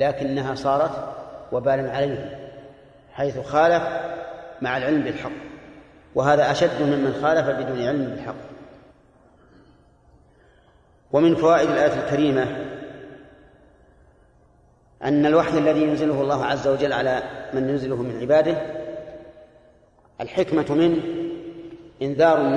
[0.00, 1.14] لكنها صارت
[1.52, 2.50] وبالا عليه
[3.12, 3.82] حيث خالف
[4.62, 5.30] مع العلم بالحق.
[6.14, 8.34] وهذا أشد ممن خالف بدون علم بالحق.
[11.12, 12.46] ومن فوائد الآية الكريمة
[15.04, 17.22] أن الوحي الذي ينزله الله عز وجل على
[17.54, 18.56] من ينزله من عباده.
[20.20, 21.02] الحكمة منه
[22.02, 22.54] إنذار الناس